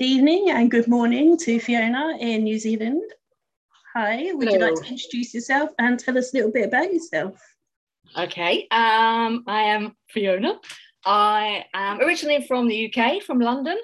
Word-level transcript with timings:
evening 0.00 0.50
and 0.50 0.70
good 0.70 0.86
morning 0.86 1.36
to 1.36 1.58
Fiona 1.58 2.16
in 2.20 2.44
New 2.44 2.58
Zealand. 2.58 3.02
Hi, 3.94 4.30
would 4.32 4.50
you 4.50 4.58
like 4.58 4.76
to 4.76 4.88
introduce 4.88 5.34
yourself 5.34 5.70
and 5.78 5.98
tell 5.98 6.16
us 6.16 6.32
a 6.32 6.36
little 6.36 6.52
bit 6.52 6.66
about 6.66 6.92
yourself? 6.92 7.36
Okay, 8.16 8.68
um, 8.70 9.44
I 9.46 9.62
am 9.62 9.96
Fiona. 10.08 10.54
I 11.04 11.64
am 11.74 12.00
originally 12.00 12.46
from 12.46 12.68
the 12.68 12.92
UK, 12.92 13.22
from 13.22 13.40
London, 13.40 13.76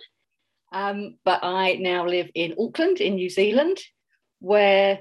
um, 0.73 1.17
but 1.25 1.41
I 1.43 1.75
now 1.81 2.07
live 2.07 2.31
in 2.35 2.55
Auckland, 2.59 3.01
in 3.01 3.17
New 3.17 3.29
Zealand, 3.29 3.79
where 4.39 5.01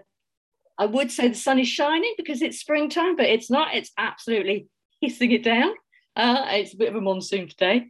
I 0.80 0.88
would 0.88 1.12
say 1.12 1.28
the 1.28 1.36
sun 1.36 1.60
is 1.60 1.68
shining 1.68 2.16
because 2.18 2.42
it's 2.42 2.60
springtime, 2.60 3.16
but 3.16 3.28
it's 3.28 3.52
not. 3.52 3.76
It's 3.76 3.92
absolutely 3.98 4.68
hissing 5.02 5.32
it 5.32 5.44
down. 5.44 5.74
Uh, 6.16 6.46
it's 6.50 6.74
a 6.74 6.78
bit 6.78 6.90
of 6.90 6.96
a 6.96 7.02
monsoon 7.02 7.48
today. 7.48 7.88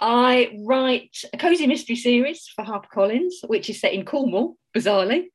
I 0.00 0.58
write 0.66 1.24
a 1.32 1.36
cozy 1.36 1.66
mystery 1.66 1.96
series 1.96 2.48
for 2.54 2.64
HarperCollins, 2.64 3.46
which 3.46 3.68
is 3.70 3.80
set 3.80 3.92
in 3.92 4.04
Cornwall, 4.04 4.56
bizarrely. 4.76 5.26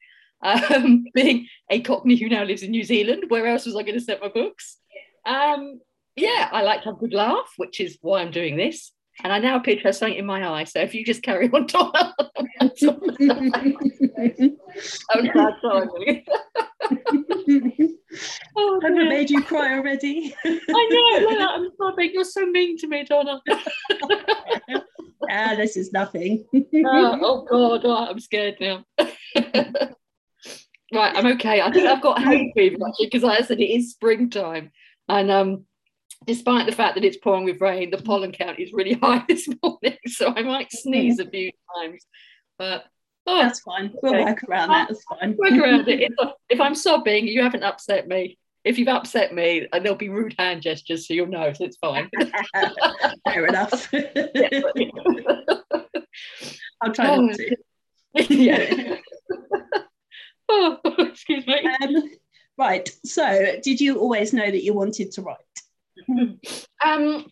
Um, 0.42 1.06
being 1.14 1.48
a 1.70 1.82
Cockney 1.82 2.16
who 2.16 2.30
now 2.30 2.44
lives 2.44 2.64
in 2.64 2.72
New 2.72 2.84
Zealand, 2.84 3.26
where 3.28 3.48
else 3.48 3.66
was 3.66 3.76
I 3.76 3.84
going 3.84 3.96
to 3.96 4.02
set 4.02 4.22
my 4.22 4.30
books? 4.30 4.78
Um, 5.26 5.82
yeah, 6.16 6.50
I 6.52 6.62
like 6.62 6.82
to 6.84 6.90
have 6.90 6.96
a 6.96 7.00
good 7.00 7.14
laugh, 7.14 7.54
which 7.58 7.80
is 7.80 7.98
why 8.02 8.22
I'm 8.22 8.32
doing 8.32 8.58
this. 8.58 8.92
And 9.24 9.32
I 9.32 9.40
now 9.40 9.56
appear 9.56 9.78
to 9.78 9.84
have 9.84 9.96
something 9.96 10.18
in 10.18 10.26
my 10.26 10.48
eye. 10.48 10.66
So 10.66 10.82
if 10.82 10.94
you 10.94 11.06
just 11.06 11.24
carry 11.24 11.50
on 11.50 11.68
talking, 11.68 12.12
I'm 12.60 12.72
sorry. 15.62 16.26
Oh, 18.56 18.80
Have 18.82 18.92
I 18.92 19.04
made 19.04 19.30
you 19.30 19.44
cry 19.44 19.78
already? 19.78 20.36
I 20.46 20.50
know, 20.70 21.30
no, 21.30 21.38
no, 21.38 21.50
I'm 21.56 21.70
sorry. 21.78 22.12
You're 22.14 22.24
so 22.24 22.46
mean 22.46 22.78
to 22.80 22.88
me, 22.88 23.04
Donna. 23.04 23.42
ah, 25.30 25.56
this 25.56 25.78
is 25.78 25.92
nothing. 25.92 26.46
oh, 26.54 26.62
oh, 27.22 27.46
God, 27.50 27.82
oh, 27.86 28.08
I'm 28.10 28.20
scared 28.20 28.58
now. 28.60 28.84
right, 29.00 29.96
I'm 30.94 31.28
okay. 31.34 31.62
I 31.62 31.72
think 31.72 31.88
I've 31.88 32.02
got 32.02 32.22
hay 32.22 32.52
fever 32.56 32.78
actually 32.88 33.08
because 33.08 33.24
like 33.24 33.42
I 33.42 33.46
said 33.46 33.60
it 33.60 33.66
is 33.66 33.92
springtime, 33.92 34.72
and 35.10 35.32
um, 35.32 35.66
despite 36.26 36.66
the 36.66 36.76
fact 36.76 36.96
that 36.96 37.04
it's 37.04 37.18
pouring 37.18 37.46
with 37.46 37.62
rain, 37.62 37.92
the 37.92 37.98
pollen 37.98 38.32
count 38.32 38.60
is 38.60 38.74
really 38.74 38.94
high 38.94 39.24
this 39.28 39.48
morning, 39.64 39.98
so 40.08 40.34
I 40.36 40.42
might 40.44 40.72
sneeze 40.72 41.20
a 41.20 41.30
few 41.30 41.52
times. 41.76 42.06
But 42.58 42.86
oh, 43.28 43.42
That's 43.42 43.60
fine. 43.62 43.94
We'll 44.02 44.16
Okay. 44.16 44.24
work 44.26 44.44
around 44.48 44.70
that. 44.70 44.88
That's 44.90 45.04
fine. 45.04 45.36
work 45.38 45.52
around 45.54 45.88
it. 45.88 46.12
If, 46.20 46.30
if 46.50 46.62
I'm 46.62 46.76
sobbing, 46.76 47.28
you 47.28 47.42
haven't 47.42 47.64
upset 47.64 48.08
me. 48.08 48.38
If 48.64 48.80
you've 48.80 48.88
upset 48.88 49.34
me, 49.34 49.68
and 49.72 49.86
there'll 49.86 49.98
be 49.98 50.10
rude 50.10 50.34
hand 50.40 50.62
gestures, 50.64 51.08
so 51.08 51.14
you'll 51.14 51.28
know, 51.28 51.54
so 51.54 51.66
it's 51.66 51.78
fine. 51.78 52.10
Fair 53.28 53.46
enough. 53.46 53.88
I'll 56.82 56.94
try 56.94 57.16
not 57.16 57.36
to. 57.36 57.56
yeah. 58.34 58.96
oh, 60.50 60.78
excuse 61.00 61.46
me. 61.46 61.68
Um, 61.82 62.10
right. 62.58 62.90
So, 63.06 63.56
did 63.64 63.80
you 63.80 64.00
always 64.00 64.34
know 64.34 64.50
that 64.50 64.64
you 64.64 64.74
wanted 64.74 65.12
to 65.14 65.22
write? 65.22 65.38
Um, 66.84 67.26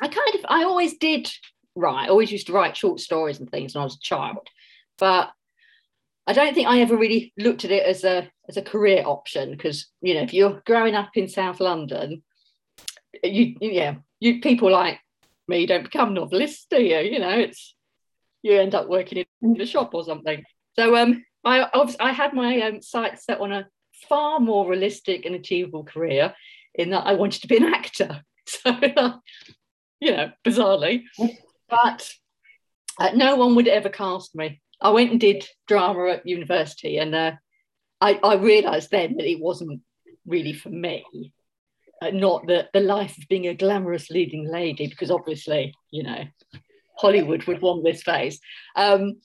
I 0.00 0.08
kind 0.08 0.34
of, 0.34 0.40
I 0.48 0.64
always 0.64 0.98
did 0.98 1.30
write. 1.74 2.06
I 2.06 2.08
always 2.08 2.30
used 2.32 2.46
to 2.48 2.52
write 2.52 2.76
short 2.76 3.00
stories 3.00 3.40
and 3.40 3.50
things 3.50 3.74
when 3.74 3.82
I 3.82 3.84
was 3.84 3.96
a 3.96 4.00
child, 4.00 4.48
but 5.02 5.32
I 6.28 6.32
don't 6.32 6.54
think 6.54 6.68
I 6.68 6.78
ever 6.80 6.96
really 6.96 7.32
looked 7.36 7.64
at 7.64 7.72
it 7.72 7.82
as 7.84 8.04
a 8.04 8.30
as 8.48 8.56
a 8.56 8.62
career 8.62 9.02
option 9.04 9.50
because 9.50 9.88
you 10.00 10.14
know 10.14 10.22
if 10.22 10.32
you're 10.32 10.62
growing 10.64 10.94
up 10.94 11.10
in 11.16 11.26
South 11.26 11.58
London, 11.58 12.22
you 13.24 13.56
you- 13.60 13.72
yeah 13.80 13.94
you 14.20 14.40
people 14.40 14.70
like 14.70 15.00
me 15.48 15.66
don't 15.66 15.82
become 15.82 16.14
novelists, 16.14 16.66
do 16.70 16.80
you? 16.80 16.98
You 16.98 17.18
know 17.18 17.36
it's 17.36 17.74
you 18.44 18.52
end 18.60 18.76
up 18.76 18.88
working 18.88 19.24
in 19.42 19.54
the 19.54 19.66
shop 19.66 19.92
or 19.92 20.04
something. 20.04 20.44
So 20.78 20.94
um, 20.94 21.24
I 21.44 21.68
I 21.98 22.12
had 22.12 22.32
my 22.32 22.60
um, 22.60 22.80
sights 22.80 23.24
set 23.24 23.40
on 23.40 23.50
a 23.50 23.66
far 24.08 24.38
more 24.38 24.70
realistic 24.70 25.26
and 25.26 25.34
achievable 25.34 25.82
career 25.82 26.32
in 26.76 26.90
that 26.90 27.08
I 27.08 27.14
wanted 27.14 27.42
to 27.42 27.48
be 27.48 27.56
an 27.56 27.74
actor. 27.74 28.22
So, 28.44 28.70
you 30.00 30.10
know, 30.16 30.32
bizarrely, 30.44 31.04
but 31.70 32.12
uh, 32.98 33.10
no 33.14 33.36
one 33.36 33.54
would 33.54 33.68
ever 33.68 33.88
cast 33.88 34.34
me. 34.34 34.61
I 34.82 34.90
went 34.90 35.12
and 35.12 35.20
did 35.20 35.46
drama 35.66 36.10
at 36.10 36.26
university, 36.26 36.98
and 36.98 37.14
uh, 37.14 37.32
I, 38.00 38.18
I 38.22 38.34
realised 38.34 38.90
then 38.90 39.16
that 39.16 39.30
it 39.30 39.40
wasn't 39.40 39.80
really 40.26 40.52
for 40.52 40.70
me. 40.70 41.32
Uh, 42.02 42.10
not 42.10 42.46
the, 42.48 42.68
the 42.72 42.80
life 42.80 43.16
of 43.16 43.28
being 43.28 43.46
a 43.46 43.54
glamorous 43.54 44.10
leading 44.10 44.50
lady, 44.50 44.88
because 44.88 45.10
obviously, 45.10 45.72
you 45.92 46.02
know, 46.02 46.24
Hollywood 46.98 47.44
would 47.44 47.62
want 47.62 47.84
this 47.84 48.02
face. 48.02 48.40
Um, 48.74 49.20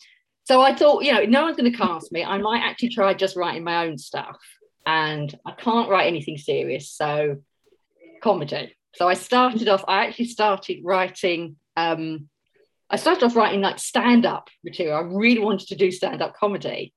so 0.45 0.61
I 0.61 0.75
thought, 0.75 1.03
you 1.03 1.11
know, 1.11 1.23
no 1.23 1.43
one's 1.43 1.57
going 1.57 1.71
to 1.71 1.77
cast 1.77 2.11
me. 2.11 2.23
I 2.23 2.37
might 2.37 2.61
actually 2.61 2.89
try 2.89 3.13
just 3.15 3.35
writing 3.35 3.63
my 3.63 3.85
own 3.85 3.97
stuff. 3.97 4.37
And 4.85 5.33
I 5.45 5.51
can't 5.51 5.89
write 5.89 6.07
anything 6.07 6.37
serious. 6.37 6.91
So 6.91 7.37
comedy. 8.21 8.75
So 8.95 9.09
I 9.09 9.15
started 9.15 9.67
off, 9.67 9.83
I 9.87 10.05
actually 10.05 10.27
started 10.27 10.79
writing, 10.83 11.57
um, 11.75 12.29
I 12.89 12.95
started 12.95 13.25
off 13.25 13.35
writing 13.35 13.61
like 13.61 13.79
stand-up 13.79 14.49
material. 14.63 14.97
I 14.97 15.01
really 15.01 15.41
wanted 15.41 15.67
to 15.69 15.75
do 15.75 15.91
stand-up 15.91 16.35
comedy. 16.35 16.93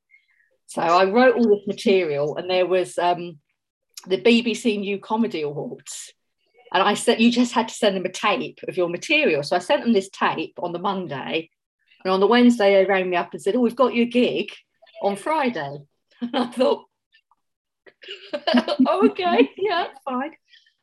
So 0.67 0.83
I 0.83 1.11
wrote 1.11 1.34
all 1.34 1.49
this 1.49 1.67
material 1.67 2.37
and 2.37 2.49
there 2.49 2.67
was 2.67 2.97
um, 2.97 3.39
the 4.06 4.19
BBC 4.19 4.78
New 4.78 5.01
Comedy 5.01 5.43
Awards. 5.43 6.12
And 6.73 6.83
I 6.83 6.95
said, 6.95 7.21
you 7.21 7.33
just 7.33 7.53
had 7.53 7.69
to 7.69 7.75
send 7.75 7.97
them 7.97 8.05
a 8.05 8.12
tape 8.12 8.61
of 8.69 8.77
your 8.77 8.89
material. 8.89 9.43
So 9.43 9.56
I 9.56 9.59
sent 9.59 9.83
them 9.83 9.93
this 9.93 10.09
tape 10.11 10.55
on 10.62 10.73
the 10.73 10.78
Monday. 10.78 11.51
And 12.05 12.12
on 12.12 12.21
the 12.21 12.28
Wednesday, 12.28 12.75
they 12.75 12.84
rang 12.84 13.11
me 13.11 13.17
up 13.17 13.33
and 13.33 13.43
said, 13.43 13.57
Oh, 13.57 13.61
we've 13.61 13.75
got 13.75 13.95
your 13.95 14.07
gig 14.07 14.51
on 15.03 15.17
Friday. 15.17 15.78
And 16.22 16.37
I 16.37 16.47
thought, 16.49 16.84
oh, 18.87 19.07
okay, 19.11 19.49
yeah, 19.57 19.87
fine. 20.05 20.33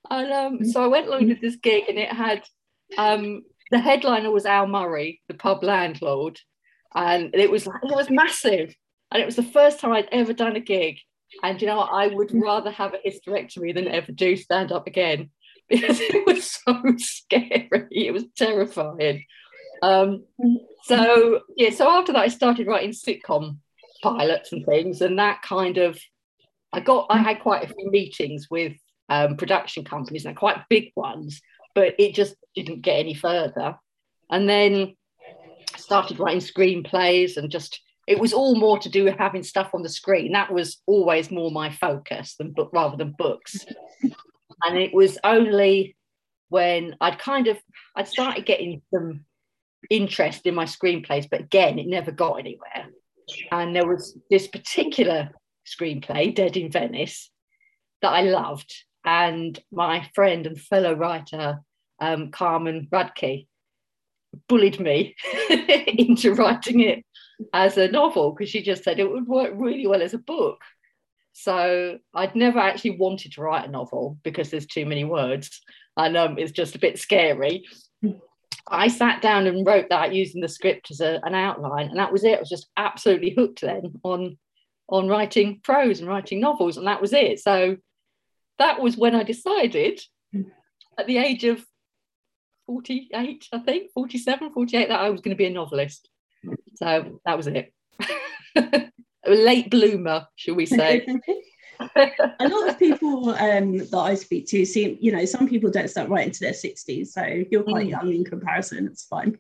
And 0.09 0.33
um, 0.33 0.65
so 0.65 0.83
I 0.83 0.87
went 0.87 1.07
along 1.07 1.27
to 1.27 1.35
this 1.35 1.57
gig, 1.57 1.83
and 1.89 1.99
it 1.99 2.11
had 2.11 2.43
um, 2.97 3.43
the 3.71 3.79
headliner 3.79 4.31
was 4.31 4.45
Al 4.45 4.67
Murray, 4.67 5.21
the 5.27 5.33
pub 5.33 5.63
landlord, 5.63 6.39
and 6.95 7.33
it 7.33 7.51
was 7.51 7.67
it 7.67 7.71
was 7.83 8.09
massive, 8.09 8.75
and 9.11 9.21
it 9.21 9.25
was 9.25 9.35
the 9.35 9.43
first 9.43 9.79
time 9.79 9.91
I'd 9.91 10.09
ever 10.11 10.33
done 10.33 10.55
a 10.55 10.61
gig. 10.61 10.97
And 11.43 11.61
you 11.61 11.67
know? 11.67 11.79
I 11.79 12.07
would 12.07 12.31
rather 12.33 12.71
have 12.71 12.93
a 12.93 13.09
hysterectomy 13.09 13.73
than 13.73 13.87
ever 13.87 14.11
do 14.13 14.37
stand 14.37 14.71
up 14.71 14.87
again 14.87 15.29
because 15.69 15.99
it 15.99 16.25
was 16.25 16.49
so 16.65 16.81
scary. 16.97 17.87
It 17.91 18.13
was 18.13 18.23
terrifying. 18.37 19.25
Um, 19.81 20.23
so 20.83 21.41
yeah, 21.55 21.71
so 21.71 21.89
after 21.89 22.13
that, 22.13 22.21
I 22.21 22.29
started 22.29 22.67
writing 22.67 22.91
sitcom 22.91 23.57
pilots 24.01 24.53
and 24.53 24.65
things, 24.65 25.01
and 25.01 25.19
that 25.19 25.41
kind 25.41 25.77
of 25.77 25.99
I 26.71 26.79
got 26.79 27.07
I 27.09 27.17
had 27.17 27.41
quite 27.41 27.63
a 27.63 27.73
few 27.73 27.91
meetings 27.91 28.47
with 28.49 28.73
um, 29.09 29.37
production 29.37 29.83
companies 29.83 30.25
and 30.25 30.35
quite 30.35 30.69
big 30.69 30.91
ones, 30.95 31.41
but 31.77 31.93
it 31.99 32.15
just 32.15 32.33
didn't 32.55 32.81
get 32.81 32.97
any 32.97 33.13
further. 33.13 33.75
And 34.31 34.49
then 34.49 34.95
started 35.75 36.17
writing 36.17 36.41
screenplays 36.41 37.37
and 37.37 37.51
just 37.51 37.79
it 38.07 38.19
was 38.19 38.33
all 38.33 38.55
more 38.55 38.79
to 38.79 38.89
do 38.89 39.03
with 39.03 39.15
having 39.19 39.43
stuff 39.43 39.75
on 39.75 39.83
the 39.83 39.89
screen. 39.89 40.31
That 40.31 40.51
was 40.51 40.81
always 40.87 41.29
more 41.29 41.51
my 41.51 41.69
focus 41.69 42.33
than 42.33 42.53
book 42.53 42.71
rather 42.73 42.97
than 42.97 43.13
books. 43.15 43.63
and 44.01 44.75
it 44.75 44.91
was 44.91 45.19
only 45.23 45.95
when 46.49 46.95
I'd 46.99 47.19
kind 47.19 47.47
of 47.47 47.59
I'd 47.95 48.07
started 48.07 48.47
getting 48.47 48.81
some 48.91 49.25
interest 49.91 50.47
in 50.47 50.55
my 50.55 50.65
screenplays, 50.65 51.29
but 51.29 51.41
again, 51.41 51.77
it 51.77 51.85
never 51.85 52.11
got 52.11 52.39
anywhere. 52.39 52.87
And 53.51 53.75
there 53.75 53.87
was 53.87 54.17
this 54.31 54.47
particular 54.47 55.29
screenplay, 55.67 56.33
Dead 56.33 56.57
in 56.57 56.71
Venice, 56.71 57.29
that 58.01 58.13
I 58.13 58.21
loved. 58.21 58.73
And 59.05 59.59
my 59.71 60.09
friend 60.15 60.47
and 60.47 60.59
fellow 60.59 60.93
writer, 60.93 61.61
um, 61.99 62.31
Carmen 62.31 62.87
Radtke, 62.91 63.47
bullied 64.47 64.79
me 64.79 65.15
into 65.49 66.33
writing 66.33 66.81
it 66.81 67.03
as 67.53 67.77
a 67.77 67.87
novel 67.87 68.31
because 68.31 68.49
she 68.49 68.61
just 68.61 68.83
said 68.83 68.99
it 68.99 69.09
would 69.09 69.27
work 69.27 69.53
really 69.55 69.87
well 69.87 70.01
as 70.01 70.13
a 70.13 70.19
book. 70.19 70.59
So 71.33 71.99
I'd 72.13 72.35
never 72.35 72.59
actually 72.59 72.97
wanted 72.97 73.33
to 73.33 73.41
write 73.41 73.67
a 73.67 73.71
novel 73.71 74.17
because 74.23 74.49
there's 74.49 74.65
too 74.65 74.85
many 74.85 75.03
words 75.03 75.61
and 75.95 76.17
um, 76.17 76.37
it's 76.37 76.51
just 76.51 76.75
a 76.75 76.79
bit 76.79 76.99
scary. 76.99 77.65
I 78.69 78.87
sat 78.87 79.21
down 79.21 79.47
and 79.47 79.65
wrote 79.65 79.89
that 79.89 80.13
using 80.13 80.41
the 80.41 80.47
script 80.47 80.91
as 80.91 80.99
a, 80.99 81.19
an 81.23 81.33
outline, 81.33 81.87
and 81.89 81.99
that 81.99 82.11
was 82.11 82.23
it. 82.23 82.35
I 82.35 82.39
was 82.39 82.49
just 82.49 82.67
absolutely 82.75 83.31
hooked 83.31 83.61
then 83.61 83.93
on 84.03 84.37
on 84.89 85.07
writing 85.07 85.59
prose 85.63 85.99
and 85.99 86.07
writing 86.07 86.39
novels, 86.39 86.77
and 86.77 86.87
that 86.87 87.01
was 87.01 87.13
it. 87.13 87.39
So 87.39 87.77
that 88.59 88.81
was 88.81 88.97
when 88.97 89.15
I 89.15 89.23
decided 89.23 90.01
at 90.97 91.07
the 91.07 91.17
age 91.17 91.43
of 91.43 91.65
48, 92.67 93.47
I 93.53 93.59
think, 93.59 93.91
47, 93.93 94.51
48, 94.53 94.89
that 94.89 94.99
I 94.99 95.09
was 95.09 95.21
going 95.21 95.35
to 95.35 95.37
be 95.37 95.45
a 95.45 95.49
novelist. 95.49 96.09
So 96.75 97.19
that 97.25 97.37
was 97.37 97.47
it. 97.47 97.73
a 98.55 98.91
late 99.25 99.71
bloomer, 99.71 100.27
shall 100.35 100.55
we 100.55 100.65
say. 100.65 101.05
a 101.95 102.47
lot 102.47 102.69
of 102.69 102.77
people 102.77 103.29
um, 103.29 103.77
that 103.77 103.97
I 103.97 104.15
speak 104.15 104.47
to 104.47 104.65
seem, 104.65 104.97
you 104.99 105.11
know, 105.11 105.25
some 105.25 105.47
people 105.47 105.71
don't 105.71 105.89
start 105.89 106.09
writing 106.09 106.31
to 106.31 106.39
their 106.41 106.51
60s. 106.53 107.07
So 107.07 107.43
you're 107.49 107.63
quite 107.63 107.87
Mm. 107.87 107.91
young 107.91 108.13
in 108.13 108.25
comparison. 108.25 108.87
It's 108.87 109.05
fine. 109.05 109.37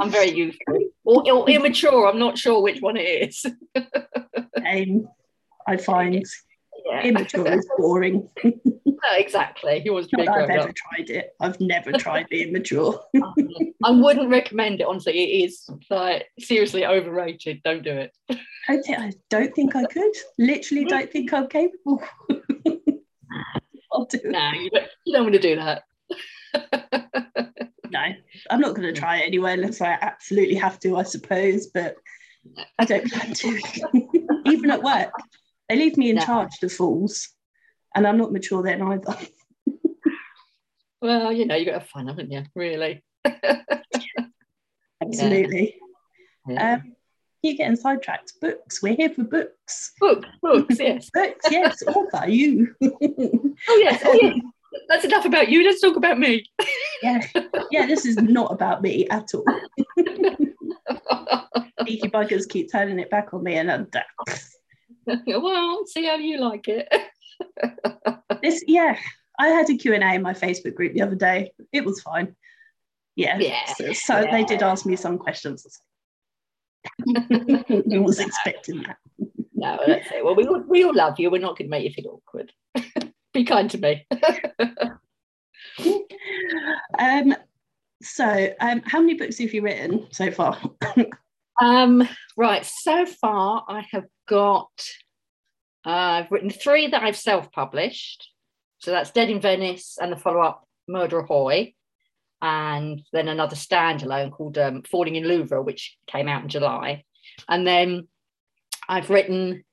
I'm 0.00 0.10
very 0.10 0.30
youthful 0.30 0.78
or, 1.04 1.30
or 1.30 1.50
immature. 1.50 2.08
I'm 2.08 2.18
not 2.18 2.38
sure 2.38 2.62
which 2.62 2.80
one 2.80 2.96
it 2.96 3.28
is. 3.28 3.44
um, 3.76 5.08
I 5.66 5.76
find 5.76 6.24
yeah. 6.90 7.02
immature 7.02 7.46
is 7.46 7.66
boring. 7.78 8.28
no, 8.44 9.08
exactly. 9.16 9.80
He 9.80 9.90
wants 9.90 10.08
to 10.10 10.16
be 10.16 10.28
I've 10.28 10.50
ever 10.50 10.72
tried 10.72 11.10
it. 11.10 11.34
I've 11.40 11.60
never 11.60 11.92
tried 11.92 12.26
the 12.30 12.42
immature. 12.42 13.00
I 13.84 13.90
wouldn't 13.90 14.28
recommend 14.28 14.80
it. 14.80 14.86
Honestly, 14.86 15.18
it 15.18 15.44
is 15.44 15.68
like 15.88 16.26
seriously 16.38 16.84
overrated. 16.84 17.62
Don't 17.64 17.82
do 17.82 17.92
it. 17.92 18.12
I, 18.68 18.80
I 18.88 19.12
don't 19.30 19.54
think 19.54 19.74
I 19.74 19.84
could. 19.86 20.12
Literally, 20.38 20.84
don't 20.84 21.10
think 21.10 21.32
I'm 21.32 21.48
capable. 21.48 22.02
I'll 23.92 24.04
do 24.04 24.18
it. 24.18 24.26
No, 24.26 24.50
you 24.52 24.70
don't, 24.70 24.88
you 25.04 25.14
don't 25.14 25.24
want 25.24 25.34
to 25.34 25.40
do 25.40 25.56
that. 25.56 25.82
no, 27.90 28.00
I'm 28.50 28.60
not 28.60 28.74
going 28.74 28.92
to 28.92 28.98
try 28.98 29.18
it 29.18 29.26
anyway 29.26 29.54
unless 29.54 29.80
I 29.80 29.98
absolutely 30.00 30.56
have 30.56 30.78
to, 30.80 30.96
I 30.96 31.02
suppose. 31.04 31.68
But 31.68 31.96
I 32.78 32.84
don't 32.84 33.10
plan 33.10 33.32
to. 33.34 33.60
Even 34.46 34.70
at 34.70 34.82
work, 34.82 35.10
they 35.70 35.76
leave 35.76 35.96
me 35.96 36.10
in 36.10 36.16
no. 36.16 36.24
charge, 36.24 36.58
the 36.60 36.68
fools, 36.68 37.28
and 37.94 38.04
I'm 38.04 38.18
not 38.18 38.32
mature 38.32 38.60
then 38.60 38.82
either. 38.82 39.16
well, 41.00 41.30
you 41.30 41.46
know, 41.46 41.54
you 41.54 41.64
got 41.64 41.72
to 41.72 41.78
have 41.78 41.88
fun, 41.88 42.08
haven't 42.08 42.32
you? 42.32 42.42
Really. 42.56 43.04
Absolutely. 45.00 45.76
Yeah. 46.48 46.72
Um, 46.74 46.96
you're 47.42 47.54
getting 47.54 47.76
sidetracked. 47.76 48.32
Books. 48.40 48.82
We're 48.82 48.96
here 48.96 49.10
for 49.10 49.22
books. 49.22 49.92
Books. 50.00 50.26
books, 50.42 50.76
yes. 50.80 51.08
books, 51.14 51.46
yes. 51.48 51.80
Author, 51.86 52.28
you. 52.28 52.74
oh 52.82 53.54
yes. 53.68 54.02
Oh 54.04 54.18
yes. 54.20 54.40
That's 54.88 55.04
enough 55.04 55.24
about 55.24 55.50
you. 55.50 55.62
Let's 55.62 55.80
talk 55.80 55.94
about 55.94 56.18
me. 56.18 56.44
yeah. 57.00 57.24
Yeah, 57.70 57.86
this 57.86 58.04
is 58.04 58.16
not 58.16 58.52
about 58.52 58.82
me 58.82 59.06
at 59.08 59.28
all. 59.34 59.44
Sneaky 61.82 62.08
buggers 62.08 62.48
keep 62.48 62.72
turning 62.72 62.98
it 62.98 63.08
back 63.08 63.32
on 63.32 63.44
me 63.44 63.54
and 63.54 63.70
I'm 63.70 63.86
well, 65.26 65.86
see 65.86 66.06
how 66.06 66.16
you 66.16 66.38
like 66.38 66.68
it. 66.68 66.88
this, 68.42 68.62
yeah, 68.66 68.96
I 69.38 69.48
had 69.48 69.70
a 69.70 69.76
Q&A 69.76 69.96
in 69.96 70.22
my 70.22 70.34
Facebook 70.34 70.74
group 70.74 70.94
the 70.94 71.02
other 71.02 71.16
day. 71.16 71.52
It 71.72 71.84
was 71.84 72.00
fine. 72.00 72.34
Yeah. 73.16 73.38
yeah 73.38 73.64
so, 73.74 73.92
so 73.92 74.20
yeah. 74.20 74.30
they 74.30 74.44
did 74.44 74.62
ask 74.62 74.86
me 74.86 74.96
some 74.96 75.18
questions. 75.18 75.66
I 76.86 76.92
was 77.98 78.18
expecting 78.20 78.82
that. 78.82 78.96
No, 79.54 79.78
that's 79.86 80.10
it. 80.10 80.24
Well, 80.24 80.34
we 80.34 80.46
all, 80.46 80.60
we 80.60 80.84
all 80.84 80.94
love 80.94 81.18
you. 81.18 81.30
We're 81.30 81.40
not 81.40 81.58
going 81.58 81.66
to 81.66 81.70
make 81.70 81.84
you 81.84 81.92
feel 81.92 82.20
awkward. 82.26 82.52
Be 83.34 83.44
kind 83.44 83.70
to 83.70 83.78
me. 83.78 84.06
um, 86.98 87.34
so, 88.02 88.54
um, 88.60 88.82
how 88.86 89.00
many 89.00 89.14
books 89.14 89.38
have 89.38 89.52
you 89.52 89.62
written 89.62 90.06
so 90.10 90.30
far? 90.30 90.58
um, 91.62 92.08
right. 92.36 92.64
So 92.64 93.04
far, 93.04 93.64
I 93.68 93.84
have 93.92 94.04
got. 94.30 94.70
Uh, 95.84 96.22
I've 96.22 96.30
written 96.30 96.50
three 96.50 96.86
that 96.88 97.02
I've 97.02 97.16
self-published. 97.16 98.28
So 98.78 98.92
that's 98.92 99.10
Dead 99.10 99.28
in 99.28 99.40
Venice 99.40 99.98
and 100.00 100.12
the 100.12 100.16
follow-up 100.16 100.66
Murder 100.88 101.18
Ahoy, 101.20 101.74
and 102.40 103.02
then 103.12 103.28
another 103.28 103.56
standalone 103.56 104.30
called 104.30 104.56
um, 104.56 104.82
Falling 104.82 105.16
in 105.16 105.24
Louvre, 105.24 105.62
which 105.62 105.96
came 106.06 106.28
out 106.28 106.42
in 106.42 106.48
July. 106.48 107.04
And 107.48 107.66
then 107.66 108.08
I've 108.88 109.10
written 109.10 109.64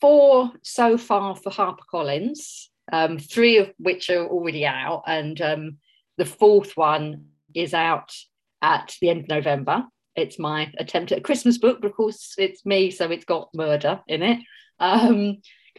four 0.00 0.52
so 0.62 0.96
far 0.96 1.34
for 1.34 1.50
HarperCollins, 1.50 2.68
um, 2.92 3.18
three 3.18 3.58
of 3.58 3.72
which 3.78 4.10
are 4.10 4.26
already 4.26 4.64
out, 4.66 5.02
and 5.06 5.40
um, 5.40 5.78
the 6.18 6.26
fourth 6.26 6.76
one 6.76 7.26
is 7.54 7.74
out 7.74 8.14
at 8.62 8.96
the 9.00 9.10
end 9.10 9.20
of 9.22 9.28
November. 9.28 9.84
It's 10.16 10.38
my 10.38 10.72
attempt 10.78 11.12
at 11.12 11.18
a 11.18 11.22
Christmas 11.22 11.58
book, 11.58 11.80
but 11.80 11.90
of 11.90 11.96
course 11.96 12.34
it's 12.38 12.66
me, 12.66 12.90
so 12.90 13.10
it's 13.10 13.24
got 13.24 13.54
murder 13.54 14.00
in 14.08 14.22
it. 14.22 14.40
Because 14.78 15.08
um, 15.08 15.36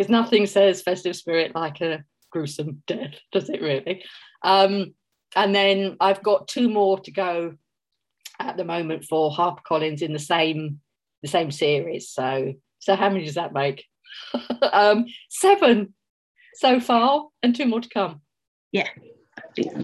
nothing 0.10 0.46
says 0.46 0.82
festive 0.82 1.16
spirit 1.16 1.54
like 1.56 1.82
a 1.82 2.04
gruesome 2.32 2.82
death, 2.88 3.16
does 3.32 3.50
it 3.50 3.62
really? 3.62 4.04
Um, 4.44 4.94
and 5.36 5.54
then 5.54 5.98
I've 6.00 6.24
got 6.24 6.48
two 6.48 6.70
more 6.70 7.00
to 7.02 7.12
go 7.12 7.56
at 8.40 8.58
the 8.58 8.66
moment 8.66 9.06
for 9.06 9.32
HarperCollins 9.32 10.02
in 10.02 10.14
the 10.14 10.20
same 10.20 10.80
the 11.22 11.28
same 11.28 11.52
series. 11.52 12.10
So 12.10 12.54
so 12.80 12.96
how 12.96 13.10
many 13.10 13.26
does 13.26 13.36
that 13.36 13.54
make? 13.54 13.86
um, 14.74 15.06
seven 15.30 15.94
so 16.56 16.80
far, 16.80 17.28
and 17.44 17.56
two 17.56 17.66
more 17.66 17.82
to 17.82 17.90
come. 17.90 18.22
Yeah. 18.72 18.88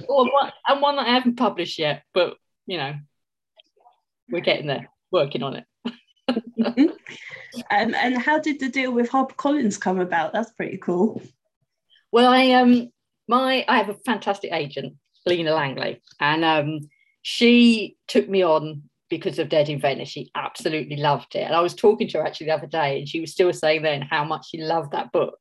Or 0.07 0.31
one, 0.31 0.51
and 0.67 0.81
one 0.81 0.95
that 0.97 1.07
I 1.07 1.13
haven't 1.13 1.37
published 1.37 1.79
yet, 1.79 2.03
but 2.13 2.37
you 2.65 2.77
know, 2.77 2.95
we're 4.29 4.41
getting 4.41 4.67
there, 4.67 4.89
working 5.11 5.43
on 5.43 5.55
it. 5.55 5.65
um, 6.29 7.95
and 7.95 8.17
how 8.17 8.39
did 8.39 8.59
the 8.59 8.69
deal 8.69 8.91
with 8.91 9.09
HarperCollins 9.09 9.79
come 9.79 9.99
about? 9.99 10.33
That's 10.33 10.51
pretty 10.51 10.77
cool. 10.77 11.21
Well, 12.11 12.31
I 12.31 12.51
um 12.51 12.89
my 13.27 13.65
I 13.67 13.77
have 13.77 13.89
a 13.89 13.95
fantastic 14.05 14.51
agent, 14.51 14.95
Lena 15.25 15.53
Langley, 15.53 16.01
and 16.19 16.43
um 16.43 16.89
she 17.21 17.97
took 18.07 18.29
me 18.29 18.43
on 18.43 18.83
because 19.09 19.39
of 19.39 19.49
Dead 19.49 19.69
in 19.69 19.79
Venice. 19.79 20.09
She 20.09 20.31
absolutely 20.35 20.97
loved 20.97 21.35
it. 21.35 21.43
And 21.43 21.55
I 21.55 21.61
was 21.61 21.73
talking 21.73 22.07
to 22.09 22.19
her 22.19 22.25
actually 22.25 22.47
the 22.47 22.55
other 22.55 22.67
day, 22.67 22.99
and 22.99 23.07
she 23.07 23.19
was 23.19 23.31
still 23.31 23.53
saying 23.53 23.81
then 23.81 24.01
how 24.01 24.23
much 24.23 24.49
she 24.49 24.61
loved 24.61 24.91
that 24.91 25.11
book. 25.11 25.39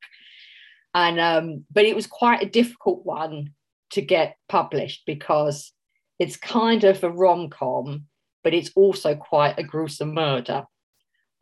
And 0.94 1.21
um, 1.21 1.65
but 1.71 1.85
it 1.85 1.97
was 1.97 2.06
quite 2.06 2.43
a 2.43 2.49
difficult 2.49 3.05
one 3.05 3.50
to 3.91 4.03
get 4.03 4.37
published 4.49 5.03
because 5.06 5.73
it's 6.19 6.37
kind 6.37 6.85
of 6.85 7.05
a 7.05 7.11
rom-com, 7.11 8.06
but 8.47 8.55
it's 8.55 8.71
also 8.77 9.17
quite 9.17 9.59
a 9.59 9.65
gruesome 9.65 10.15
murder. 10.15 10.67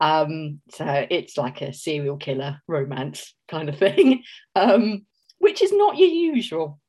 Um, 0.00 0.62
so 0.70 1.06
it's 1.10 1.36
like 1.36 1.60
a 1.60 1.74
serial 1.74 2.16
killer 2.16 2.62
romance 2.66 3.34
kind 3.46 3.68
of 3.68 3.76
thing, 3.76 4.24
um, 4.56 5.04
which 5.36 5.60
is 5.60 5.70
not 5.70 5.98
your 5.98 6.08
usual, 6.08 6.80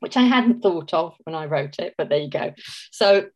which 0.00 0.16
I 0.16 0.22
hadn't 0.22 0.62
thought 0.62 0.94
of 0.94 1.14
when 1.24 1.34
I 1.34 1.44
wrote 1.44 1.78
it, 1.78 1.92
but 1.98 2.08
there 2.08 2.20
you 2.20 2.30
go. 2.30 2.54
So 2.90 3.26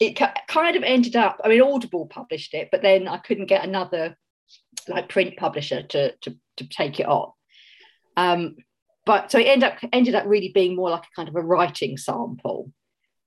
it 0.00 0.20
kind 0.48 0.74
of 0.74 0.82
ended 0.82 1.14
up, 1.14 1.40
I 1.44 1.48
mean, 1.48 1.62
Audible 1.62 2.06
published 2.06 2.52
it, 2.52 2.70
but 2.72 2.82
then 2.82 3.06
I 3.06 3.18
couldn't 3.18 3.46
get 3.46 3.64
another 3.64 4.16
like 4.88 5.08
print 5.08 5.36
publisher 5.36 5.84
to, 5.84 6.16
to, 6.22 6.36
to 6.56 6.68
take 6.68 6.98
it 6.98 7.06
on. 7.06 7.30
Um, 8.16 8.56
but 9.06 9.30
so 9.30 9.38
it 9.38 9.46
ended 9.46 9.70
up, 9.70 9.78
ended 9.92 10.16
up 10.16 10.26
really 10.26 10.50
being 10.52 10.74
more 10.74 10.90
like 10.90 11.04
a 11.04 11.14
kind 11.14 11.28
of 11.28 11.36
a 11.36 11.42
writing 11.42 11.96
sample 11.96 12.72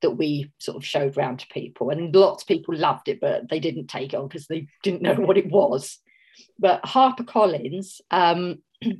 that 0.03 0.11
we 0.11 0.51
sort 0.59 0.77
of 0.77 0.85
showed 0.85 1.17
around 1.17 1.39
to 1.39 1.47
people. 1.47 1.89
And 1.89 2.13
lots 2.13 2.43
of 2.43 2.47
people 2.47 2.75
loved 2.75 3.07
it, 3.07 3.19
but 3.19 3.49
they 3.49 3.59
didn't 3.59 3.87
take 3.87 4.13
it 4.13 4.17
on 4.17 4.27
because 4.27 4.47
they 4.47 4.67
didn't 4.83 5.01
know 5.01 5.15
what 5.15 5.37
it 5.37 5.49
was. 5.49 5.97
But 6.59 6.83
HarperCollins, 6.83 8.01
um, 8.11 8.61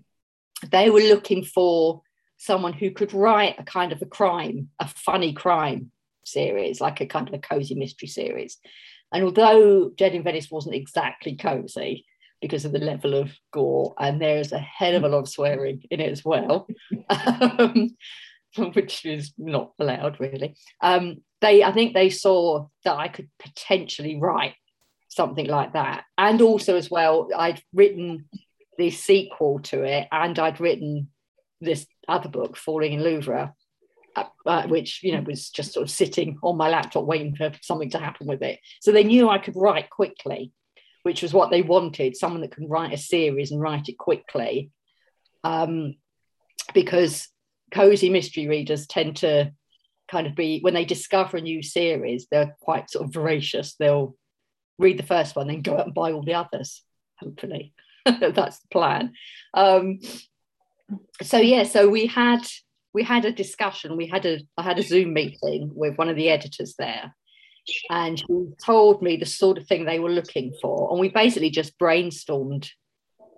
they 0.72 0.90
were 0.90 1.02
looking 1.02 1.44
for 1.44 2.02
someone 2.38 2.74
who 2.74 2.92
could 2.92 3.14
write 3.14 3.56
a 3.60 3.64
kind 3.64 3.92
of 3.92 4.02
a 4.02 4.06
crime, 4.06 4.70
a 4.80 4.88
funny 4.88 5.34
crime 5.34 5.92
series, 6.26 6.82
like 6.82 7.02
a 7.02 7.06
kind 7.06 7.28
of 7.28 7.34
a 7.34 7.40
cozy 7.40 7.76
mystery 7.76 8.08
series. 8.08 8.58
And 9.12 9.24
although 9.24 9.90
Dead 9.90 10.16
in 10.16 10.24
Venice 10.24 10.50
wasn't 10.50 10.76
exactly 10.76 11.36
cozy 11.36 12.06
because 12.42 12.66
of 12.66 12.72
the 12.72 12.80
level 12.80 13.14
of 13.14 13.32
gore, 13.52 13.94
and 14.00 14.22
there's 14.22 14.52
a 14.54 14.60
hell 14.60 14.96
of 14.96 15.04
a 15.04 15.10
lot 15.10 15.20
of 15.20 15.30
swearing 15.30 15.84
in 15.92 16.00
it 16.00 16.12
as 16.12 16.24
well, 16.24 16.68
um, 17.10 17.96
which 18.74 19.06
is 19.06 19.34
not 19.38 19.72
allowed 19.80 20.20
really. 20.20 20.56
Um, 20.82 21.18
they, 21.42 21.64
I 21.64 21.72
think 21.72 21.94
they 21.94 22.10
saw 22.10 22.68
that 22.86 22.96
I 22.96 23.08
could 23.08 23.30
potentially 23.40 24.20
write 24.20 24.56
something 25.10 25.48
like 25.48 25.74
that, 25.74 26.04
and 26.18 26.42
also 26.42 26.76
as 26.76 26.90
well, 26.90 27.30
I'd 27.36 27.62
written 27.74 28.26
the 28.78 28.90
sequel 28.90 29.60
to 29.60 29.84
it, 29.84 30.08
and 30.12 30.38
I'd 30.40 30.60
written 30.60 31.10
this 31.62 31.86
other 32.08 32.30
book, 32.30 32.58
Falling 32.58 32.94
in 32.94 33.04
Louvre, 33.04 33.54
uh, 34.46 34.68
which 34.68 35.04
you 35.04 35.14
know 35.14 35.22
was 35.22 35.50
just 35.50 35.74
sort 35.74 35.84
of 35.84 35.92
sitting 35.92 36.38
on 36.44 36.58
my 36.58 36.70
laptop 36.70 37.06
waiting 37.06 37.36
for 37.36 37.52
something 37.62 37.90
to 37.92 38.00
happen 38.00 38.28
with 38.28 38.42
it. 38.42 38.60
So 38.82 38.92
they 38.92 39.04
knew 39.04 39.30
I 39.30 39.38
could 39.38 39.56
write 39.56 39.90
quickly, 39.90 40.52
which 41.04 41.22
was 41.22 41.34
what 41.34 41.52
they 41.52 41.62
wanted 41.62 42.16
someone 42.16 42.42
that 42.42 42.56
can 42.56 42.70
write 42.70 42.94
a 42.94 42.98
series 42.98 43.52
and 43.52 43.62
write 43.62 43.90
it 43.90 43.98
quickly. 43.98 44.72
Um, 45.44 45.96
because 46.74 47.28
cozy 47.74 48.10
mystery 48.10 48.48
readers 48.48 48.88
tend 48.88 49.18
to 49.18 49.52
kind 50.10 50.28
of 50.28 50.36
be, 50.36 50.60
when 50.62 50.74
they 50.74 50.86
discover 50.86 51.38
a 51.38 51.42
new 51.42 51.64
series, 51.64 52.28
they're 52.30 52.56
quite 52.62 52.90
sort 52.90 53.06
of 53.06 53.14
voracious. 53.14 53.76
They'll 53.76 54.16
read 54.78 54.98
the 54.98 55.04
first 55.04 55.36
one, 55.36 55.48
then 55.48 55.62
go 55.62 55.78
out 55.78 55.86
and 55.86 55.94
buy 55.94 56.12
all 56.12 56.24
the 56.24 56.36
others, 56.36 56.84
hopefully. 57.20 57.74
That's 58.06 58.60
the 58.60 58.68
plan. 58.72 59.14
Um, 59.54 60.00
so, 61.22 61.38
yeah, 61.38 61.64
so 61.64 61.90
we 61.90 62.06
had 62.06 62.46
we 62.94 63.04
had 63.04 63.26
a 63.26 63.32
discussion. 63.32 63.98
We 63.98 64.06
had 64.08 64.26
a 64.26 64.40
I 64.58 64.62
had 64.62 64.78
a 64.78 64.84
Zoom 64.84 65.14
meeting 65.14 65.72
with 65.74 65.98
one 65.98 66.10
of 66.10 66.16
the 66.16 66.30
editors 66.30 66.76
there, 66.78 67.16
and 67.90 68.20
she 68.20 68.26
told 68.64 69.02
me 69.02 69.16
the 69.16 69.26
sort 69.26 69.58
of 69.58 69.66
thing 69.66 69.86
they 69.86 70.00
were 70.00 70.12
looking 70.12 70.54
for, 70.62 70.92
and 70.92 71.00
we 71.00 71.10
basically 71.10 71.50
just 71.50 71.80
brainstormed 71.80 72.70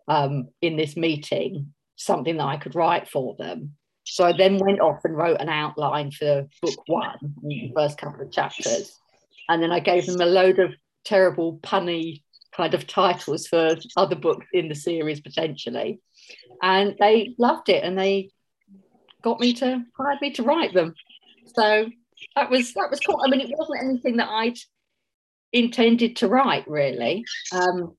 um, 0.08 0.50
in 0.62 0.76
this 0.76 0.98
meeting 0.98 1.74
something 1.96 2.38
that 2.38 2.46
I 2.46 2.58
could 2.58 2.76
write 2.76 3.08
for 3.08 3.36
them. 3.38 3.78
So 4.06 4.24
I 4.24 4.34
then 4.34 4.58
went 4.58 4.80
off 4.80 5.04
and 5.04 5.18
wrote 5.18 5.42
an 5.42 5.50
outline 5.50 6.12
for 6.12 6.48
book 6.62 6.84
one, 6.88 7.18
the 7.42 7.72
first 7.76 7.98
couple 7.98 8.22
of 8.22 8.32
chapters. 8.32 9.00
and 9.50 9.62
then 9.62 9.72
I 9.72 9.80
gave 9.80 10.06
them 10.06 10.22
a 10.22 10.26
load 10.26 10.60
of 10.60 10.74
terrible 11.04 11.60
punny 11.60 12.22
kind 12.54 12.74
of 12.74 12.88
titles 12.88 13.48
for 13.48 13.76
other 13.98 14.16
books 14.16 14.46
in 14.54 14.70
the 14.70 14.76
series 14.76 15.20
potentially, 15.20 16.00
and 16.62 16.96
they 17.00 17.36
loved 17.38 17.70
it 17.70 17.84
and 17.84 17.98
they 17.98 18.30
got 19.22 19.40
me 19.40 19.54
to 19.54 19.84
hired 19.98 20.22
me 20.22 20.32
to 20.32 20.44
write 20.44 20.74
them. 20.74 20.94
So 21.56 21.90
that 22.36 22.50
was 22.50 22.74
that 22.74 22.90
was 22.90 23.00
cool. 23.00 23.20
I 23.26 23.30
mean, 23.30 23.42
it 23.42 23.50
wasn't 23.58 23.84
anything 23.84 24.18
that 24.18 24.30
I'd 24.30 24.58
intended 25.52 26.18
to 26.18 26.28
write 26.28 26.68
really, 26.68 27.26
um, 27.52 27.96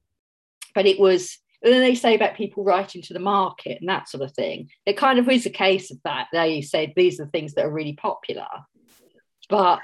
but 0.74 0.86
it 0.86 0.98
was. 1.00 1.38
And 1.62 1.72
then 1.72 1.80
they 1.80 1.94
say 1.94 2.14
about 2.14 2.36
people 2.36 2.64
writing 2.64 3.02
to 3.02 3.12
the 3.14 3.18
market 3.18 3.78
and 3.80 3.88
that 3.88 4.08
sort 4.08 4.22
of 4.22 4.32
thing. 4.32 4.68
It 4.84 4.96
kind 4.96 5.18
of 5.18 5.28
is 5.28 5.46
a 5.46 5.50
case 5.50 5.90
of 5.90 5.98
that. 6.04 6.28
They 6.32 6.60
said 6.60 6.92
these 6.94 7.18
are 7.20 7.26
things 7.26 7.54
that 7.54 7.64
are 7.64 7.72
really 7.72 7.94
popular, 7.94 8.46
but 9.48 9.80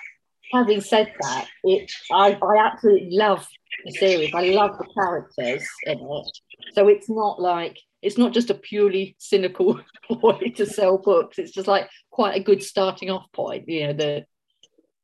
having 0.53 0.81
said 0.81 1.13
that, 1.21 1.49
it 1.65 1.91
I, 2.13 2.33
I 2.35 2.67
absolutely 2.67 3.17
love 3.17 3.47
the 3.85 3.93
series. 3.93 4.35
I 4.35 4.51
love 4.51 4.79
the 4.79 4.87
characters 4.95 5.67
in 5.87 5.99
it. 5.99 6.39
So 6.75 6.89
it's 6.89 7.09
not 7.09 7.41
like 7.41 7.79
it's 8.03 8.19
not 8.19 8.33
just 8.33 8.51
a 8.51 8.55
purely 8.55 9.17
cynical 9.19 9.81
way 10.11 10.51
to 10.57 10.67
sell 10.67 10.99
books. 10.99 11.39
It's 11.39 11.53
just 11.53 11.69
like 11.69 11.89
quite 12.11 12.37
a 12.37 12.43
good 12.43 12.63
starting 12.63 13.11
off 13.11 13.31
point, 13.33 13.69
you 13.69 13.87
know, 13.87 13.93
the 13.93 14.25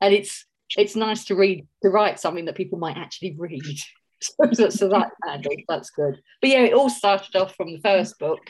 and 0.01 0.15
it's 0.15 0.47
it's 0.77 0.97
nice 0.97 1.25
to 1.27 1.35
read 1.35 1.67
to 1.83 1.89
write 1.89 2.21
something 2.21 2.45
that 2.45 2.57
people 2.57 2.79
might 2.79 2.97
actually 2.97 3.35
read. 3.37 3.63
so, 4.21 4.69
so 4.71 4.89
that 4.89 5.11
that's 5.69 5.91
good. 5.91 6.21
But 6.41 6.51
yeah, 6.51 6.61
it 6.61 6.75
all 6.75 6.91
started 6.91 7.37
off 7.37 7.55
from 7.55 7.73
the 7.73 7.81
first 7.81 8.19
book, 8.19 8.41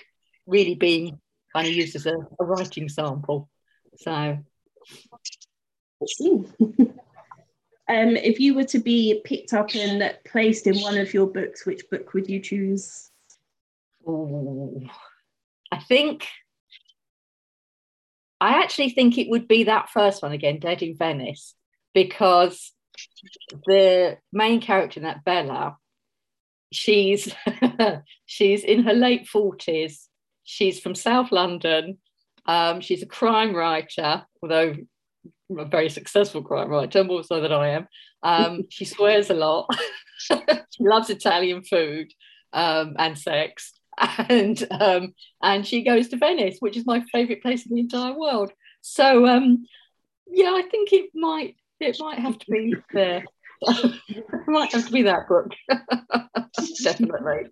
really 0.47 0.75
being 0.75 1.21
kind 1.55 1.67
of 1.67 1.73
used 1.73 1.97
as 1.97 2.07
a, 2.07 2.15
a 2.41 2.45
writing 2.45 2.89
sample. 2.89 3.49
So 3.97 4.13
um, 4.13 4.45
if 7.89 8.41
you 8.41 8.55
were 8.55 8.65
to 8.65 8.79
be 8.79 9.21
picked 9.25 9.53
up 9.53 9.75
and 9.75 10.17
placed 10.25 10.67
in 10.67 10.79
one 10.79 10.97
of 10.97 11.13
your 11.13 11.27
books, 11.27 11.67
which 11.67 11.89
book 11.91 12.15
would 12.15 12.29
you 12.29 12.41
choose? 12.41 13.11
Ooh, 14.07 14.89
I 15.73 15.79
think 15.81 16.27
I 18.41 18.63
actually 18.63 18.91
think 18.91 19.19
it 19.19 19.29
would 19.29 19.49
be 19.49 19.65
that 19.65 19.91
first 19.91 20.23
one 20.23 20.33
again, 20.33 20.61
Dead 20.61 20.83
in 20.83 20.97
Venice, 20.97 21.55
because 21.93 22.73
the 23.67 24.19
main 24.33 24.61
character 24.61 25.01
in 25.01 25.05
that 25.05 25.25
Bella, 25.25 25.77
she's 26.73 27.33
she's 28.27 28.65
in 28.65 28.83
her 28.85 28.95
late 28.95 29.29
forties. 29.29 30.09
She's 30.45 30.81
from 30.81 30.95
South 30.95 31.31
London. 31.31 31.99
Um, 32.47 32.81
she's 32.81 33.03
a 33.03 33.07
crime 33.07 33.55
writer, 33.55 34.25
although 34.43 34.75
a 35.57 35.65
very 35.65 35.91
successful 35.91 36.43
crime 36.43 36.69
writer, 36.69 37.05
more 37.05 37.23
so 37.23 37.41
than 37.41 37.53
I 37.53 37.69
am. 37.69 37.89
Um, 38.23 38.63
she 38.71 38.85
swears 38.85 39.31
a 39.31 39.35
lot. 39.35 39.69
she 40.19 40.35
loves 40.81 41.11
Italian 41.11 41.63
food 41.63 42.13
um, 42.53 42.95
and 42.99 43.19
sex, 43.19 43.73
and 44.29 44.67
um, 44.71 45.15
and 45.43 45.67
she 45.67 45.83
goes 45.83 46.09
to 46.09 46.17
Venice, 46.17 46.57
which 46.61 46.77
is 46.77 46.87
my 46.87 47.03
favourite 47.13 47.43
place 47.43 47.67
in 47.67 47.75
the 47.75 47.81
entire 47.81 48.19
world. 48.19 48.53
So 48.81 49.27
um, 49.27 49.67
yeah, 50.27 50.53
I 50.55 50.63
think 50.71 50.93
it 50.93 51.11
might 51.15 51.57
it 51.81 51.97
might 52.01 52.19
have 52.19 52.39
to 52.39 52.51
be 52.51 52.75
there. 52.93 53.25
it 53.63 54.49
might 54.49 54.73
have 54.73 54.87
to 54.87 54.93
be 54.93 55.03
that 55.03 55.29
book, 55.29 55.53
definitely. 56.83 57.51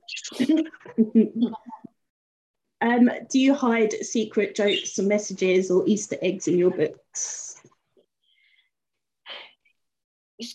Um, 2.82 3.10
do 3.30 3.38
you 3.38 3.54
hide 3.54 3.92
secret 4.04 4.54
jokes 4.54 4.98
or 4.98 5.04
messages 5.04 5.70
or 5.70 5.82
Easter 5.86 6.16
eggs 6.20 6.46
in 6.46 6.58
your 6.58 6.70
books? 6.70 7.56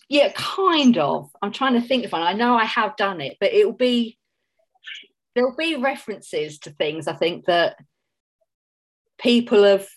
yeah, 0.10 0.32
kind 0.36 0.98
of. 0.98 1.30
I'm 1.42 1.52
trying 1.52 1.74
to 1.74 1.82
think 1.82 2.06
of 2.06 2.12
one. 2.12 2.22
I 2.22 2.34
know 2.34 2.56
I 2.56 2.66
have 2.66 2.96
done 2.96 3.22
it, 3.22 3.38
but 3.40 3.54
it'll 3.54 3.74
be 3.74 4.18
there'll 5.34 5.56
be 5.56 5.76
references 5.78 6.60
to 6.60 6.72
things 6.72 7.08
I 7.08 7.14
think 7.14 7.46
that 7.46 7.78
people 9.18 9.64
have 9.64 9.88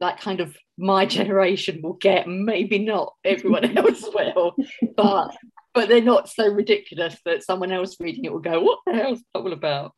like 0.00 0.20
kind 0.20 0.40
of 0.40 0.56
my 0.80 1.06
generation 1.06 1.80
will 1.82 1.94
get, 1.94 2.26
maybe 2.26 2.78
not 2.78 3.14
everyone 3.24 3.64
else 3.78 4.08
will, 4.12 4.54
but 4.96 5.36
but 5.72 5.88
they're 5.88 6.00
not 6.00 6.28
so 6.28 6.48
ridiculous 6.48 7.16
that 7.24 7.44
someone 7.44 7.70
else 7.70 8.00
reading 8.00 8.24
it 8.24 8.32
will 8.32 8.40
go, 8.40 8.60
What 8.60 8.80
the 8.86 8.94
hell's 8.94 9.22
that 9.34 9.40
all 9.40 9.52
about? 9.52 9.94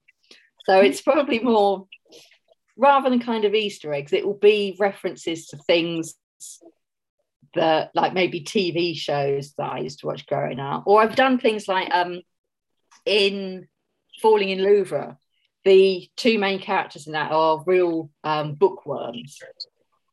So 0.66 0.80
it's 0.80 1.00
probably 1.00 1.38
more 1.38 1.86
rather 2.76 3.10
than 3.10 3.20
kind 3.20 3.44
of 3.44 3.54
Easter 3.54 3.92
eggs, 3.92 4.12
it 4.12 4.26
will 4.26 4.38
be 4.38 4.76
references 4.78 5.46
to 5.48 5.56
things 5.56 6.14
that 7.54 7.90
like 7.94 8.14
maybe 8.14 8.42
TV 8.42 8.96
shows 8.96 9.52
that 9.58 9.72
I 9.72 9.78
used 9.78 10.00
to 10.00 10.06
watch 10.06 10.26
growing 10.26 10.58
up, 10.58 10.84
or 10.86 11.00
I've 11.00 11.16
done 11.16 11.38
things 11.38 11.68
like 11.68 11.92
um 11.92 12.20
in 13.04 13.68
Falling 14.20 14.50
in 14.50 14.62
Louvre, 14.62 15.16
the 15.64 16.08
two 16.16 16.38
main 16.38 16.60
characters 16.60 17.06
in 17.06 17.14
that 17.14 17.32
are 17.32 17.62
real 17.66 18.10
um, 18.24 18.54
bookworms, 18.54 19.38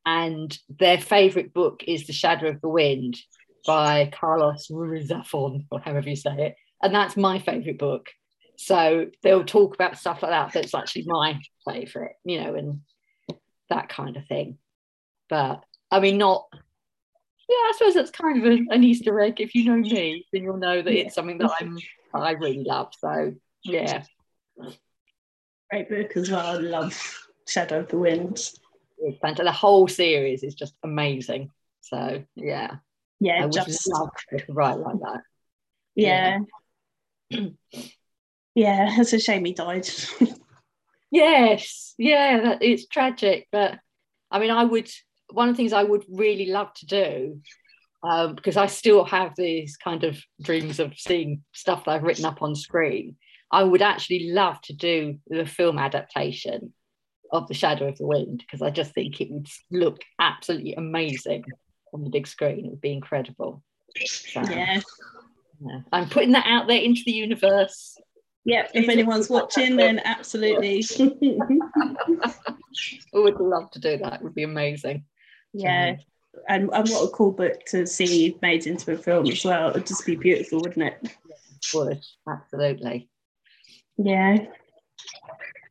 and 0.05 0.57
their 0.79 0.99
favorite 0.99 1.53
book 1.53 1.83
is 1.87 2.07
The 2.07 2.13
Shadow 2.13 2.49
of 2.49 2.61
the 2.61 2.69
Wind 2.69 3.17
by 3.65 4.09
Carlos 4.13 4.69
Ruiz 4.69 5.09
Zafón, 5.09 5.65
or 5.71 5.79
however 5.79 6.09
you 6.09 6.15
say 6.15 6.35
it, 6.37 6.55
and 6.81 6.93
that's 6.93 7.17
my 7.17 7.39
favorite 7.39 7.77
book. 7.77 8.09
So 8.57 9.07
they'll 9.23 9.45
talk 9.45 9.73
about 9.73 9.97
stuff 9.97 10.21
like 10.21 10.31
that. 10.31 10.53
That's 10.53 10.75
actually 10.75 11.05
my 11.07 11.39
favorite, 11.65 12.13
you 12.25 12.41
know, 12.41 12.55
and 12.55 12.81
that 13.69 13.89
kind 13.89 14.17
of 14.17 14.25
thing. 14.27 14.57
But 15.29 15.63
I 15.91 15.99
mean, 15.99 16.17
not 16.17 16.47
yeah, 17.49 17.55
I 17.55 17.73
suppose 17.77 17.95
that's 17.95 18.11
kind 18.11 18.45
of 18.45 18.59
an 18.69 18.83
Easter 18.83 19.19
egg. 19.19 19.41
If 19.41 19.55
you 19.55 19.65
know 19.65 19.77
me, 19.77 20.25
then 20.31 20.43
you'll 20.43 20.57
know 20.57 20.81
that 20.81 20.93
it's 20.93 21.15
something 21.15 21.39
that 21.39 21.51
I'm 21.59 21.77
I 22.13 22.31
really 22.31 22.63
love. 22.63 22.93
So 22.99 23.33
yeah. 23.63 24.03
Great 25.71 25.89
book 25.89 26.15
as 26.15 26.29
well. 26.29 26.45
I 26.45 26.53
love 26.59 27.27
Shadow 27.47 27.79
of 27.79 27.89
the 27.89 27.97
Wind. 27.97 28.51
It's 29.01 29.19
fantastic. 29.19 29.45
The 29.45 29.51
whole 29.51 29.87
series 29.87 30.43
is 30.43 30.55
just 30.55 30.75
amazing. 30.83 31.51
So 31.81 32.23
yeah. 32.35 32.75
Yeah, 33.19 33.45
I 33.45 33.47
just 33.49 33.91
love 33.91 34.09
to 34.29 34.45
write 34.49 34.79
like 34.79 34.99
that. 34.99 35.21
Yeah. 35.95 36.39
Yeah, 37.29 37.39
yeah 38.55 38.99
it's 38.99 39.13
a 39.13 39.19
shame 39.19 39.45
he 39.45 39.53
died. 39.53 39.87
yes, 41.11 41.93
yeah, 41.97 42.39
that, 42.41 42.63
it's 42.63 42.87
tragic, 42.87 43.47
but 43.51 43.77
I 44.31 44.39
mean, 44.39 44.51
I 44.51 44.63
would 44.63 44.89
one 45.31 45.49
of 45.49 45.55
the 45.55 45.57
things 45.57 45.73
I 45.73 45.83
would 45.83 46.05
really 46.09 46.47
love 46.47 46.73
to 46.75 46.85
do, 46.85 47.41
um, 48.03 48.35
because 48.35 48.57
I 48.57 48.67
still 48.67 49.03
have 49.05 49.33
these 49.35 49.77
kind 49.77 50.03
of 50.03 50.17
dreams 50.41 50.79
of 50.79 50.97
seeing 50.97 51.43
stuff 51.53 51.85
that 51.85 51.91
I've 51.91 52.03
written 52.03 52.25
up 52.25 52.41
on 52.41 52.55
screen, 52.55 53.17
I 53.51 53.63
would 53.63 53.81
actually 53.81 54.31
love 54.31 54.61
to 54.61 54.73
do 54.73 55.19
the 55.27 55.45
film 55.45 55.77
adaptation 55.77 56.73
of 57.31 57.47
The 57.47 57.53
Shadow 57.53 57.87
of 57.87 57.97
the 57.97 58.07
Wind 58.07 58.39
because 58.39 58.61
I 58.61 58.69
just 58.69 58.93
think 58.93 59.19
it 59.21 59.29
would 59.31 59.47
look 59.71 60.01
absolutely 60.19 60.73
amazing 60.75 61.45
on 61.93 62.03
the 62.03 62.09
big 62.09 62.27
screen. 62.27 62.65
It 62.65 62.69
would 62.69 62.81
be 62.81 62.93
incredible. 62.93 63.63
So, 64.05 64.41
yeah. 64.41 64.79
yeah. 65.59 65.79
I'm 65.91 66.09
putting 66.09 66.31
that 66.33 66.45
out 66.47 66.67
there 66.67 66.81
into 66.81 67.01
the 67.05 67.11
universe. 67.11 67.97
Yeah, 68.45 68.67
if 68.73 68.89
anyone's 68.89 69.29
watching, 69.29 69.75
then 69.75 69.99
absolutely. 70.03 70.83
I 70.99 72.31
would 73.13 73.39
love 73.39 73.69
to 73.71 73.79
do 73.79 73.97
that. 73.97 74.13
It 74.13 74.21
would 74.23 74.35
be 74.35 74.43
amazing. 74.43 75.05
Yeah. 75.53 75.97
And, 76.47 76.69
and 76.73 76.89
what 76.89 77.07
a 77.07 77.11
cool 77.11 77.31
book 77.31 77.65
to 77.67 77.85
see 77.85 78.37
made 78.41 78.65
into 78.65 78.93
a 78.93 78.97
film 78.97 79.27
as 79.27 79.43
well. 79.43 79.71
It'd 79.71 79.87
just 79.87 80.05
be 80.05 80.15
beautiful, 80.15 80.61
wouldn't 80.61 80.85
it? 80.85 80.97
it 81.03 81.73
would, 81.73 82.03
absolutely. 82.27 83.09
Yeah. 83.97 84.45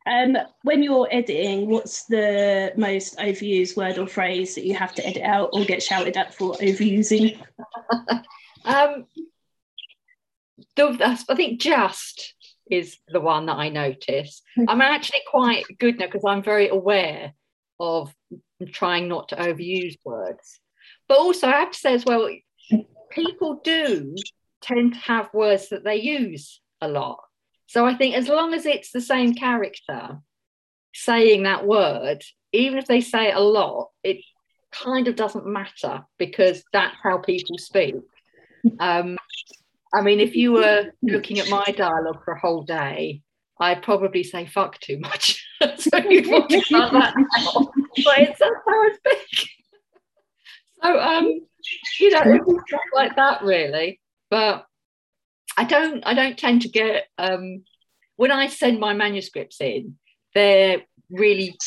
Um, 0.05 0.37
when 0.63 0.81
you're 0.81 1.07
editing, 1.11 1.69
what's 1.69 2.05
the 2.05 2.73
most 2.77 3.17
overused 3.17 3.77
word 3.77 3.97
or 3.97 4.07
phrase 4.07 4.55
that 4.55 4.65
you 4.65 4.73
have 4.75 4.95
to 4.95 5.05
edit 5.05 5.23
out 5.23 5.49
or 5.53 5.65
get 5.65 5.83
shouted 5.83 6.17
at 6.17 6.33
for 6.33 6.53
overusing? 6.55 7.39
um, 8.65 9.05
the, 10.75 11.23
I 11.29 11.35
think 11.35 11.61
just 11.61 12.33
is 12.69 12.97
the 13.07 13.19
one 13.19 13.47
that 13.47 13.57
I 13.57 13.69
notice. 13.69 14.41
I'm 14.67 14.81
actually 14.81 15.21
quite 15.29 15.65
good 15.79 15.99
now 15.99 16.05
because 16.05 16.23
I'm 16.25 16.43
very 16.43 16.69
aware 16.69 17.33
of 17.79 18.13
trying 18.71 19.07
not 19.07 19.29
to 19.29 19.35
overuse 19.35 19.97
words. 20.03 20.59
But 21.07 21.17
also, 21.17 21.47
I 21.47 21.59
have 21.59 21.71
to 21.71 21.77
say 21.77 21.93
as 21.93 22.05
well, 22.05 22.29
people 23.09 23.61
do 23.63 24.15
tend 24.61 24.93
to 24.93 24.99
have 24.99 25.33
words 25.33 25.69
that 25.69 25.83
they 25.83 25.97
use 25.97 26.61
a 26.81 26.87
lot. 26.87 27.19
So 27.69 27.85
I 27.85 27.93
think 27.93 28.15
as 28.15 28.27
long 28.27 28.55
as 28.55 28.65
it's 28.65 28.91
the 28.91 28.99
same 28.99 29.35
character 29.35 30.17
saying 30.95 31.43
that 31.43 31.67
word, 31.67 32.23
even 32.51 32.79
if 32.79 32.87
they 32.87 32.99
say 32.99 33.27
it 33.27 33.35
a 33.35 33.39
lot, 33.39 33.89
it 34.03 34.17
kind 34.71 35.07
of 35.07 35.15
doesn't 35.15 35.45
matter 35.45 36.01
because 36.17 36.63
that's 36.73 36.95
how 37.03 37.19
people 37.19 37.59
speak. 37.59 37.93
Um, 38.79 39.19
I 39.93 40.01
mean, 40.01 40.19
if 40.19 40.35
you 40.35 40.53
were 40.53 40.91
looking 41.03 41.37
at 41.37 41.47
my 41.49 41.63
dialogue 41.77 42.23
for 42.25 42.33
a 42.33 42.39
whole 42.39 42.63
day, 42.63 43.21
I'd 43.59 43.83
probably 43.83 44.23
say 44.23 44.47
fuck 44.47 44.79
too 44.79 44.97
much. 44.97 45.45
so 45.77 45.95
you'd 45.97 46.25
want 46.31 46.49
to 46.49 46.61
cut 46.61 46.91
that 46.91 47.13
out. 47.37 47.71
But 48.03 48.17
it's 48.17 48.39
that's 48.39 48.55
how 48.65 48.81
I 48.81 48.89
speak. 48.97 49.49
So 50.81 50.99
um 50.99 51.39
you 51.99 52.09
know, 52.09 52.61
stuff 52.67 52.81
like 52.95 53.15
that 53.15 53.43
really. 53.43 53.99
But 54.31 54.65
I 55.59 55.65
don't 55.65 56.07
I 56.07 56.13
don't 56.13 56.37
tend 56.37 56.61
to 56.61 56.69
get 56.69 57.07
um 57.17 57.63
when 58.15 58.31
I 58.31 58.47
send 58.47 58.79
my 58.79 58.93
manuscripts 58.93 59.59
in, 59.59 59.97
they're 60.33 60.83
really 61.09 61.57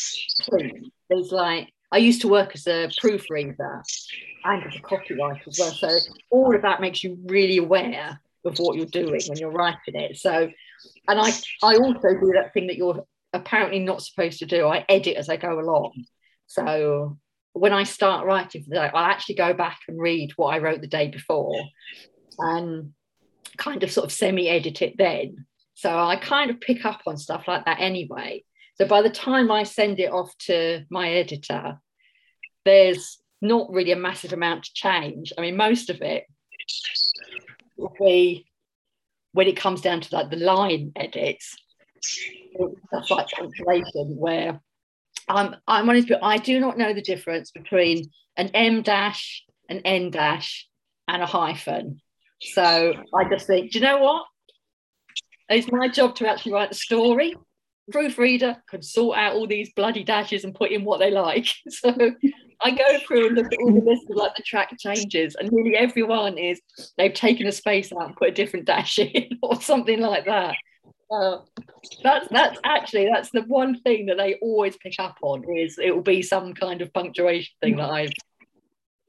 clean. 0.41 0.91
There's 1.11 1.31
like 1.31 1.71
I 1.91 1.97
used 1.97 2.21
to 2.21 2.27
work 2.27 2.55
as 2.55 2.65
a 2.65 2.89
proofreader 2.99 3.83
and 4.45 4.63
as 4.65 4.75
a 4.75 4.79
copywriter 4.79 5.47
as 5.47 5.59
well. 5.59 5.71
So 5.71 5.89
all 6.31 6.55
of 6.55 6.63
that 6.63 6.81
makes 6.81 7.03
you 7.03 7.19
really 7.25 7.57
aware 7.57 8.19
of 8.45 8.57
what 8.57 8.77
you're 8.77 8.87
doing 8.87 9.21
when 9.27 9.37
you're 9.37 9.51
writing 9.51 9.93
it. 9.93 10.17
So 10.17 10.49
and 11.07 11.19
I 11.19 11.31
I 11.61 11.75
also 11.75 12.09
do 12.19 12.31
that 12.33 12.51
thing 12.51 12.67
that 12.67 12.77
you're 12.77 13.05
apparently 13.31 13.77
not 13.77 14.01
supposed 14.01 14.39
to 14.39 14.47
do. 14.47 14.65
I 14.65 14.85
edit 14.89 15.17
as 15.17 15.29
I 15.29 15.37
go 15.37 15.59
along. 15.59 16.03
So 16.47 17.19
when 17.53 17.73
I 17.73 17.83
start 17.83 18.25
writing 18.25 18.65
I'll 18.75 19.11
actually 19.11 19.35
go 19.35 19.53
back 19.53 19.81
and 19.87 20.01
read 20.01 20.31
what 20.35 20.55
I 20.55 20.57
wrote 20.57 20.81
the 20.81 20.87
day 20.87 21.09
before 21.09 21.63
and 22.39 22.93
kind 23.57 23.83
of 23.83 23.91
sort 23.91 24.05
of 24.05 24.11
semi-edit 24.11 24.81
it 24.81 24.95
then. 24.97 25.45
So 25.75 25.97
I 25.97 26.15
kind 26.15 26.49
of 26.49 26.61
pick 26.61 26.85
up 26.85 27.01
on 27.07 27.17
stuff 27.17 27.47
like 27.47 27.65
that 27.65 27.79
anyway. 27.79 28.43
So 28.75 28.87
by 28.87 29.01
the 29.01 29.09
time 29.09 29.51
I 29.51 29.63
send 29.63 29.99
it 29.99 30.11
off 30.11 30.35
to 30.39 30.85
my 30.89 31.11
editor, 31.11 31.79
there's 32.65 33.19
not 33.41 33.69
really 33.71 33.91
a 33.91 33.97
massive 33.97 34.33
amount 34.33 34.63
to 34.63 34.73
change. 34.73 35.33
I 35.37 35.41
mean, 35.41 35.57
most 35.57 35.89
of 35.89 36.01
it 36.01 36.25
will 37.77 37.93
be 37.99 38.45
when 39.33 39.47
it 39.47 39.57
comes 39.57 39.81
down 39.81 40.01
to 40.01 40.15
like 40.15 40.29
the 40.29 40.37
line 40.37 40.91
edits, 40.95 41.55
stuff 42.87 43.11
like 43.11 43.27
punctuation, 43.29 44.15
where 44.15 44.61
I'm 45.27 45.55
I'm 45.67 45.89
honest, 45.89 46.07
but 46.07 46.23
I 46.23 46.37
do 46.37 46.59
not 46.59 46.77
know 46.77 46.93
the 46.93 47.01
difference 47.01 47.51
between 47.51 48.09
an 48.37 48.47
em 48.53 48.81
dash, 48.81 49.43
an 49.69 49.79
en 49.85 50.11
dash, 50.11 50.67
and 51.07 51.21
a 51.21 51.25
hyphen. 51.25 51.99
So 52.51 52.93
I 53.13 53.29
just 53.29 53.47
think, 53.47 53.71
do 53.71 53.79
you 53.79 53.85
know 53.85 53.99
what? 53.99 54.25
It's 55.49 55.71
my 55.71 55.87
job 55.87 56.15
to 56.15 56.27
actually 56.27 56.53
write 56.53 56.69
the 56.69 56.75
story. 56.75 57.35
Proofreader 57.91 58.57
can 58.69 58.81
sort 58.81 59.17
out 59.17 59.33
all 59.33 59.47
these 59.47 59.73
bloody 59.73 60.03
dashes 60.03 60.43
and 60.43 60.55
put 60.55 60.71
in 60.71 60.83
what 60.83 60.99
they 60.99 61.11
like. 61.11 61.47
So 61.69 61.93
I 62.61 62.71
go 62.71 62.99
through 63.05 63.27
and 63.27 63.35
look 63.35 63.51
at 63.51 63.59
all 63.59 63.73
the 63.73 63.81
list 63.81 64.09
of 64.09 64.15
like 64.15 64.35
the 64.37 64.43
track 64.43 64.73
changes, 64.79 65.35
and 65.35 65.51
nearly 65.51 65.75
everyone 65.75 66.37
is 66.37 66.61
they've 66.97 67.13
taken 67.13 67.45
a 67.45 67.51
space 67.51 67.91
out 67.91 68.05
and 68.05 68.15
put 68.15 68.29
a 68.29 68.31
different 68.31 68.65
dash 68.65 68.99
in 68.99 69.37
or 69.41 69.59
something 69.61 69.99
like 69.99 70.25
that. 70.25 70.55
Uh, 71.11 71.39
that's 72.03 72.27
that's 72.29 72.59
actually 72.63 73.09
that's 73.13 73.29
the 73.31 73.41
one 73.41 73.79
thing 73.81 74.05
that 74.05 74.17
they 74.17 74.35
always 74.35 74.77
pick 74.77 74.95
up 74.97 75.17
on 75.21 75.43
is 75.57 75.77
it 75.77 75.93
will 75.93 76.01
be 76.01 76.21
some 76.21 76.53
kind 76.53 76.81
of 76.81 76.93
punctuation 76.93 77.53
thing 77.61 77.75
that 77.75 77.89
I've 77.89 78.13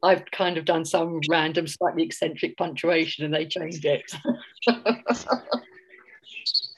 I've 0.05 0.31
kind 0.31 0.59
of 0.59 0.65
done 0.65 0.85
some 0.85 1.21
random 1.29 1.67
slightly 1.67 2.03
eccentric 2.03 2.57
punctuation 2.57 3.25
and 3.25 3.33
they 3.33 3.47
changed 3.47 3.85
it. 3.85 4.13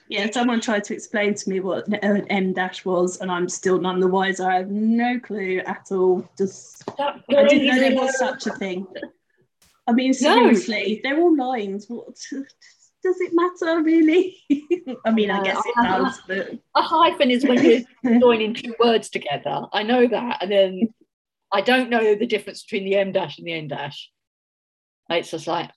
yeah, 0.08 0.30
someone 0.30 0.60
tried 0.60 0.84
to 0.84 0.94
explain 0.94 1.34
to 1.34 1.50
me 1.50 1.60
what 1.60 1.88
an 1.88 2.26
em 2.28 2.52
dash 2.52 2.84
was, 2.84 3.20
and 3.20 3.30
I'm 3.30 3.48
still 3.48 3.80
none 3.80 4.00
the 4.00 4.06
wiser. 4.06 4.48
I 4.48 4.56
have 4.56 4.70
no 4.70 5.18
clue 5.18 5.60
at 5.66 5.88
all. 5.90 6.28
Just 6.38 6.84
I 6.98 7.20
didn't 7.28 7.66
know 7.66 7.80
there 7.80 7.94
was 7.96 8.16
such 8.18 8.46
a 8.46 8.52
thing. 8.52 8.86
I 9.88 9.92
mean, 9.92 10.14
seriously, 10.14 11.00
no. 11.02 11.10
they're 11.10 11.20
all 11.20 11.36
lines. 11.36 11.86
What 11.88 12.14
does 13.02 13.20
it 13.20 13.32
matter 13.34 13.82
really? 13.82 14.36
I 15.04 15.10
mean, 15.10 15.30
I 15.30 15.42
guess 15.42 15.60
it 15.64 15.74
does, 15.82 16.20
but 16.28 16.50
a 16.74 16.82
hyphen 16.82 17.30
is 17.30 17.44
when 17.44 17.62
you're 17.64 18.20
joining 18.20 18.54
two 18.54 18.74
words 18.78 19.10
together. 19.10 19.66
I 19.72 19.82
know 19.82 20.06
that, 20.06 20.42
and 20.42 20.50
then 20.50 20.94
I 21.52 21.60
don't 21.60 21.90
know 21.90 22.14
the 22.14 22.26
difference 22.26 22.62
between 22.64 22.84
the 22.84 22.96
em 22.96 23.12
dash 23.12 23.38
and 23.38 23.46
the 23.46 23.52
en 23.52 23.68
dash. 23.68 24.10
It's 25.08 25.30
just 25.30 25.46
like 25.46 25.70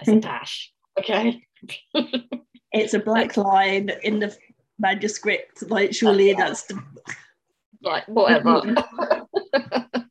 it's 0.00 0.08
a 0.08 0.12
hmm. 0.12 0.20
dash, 0.20 0.72
okay. 0.98 1.42
it's 2.72 2.94
a 2.94 2.98
black 2.98 3.36
line 3.36 3.90
in 4.02 4.20
the 4.20 4.36
manuscript. 4.78 5.68
Like, 5.70 5.94
surely 5.94 6.32
that's 6.34 6.64
the 6.64 6.82
like 7.82 8.06
whatever. 8.06 8.62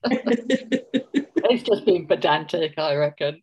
it's 0.09 1.63
just 1.63 1.85
being 1.85 2.07
pedantic, 2.07 2.77
I 2.77 2.95
reckon. 2.95 3.41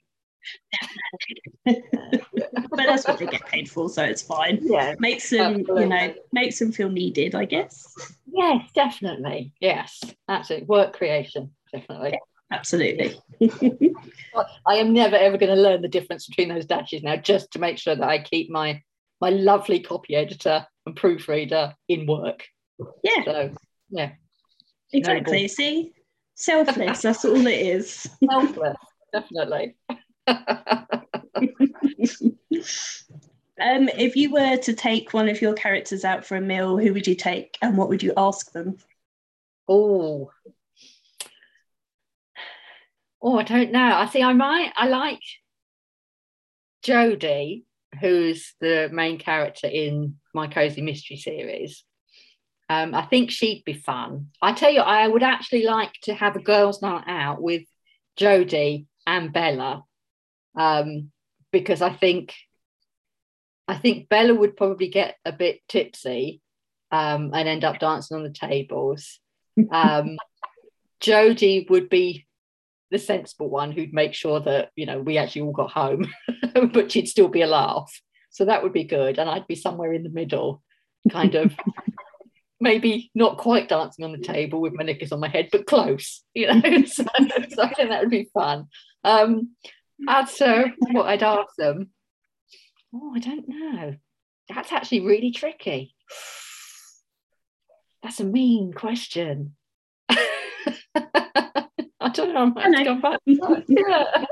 But 1.65 2.77
that's 2.77 3.07
what 3.07 3.19
they 3.19 3.27
get 3.27 3.47
paid 3.47 3.71
for, 3.71 3.89
so 3.89 4.03
it's 4.03 4.23
fine. 4.23 4.59
Yeah, 4.63 4.95
makes 4.99 5.31
them, 5.31 5.61
absolutely. 5.61 5.83
you 5.83 5.89
know, 5.89 6.15
makes 6.33 6.59
them 6.59 6.73
feel 6.73 6.89
needed, 6.89 7.35
I 7.35 7.45
guess. 7.45 7.95
Yes, 8.27 8.69
definitely. 8.75 9.53
Yes, 9.61 10.01
absolutely. 10.29 10.67
Work 10.67 10.95
creation, 10.95 11.53
definitely. 11.73 12.11
Yeah, 12.13 12.57
absolutely. 12.57 13.19
I 14.67 14.77
am 14.77 14.93
never 14.93 15.17
ever 15.17 15.39
going 15.39 15.55
to 15.55 15.61
learn 15.61 15.83
the 15.83 15.89
difference 15.89 16.27
between 16.27 16.49
those 16.49 16.67
dashes 16.67 17.03
now, 17.03 17.17
just 17.17 17.51
to 17.53 17.59
make 17.59 17.79
sure 17.79 17.95
that 17.95 18.09
I 18.09 18.19
keep 18.19 18.51
my 18.51 18.83
my 19.21 19.31
lovely 19.31 19.81
copy 19.81 20.17
editor 20.17 20.67
and 20.87 20.97
proofreader 20.97 21.75
in 21.89 22.07
work. 22.07 22.45
Yeah. 23.03 23.25
So 23.25 23.51
yeah. 23.91 24.13
Exactly. 24.93 25.33
Noble. 25.33 25.49
See, 25.49 25.93
selfless. 26.35 27.03
that's 27.03 27.25
all 27.25 27.47
it 27.47 27.67
is. 27.67 28.07
Selfless, 28.31 28.77
definitely. 29.13 29.77
um, 30.27 30.39
if 33.61 34.17
you 34.17 34.33
were 34.33 34.57
to 34.59 34.73
take 34.73 35.13
one 35.13 35.29
of 35.29 35.41
your 35.41 35.55
characters 35.55 36.05
out 36.05 36.25
for 36.25 36.37
a 36.37 36.41
meal, 36.41 36.79
who 36.79 36.93
would 36.93 37.07
you 37.07 37.15
take 37.15 37.57
and 37.63 37.77
what 37.77 37.89
would 37.89 38.03
you 38.03 38.13
ask 38.17 38.53
them? 38.53 38.77
Oh, 39.69 40.31
oh, 43.23 43.39
I 43.39 43.43
don't 43.43 43.73
know. 43.73 43.97
I 43.97 44.07
think 44.07 44.25
I 44.25 44.33
might. 44.33 44.73
I 44.77 44.89
like 44.89 45.21
Jodie, 46.85 47.65
who's 48.01 48.55
the 48.61 48.91
main 48.93 49.19
character 49.19 49.67
in 49.67 50.17
my 50.35 50.47
cozy 50.47 50.83
mystery 50.83 51.17
series. 51.17 51.85
Um, 52.69 52.95
I 52.95 53.03
think 53.03 53.31
she'd 53.31 53.65
be 53.65 53.75
fun. 53.75 54.29
I 54.41 54.53
tell 54.53 54.71
you, 54.71 54.81
I 54.81 55.07
would 55.07 55.23
actually 55.23 55.65
like 55.65 55.93
to 56.05 56.15
have 56.15 56.37
a 56.37 56.43
girls' 56.43 56.83
night 56.83 57.05
out 57.07 57.43
with 57.43 57.63
Jodie 58.19 58.87
and 59.07 59.33
Bella 59.33 59.85
um, 60.57 61.11
because 61.53 61.83
I 61.83 61.93
think 61.93 62.35
I 63.67 63.77
think 63.77 64.09
Bella 64.09 64.35
would 64.35 64.57
probably 64.57 64.89
get 64.89 65.17
a 65.25 65.33
bit 65.33 65.61
tipsy 65.69 66.43
um, 66.91 67.31
and 67.33 67.49
end 67.49 67.65
up 67.65 67.79
dancing 67.79 68.17
on 68.17 68.23
the 68.23 68.31
tables. 68.31 69.21
Um, 69.71 70.19
Jodie 71.01 71.69
would 71.71 71.89
be 71.89 72.27
the 72.91 72.99
sensible 72.99 73.49
one 73.49 73.73
who'd 73.73 73.93
make 73.93 74.15
sure 74.15 74.41
that 74.41 74.71
you 74.77 74.87
know 74.87 75.01
we 75.01 75.19
actually 75.19 75.43
all 75.43 75.53
got 75.53 75.73
home, 75.73 76.13
but 76.73 76.93
she'd 76.93 77.09
still 77.09 77.29
be 77.29 77.43
a 77.43 77.47
laugh. 77.47 77.93
So 78.31 78.45
that 78.47 78.63
would 78.63 78.73
be 78.73 78.85
good, 78.85 79.19
and 79.19 79.29
I'd 79.31 79.47
be 79.47 79.55
somewhere 79.55 79.93
in 79.93 80.03
the 80.03 80.11
middle, 80.11 80.63
kind 81.11 81.35
of. 81.35 81.55
maybe 82.61 83.11
not 83.15 83.37
quite 83.37 83.69
dancing 83.69 84.05
on 84.05 84.13
the 84.13 84.19
table 84.19 84.61
with 84.61 84.73
my 84.73 84.85
knickers 84.85 85.13
on 85.13 85.21
my 85.21 85.29
head, 85.29 85.49
but 85.53 85.67
close, 85.67 86.23
you 86.33 86.47
know. 86.47 86.85
so, 86.87 87.05
so 87.05 87.63
I 87.63 87.75
think 87.75 87.91
that 87.91 88.01
would 88.01 88.11
be 88.11 88.31
fun. 88.33 88.69
Um, 89.03 89.51
to 90.39 90.73
what 90.93 91.07
I'd 91.07 91.23
ask 91.23 91.55
them, 91.57 91.91
oh, 92.95 93.13
I 93.15 93.19
don't 93.19 93.49
know. 93.49 93.97
That's 94.49 94.73
actually 94.73 95.01
really 95.01 95.31
tricky. 95.31 95.95
That's 98.03 98.21
a 98.21 98.25
mean 98.25 98.73
question. 98.73 99.57
I 100.09 101.69
don't 102.13 102.35
know. 102.35 102.53
I 102.57 102.69
might 102.69 102.87
come 102.87 103.01
back. 103.01 103.21
yeah. 103.27 104.25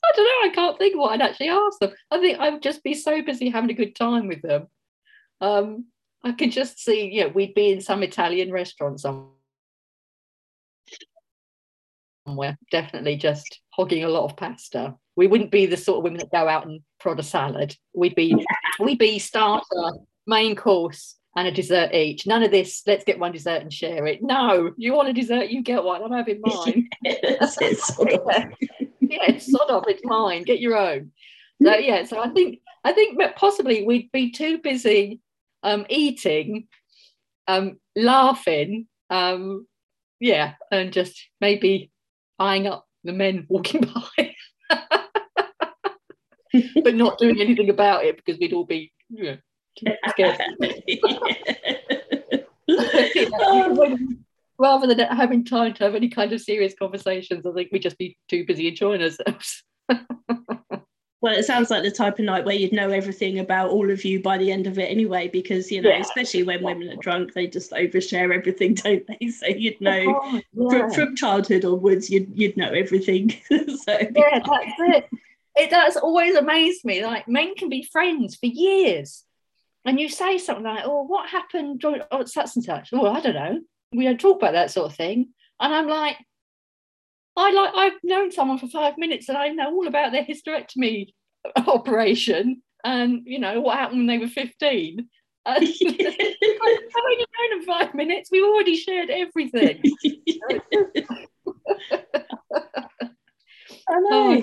I 0.00 0.12
don't 0.14 0.24
know. 0.24 0.48
I 0.48 0.52
can't 0.54 0.78
think 0.78 0.96
what 0.96 1.12
I'd 1.12 1.28
actually 1.28 1.50
ask 1.50 1.78
them. 1.80 1.92
I 2.10 2.18
think 2.18 2.38
I'd 2.38 2.62
just 2.62 2.82
be 2.82 2.94
so 2.94 3.20
busy 3.22 3.50
having 3.50 3.70
a 3.70 3.74
good 3.74 3.94
time 3.94 4.28
with 4.28 4.40
them. 4.40 4.68
Um, 5.40 5.86
I 6.24 6.32
could 6.32 6.50
just 6.50 6.82
see, 6.82 7.10
you 7.12 7.24
know, 7.24 7.28
we'd 7.28 7.54
be 7.54 7.72
in 7.72 7.80
some 7.80 8.02
Italian 8.02 8.50
restaurant 8.50 9.00
somewhere 9.00 9.28
somewhere, 12.28 12.58
definitely 12.70 13.16
just 13.16 13.60
hogging 13.78 14.04
a 14.04 14.08
lot 14.08 14.24
of 14.24 14.36
pasta. 14.36 14.94
We 15.16 15.26
wouldn't 15.28 15.50
be 15.50 15.66
the 15.66 15.76
sort 15.76 15.98
of 15.98 16.04
women 16.04 16.18
that 16.18 16.32
go 16.32 16.48
out 16.48 16.66
and 16.66 16.80
prod 17.00 17.20
a 17.20 17.22
salad. 17.22 17.76
We'd 17.94 18.14
be 18.14 18.34
we'd 18.80 18.98
be 18.98 19.18
starter, 19.18 19.92
main 20.26 20.56
course, 20.56 21.16
and 21.36 21.46
a 21.46 21.52
dessert 21.52 21.94
each. 21.94 22.26
None 22.26 22.42
of 22.42 22.50
this, 22.50 22.82
let's 22.86 23.04
get 23.04 23.18
one 23.18 23.32
dessert 23.32 23.62
and 23.62 23.72
share 23.72 24.06
it. 24.06 24.22
No, 24.22 24.72
you 24.76 24.92
want 24.92 25.08
a 25.08 25.12
dessert, 25.12 25.50
you 25.50 25.62
get 25.62 25.84
one. 25.84 26.02
I'm 26.02 26.12
having 26.12 26.40
mine. 26.42 26.88
yes, 27.04 27.56
it's 27.60 27.94
sort 27.94 28.12
of. 28.12 28.20
yeah, 29.00 29.24
it's 29.28 29.50
sort 29.50 29.70
of, 29.70 29.84
it's 29.86 30.04
mine. 30.04 30.42
Get 30.42 30.60
your 30.60 30.76
own. 30.76 31.12
So 31.62 31.74
yeah, 31.74 32.04
so 32.04 32.20
I 32.20 32.28
think 32.30 32.60
I 32.84 32.92
think 32.92 33.20
possibly 33.36 33.84
we'd 33.84 34.10
be 34.12 34.30
too 34.30 34.58
busy 34.58 35.20
um, 35.62 35.86
eating, 35.88 36.68
um, 37.46 37.78
laughing, 37.96 38.86
um, 39.10 39.66
yeah, 40.20 40.54
and 40.70 40.92
just 40.92 41.28
maybe 41.40 41.90
eyeing 42.38 42.66
up 42.66 42.87
the 43.08 43.12
men 43.14 43.46
walking 43.48 43.80
by, 44.16 44.34
but 46.84 46.94
not 46.94 47.18
doing 47.18 47.40
anything 47.40 47.70
about 47.70 48.04
it 48.04 48.16
because 48.16 48.38
we'd 48.38 48.52
all 48.52 48.66
be 48.66 48.92
you 49.08 49.24
know, 49.24 49.94
scared. 50.10 50.38
when, 53.76 54.24
rather 54.58 54.86
than 54.86 54.98
having 55.08 55.44
time 55.44 55.72
to 55.72 55.84
have 55.84 55.94
any 55.94 56.10
kind 56.10 56.32
of 56.34 56.40
serious 56.42 56.74
conversations, 56.78 57.46
I 57.46 57.52
think 57.52 57.70
we'd 57.72 57.82
just 57.82 57.98
be 57.98 58.18
too 58.28 58.44
busy 58.46 58.68
enjoying 58.68 59.02
ourselves. 59.02 59.64
Well, 61.20 61.36
it 61.36 61.44
sounds 61.44 61.70
like 61.70 61.82
the 61.82 61.90
type 61.90 62.20
of 62.20 62.24
night 62.24 62.44
where 62.44 62.54
you'd 62.54 62.72
know 62.72 62.90
everything 62.90 63.40
about 63.40 63.70
all 63.70 63.90
of 63.90 64.04
you 64.04 64.22
by 64.22 64.38
the 64.38 64.52
end 64.52 64.68
of 64.68 64.78
it 64.78 64.84
anyway, 64.84 65.26
because 65.26 65.70
you 65.70 65.82
know, 65.82 65.90
yeah. 65.90 66.00
especially 66.00 66.44
when 66.44 66.62
women 66.62 66.88
are 66.90 66.96
drunk, 66.96 67.34
they 67.34 67.48
just 67.48 67.72
overshare 67.72 68.32
everything, 68.32 68.74
don't 68.74 69.04
they? 69.06 69.28
So 69.28 69.48
you'd 69.48 69.80
know 69.80 70.20
oh, 70.22 70.40
yeah. 70.52 70.68
from, 70.68 70.90
from, 70.92 71.16
childhood 71.16 71.64
onwards, 71.64 72.08
you'd 72.08 72.30
you'd 72.38 72.56
know 72.56 72.70
everything. 72.70 73.30
so 73.50 73.98
yeah, 73.98 74.38
that's 74.44 74.72
it. 74.78 75.08
It 75.56 75.70
does 75.70 75.96
always 75.96 76.36
amaze 76.36 76.84
me. 76.84 77.04
Like 77.04 77.26
men 77.26 77.56
can 77.56 77.68
be 77.68 77.82
friends 77.82 78.36
for 78.36 78.46
years, 78.46 79.24
and 79.84 79.98
you 79.98 80.08
say 80.08 80.38
something 80.38 80.64
like, 80.64 80.84
"Oh, 80.84 81.02
what 81.02 81.28
happened 81.28 81.80
during 81.80 82.02
oh, 82.12 82.26
such 82.26 82.54
and 82.54 82.64
such?" 82.64 82.90
Oh, 82.92 83.06
I 83.06 83.20
don't 83.20 83.34
know. 83.34 83.60
We 83.92 84.04
don't 84.04 84.20
talk 84.20 84.36
about 84.36 84.52
that 84.52 84.70
sort 84.70 84.90
of 84.90 84.96
thing. 84.96 85.30
And 85.60 85.74
I'm 85.74 85.88
like, 85.88 86.16
I 87.38 87.50
like 87.52 87.72
I've 87.74 87.98
known 88.02 88.32
someone 88.32 88.58
for 88.58 88.66
five 88.66 88.98
minutes 88.98 89.28
and 89.28 89.38
I 89.38 89.48
know 89.48 89.72
all 89.72 89.86
about 89.86 90.10
their 90.12 90.24
hysterectomy 90.24 91.14
operation 91.56 92.62
and 92.84 93.22
you 93.24 93.38
know 93.38 93.60
what 93.60 93.78
happened 93.78 94.00
when 94.00 94.06
they 94.06 94.18
were 94.18 94.28
15. 94.28 95.08
I've 95.46 95.56
only 95.56 95.72
known 96.66 97.50
them 97.50 97.62
five 97.64 97.94
minutes. 97.94 98.30
We've 98.30 98.44
already 98.44 98.76
shared 98.76 99.08
everything. 99.08 99.82
I 103.90 104.00
know. 104.00 104.42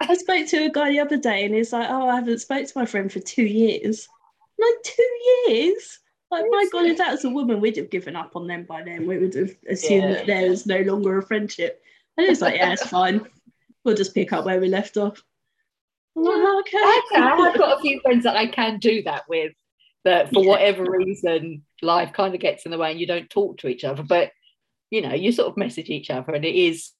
I 0.00 0.14
spoke 0.14 0.48
to 0.48 0.66
a 0.66 0.70
guy 0.70 0.90
the 0.90 1.00
other 1.00 1.16
day 1.16 1.44
and 1.44 1.54
he's 1.54 1.72
like, 1.72 1.88
Oh, 1.88 2.08
I 2.08 2.16
haven't 2.16 2.40
spoke 2.40 2.66
to 2.66 2.72
my 2.78 2.84
friend 2.84 3.10
for 3.10 3.20
two 3.20 3.44
years. 3.44 4.08
I'm 4.42 4.68
like, 4.68 4.82
two 4.82 5.18
years? 5.46 6.00
Like, 6.32 6.44
my 6.48 6.66
God, 6.72 6.86
if 6.86 6.98
that 6.98 7.12
was 7.12 7.24
a 7.24 7.30
woman, 7.30 7.60
we'd 7.60 7.76
have 7.76 7.90
given 7.90 8.16
up 8.16 8.36
on 8.36 8.46
them 8.46 8.64
by 8.64 8.82
then. 8.82 9.06
We 9.06 9.18
would 9.18 9.34
have 9.34 9.54
assumed 9.68 10.02
yeah. 10.02 10.12
that 10.14 10.26
there's 10.26 10.66
no 10.66 10.78
longer 10.78 11.18
a 11.18 11.22
friendship. 11.22 11.82
And 12.16 12.26
it's 12.26 12.40
like, 12.40 12.56
yeah, 12.56 12.72
it's 12.72 12.86
fine. 12.86 13.26
We'll 13.84 13.96
just 13.96 14.14
pick 14.14 14.32
up 14.32 14.44
where 14.44 14.60
we 14.60 14.68
left 14.68 14.96
off. 14.96 15.22
Like, 16.14 16.60
okay. 16.60 16.78
I've 17.16 17.56
got 17.56 17.78
a 17.78 17.80
few 17.80 18.00
friends 18.00 18.24
that 18.24 18.36
I 18.36 18.46
can 18.46 18.78
do 18.78 19.02
that 19.04 19.24
with, 19.28 19.52
but 20.04 20.28
for 20.30 20.42
yeah. 20.42 20.48
whatever 20.50 20.84
reason, 20.84 21.64
life 21.80 22.12
kind 22.12 22.34
of 22.34 22.40
gets 22.40 22.64
in 22.64 22.70
the 22.70 22.78
way 22.78 22.90
and 22.90 23.00
you 23.00 23.06
don't 23.06 23.30
talk 23.30 23.58
to 23.58 23.68
each 23.68 23.84
other. 23.84 24.02
But, 24.02 24.30
you 24.90 25.00
know, 25.00 25.14
you 25.14 25.32
sort 25.32 25.48
of 25.48 25.56
message 25.56 25.88
each 25.88 26.10
other 26.10 26.32
and 26.32 26.44
it 26.44 26.54
is, 26.54 26.90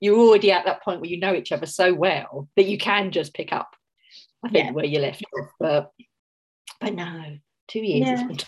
you're 0.00 0.18
already 0.18 0.52
at 0.52 0.66
that 0.66 0.82
point 0.82 1.00
where 1.00 1.10
you 1.10 1.18
know 1.18 1.34
each 1.34 1.52
other 1.52 1.66
so 1.66 1.94
well 1.94 2.48
that 2.56 2.66
you 2.66 2.76
can 2.76 3.10
just 3.10 3.32
pick 3.32 3.52
up, 3.52 3.74
I 4.44 4.50
think, 4.50 4.66
yeah. 4.66 4.72
where 4.72 4.84
you 4.84 4.98
left 4.98 5.24
off. 5.40 5.48
But, 5.58 5.92
but 6.80 6.94
no, 6.94 7.38
two 7.68 7.80
years 7.80 8.20
yeah. 8.20 8.28
is 8.28 8.44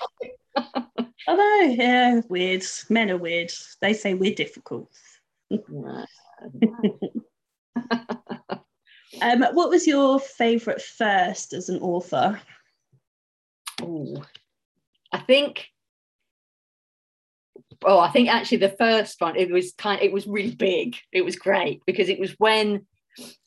Although, 1.29 1.61
yeah, 1.61 2.21
weird. 2.29 2.65
Men 2.89 3.11
are 3.11 3.19
weird. 3.19 3.53
They 3.81 3.93
say 3.93 4.15
we're 4.15 4.35
difficult. 4.35 4.91
um, 9.21 9.43
what 9.53 9.71
was 9.71 9.87
your 9.87 10.21
favourite 10.21 10.81
first 10.81 11.53
as 11.53 11.69
an 11.69 11.81
author? 11.81 12.41
Oh, 13.83 14.23
I 15.13 15.19
think. 15.19 15.67
Oh, 17.85 17.99
I 17.99 18.11
think 18.11 18.29
actually 18.29 18.59
the 18.59 18.77
first 18.79 19.21
one 19.21 19.37
it 19.37 19.51
was 19.51 19.73
kind. 19.73 20.01
It 20.03 20.13
was 20.13 20.27
really 20.27 20.55
big. 20.55 20.97
It 21.13 21.25
was 21.25 21.37
great 21.37 21.83
because 21.87 22.09
it 22.09 22.21
was 22.21 22.33
when, 22.39 22.87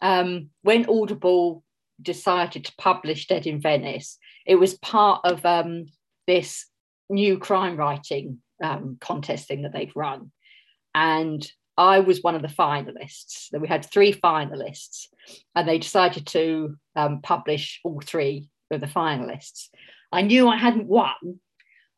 um, 0.02 0.50
when 0.64 0.90
Audible 0.90 1.64
decided 2.02 2.66
to 2.66 2.74
publish 2.78 3.28
Dead 3.28 3.48
in 3.48 3.62
Venice. 3.62 4.18
It 4.46 4.56
was 4.56 4.74
part 4.80 5.22
of 5.24 5.46
um, 5.46 5.86
this 6.28 6.66
new 7.10 7.38
crime 7.38 7.78
writing 7.78 8.40
um, 8.62 8.98
contest 9.00 9.48
thing 9.48 9.62
that 9.62 9.72
they've 9.72 9.96
run, 9.96 10.32
and 10.96 11.50
I 11.78 12.00
was 12.00 12.22
one 12.22 12.36
of 12.36 12.42
the 12.42 12.48
finalists. 12.48 13.48
We 13.58 13.68
had 13.68 13.86
three 13.86 14.14
finalists, 14.14 15.08
and 15.56 15.68
they 15.68 15.80
decided 15.80 16.28
to 16.28 16.78
um, 16.96 17.22
publish 17.22 17.80
all 17.84 18.02
three 18.02 18.50
of 18.72 18.82
the 18.82 18.88
finalists. 18.88 19.70
I 20.12 20.22
knew 20.22 20.48
I 20.48 20.58
hadn't 20.58 20.88
won, 20.88 21.40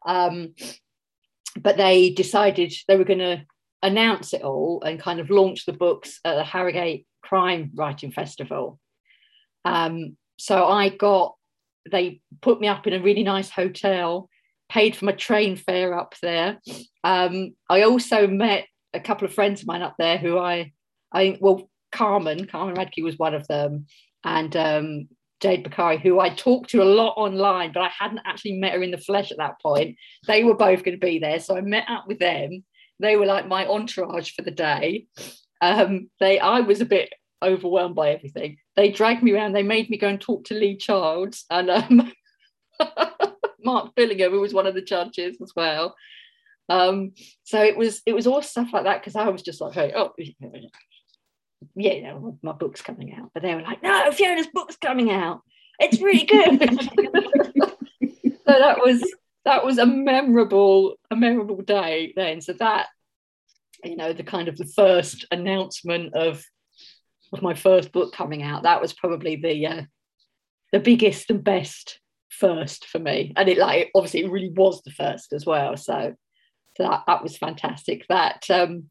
um, 0.06 0.56
but 1.58 1.78
they 1.78 2.12
decided 2.12 2.74
they 2.88 2.96
were 2.96 3.04
going 3.04 3.20
to 3.20 3.46
announce 3.82 4.34
it 4.34 4.42
all 4.42 4.82
and 4.84 5.00
kind 5.00 5.20
of 5.20 5.30
launch 5.30 5.66
the 5.66 5.74
books 5.74 6.20
at 6.24 6.36
the 6.36 6.44
Harrogate 6.44 7.06
Crime 7.22 7.72
Writing 7.76 8.12
Festival. 8.12 8.80
Um, 9.66 10.18
so 10.38 10.66
I 10.66 10.90
got, 10.90 11.36
they 11.92 12.22
put 12.42 12.62
me 12.62 12.68
up 12.68 12.88
in 12.88 12.94
a 12.94 13.02
really 13.02 13.24
nice 13.24 13.50
hotel, 13.50 14.30
paid 14.70 14.96
for 14.96 15.06
my 15.06 15.12
train 15.12 15.56
fare 15.56 15.98
up 15.98 16.16
there. 16.22 16.60
Um, 17.04 17.56
I 17.70 17.84
also 17.84 18.28
met 18.28 18.66
a 18.96 19.00
couple 19.00 19.28
of 19.28 19.34
friends 19.34 19.62
of 19.62 19.68
mine 19.68 19.82
up 19.82 19.96
there 19.98 20.18
who 20.18 20.38
I, 20.38 20.72
I 21.12 21.38
well, 21.40 21.70
Carmen, 21.92 22.46
Carmen 22.46 22.76
Radtke 22.76 23.04
was 23.04 23.18
one 23.18 23.34
of 23.34 23.48
them, 23.48 23.86
and 24.24 24.56
um, 24.56 25.08
Jade 25.42 25.66
Bokhari, 25.66 26.00
who 26.00 26.20
I 26.20 26.30
talked 26.30 26.72
to 26.72 26.82
a 26.82 26.86
lot 26.86 27.14
online, 27.18 27.72
but 27.72 27.84
I 27.84 27.90
hadn't 27.98 28.22
actually 28.26 28.54
met 28.54 28.74
her 28.74 28.84
in 28.84 28.92
the 28.92 28.98
flesh 28.98 29.32
at 29.32 29.38
that 29.38 29.62
point. 29.62 29.98
They 30.28 30.44
were 30.44 30.56
both 30.56 30.84
going 30.84 31.00
to 31.00 31.06
be 31.06 31.20
there, 31.20 31.40
so 31.40 31.56
I 31.56 31.62
met 31.62 31.86
up 31.90 32.08
with 32.08 32.20
them. 32.20 32.64
They 33.00 33.16
were 33.16 33.26
like 33.26 33.48
my 33.48 33.68
entourage 33.68 34.32
for 34.32 34.42
the 34.42 34.52
day. 34.52 35.08
Um, 35.62 36.10
they, 36.20 36.40
I 36.40 36.62
was 36.62 36.82
a 36.82 36.86
bit 36.86 37.14
overwhelmed 37.44 37.96
by 37.96 38.12
everything. 38.12 38.58
They 38.76 38.92
dragged 38.92 39.24
me 39.24 39.34
around. 39.34 39.54
They 39.54 39.64
made 39.64 39.90
me 39.90 39.98
go 39.98 40.08
and 40.08 40.20
talk 40.20 40.46
to 40.46 40.54
Lee 40.54 40.78
Childs 40.78 41.46
and 41.50 41.70
um, 41.70 42.12
Mark 43.64 43.96
Billingham, 43.96 44.32
who 44.32 44.42
was 44.42 44.54
one 44.54 44.68
of 44.68 44.76
the 44.76 44.82
judges 44.82 45.38
as 45.42 45.52
well. 45.56 45.96
Um, 46.70 47.14
so 47.44 47.62
it 47.62 47.78
was 47.78 48.02
it 48.06 48.14
was 48.14 48.28
all 48.28 48.42
stuff 48.42 48.70
like 48.74 48.84
that 48.86 49.02
because 49.02 49.16
I 49.16 49.30
was 49.30 49.42
just 49.42 49.62
like, 49.62 49.74
hey, 49.74 49.94
oh, 49.96 50.14
yeah, 51.76 51.94
you 51.94 52.04
know, 52.04 52.38
my 52.42 52.54
book's 52.54 52.82
coming 52.82 53.14
out. 53.14 53.32
But 53.34 53.44
they 53.44 53.54
were 53.54 53.62
like, 53.62 53.84
no, 53.84 54.12
Fiona's 54.12 54.48
book's 54.54 54.78
coming 54.78 55.12
out. 55.12 55.42
It's 55.80 56.02
really 56.02 56.26
good. 56.26 56.60
so 58.22 58.46
that 58.46 58.80
was 58.80 59.04
that 59.46 59.66
was 59.66 59.78
a 59.78 59.86
memorable 59.86 60.96
a 61.12 61.16
memorable 61.16 61.62
day 61.62 62.14
then. 62.16 62.42
So 62.42 62.54
that 62.54 62.88
you 63.84 63.96
know 63.96 64.14
the 64.14 64.24
kind 64.24 64.48
of 64.48 64.58
the 64.58 64.66
first 64.66 65.26
announcement 65.32 66.14
of 66.16 66.44
of 67.34 67.42
my 67.42 67.54
first 67.54 67.92
book 67.92 68.14
coming 68.14 68.44
out 68.44 68.64
that 68.64 68.82
was 68.82 68.94
probably 68.94 69.36
the 69.36 69.66
uh, 69.68 69.82
the 70.72 70.80
biggest 70.80 71.30
and 71.30 71.44
best 71.44 72.00
first 72.30 72.86
for 72.86 73.00
me 73.00 73.34
and 73.36 73.48
it 73.48 73.58
like 73.58 73.92
obviously 73.96 74.24
it 74.24 74.32
really 74.32 74.50
was 74.50 74.82
the 74.82 74.92
first 74.92 75.32
as 75.32 75.46
well 75.46 75.78
so 75.78 76.14
that 76.78 77.04
that 77.08 77.24
was 77.24 77.38
fantastic. 77.38 78.06
That 78.08 78.50
um, 78.50 78.86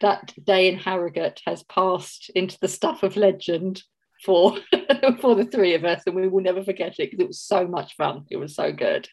that 0.00 0.32
day 0.42 0.68
in 0.68 0.78
Harrogate 0.78 1.40
has 1.46 1.62
passed 1.64 2.30
into 2.34 2.58
the 2.60 2.68
stuff 2.68 3.02
of 3.02 3.16
legend 3.16 3.82
for 4.24 4.56
for 5.20 5.34
the 5.34 5.48
three 5.50 5.74
of 5.74 5.84
us, 5.84 6.02
and 6.06 6.14
we 6.14 6.28
will 6.28 6.42
never 6.42 6.62
forget 6.62 6.98
it 6.98 7.10
because 7.10 7.20
it 7.20 7.28
was 7.28 7.40
so 7.40 7.66
much 7.66 7.96
fun. 7.96 8.26
It 8.30 8.36
was 8.36 8.54
so 8.54 8.72
good. 8.72 9.08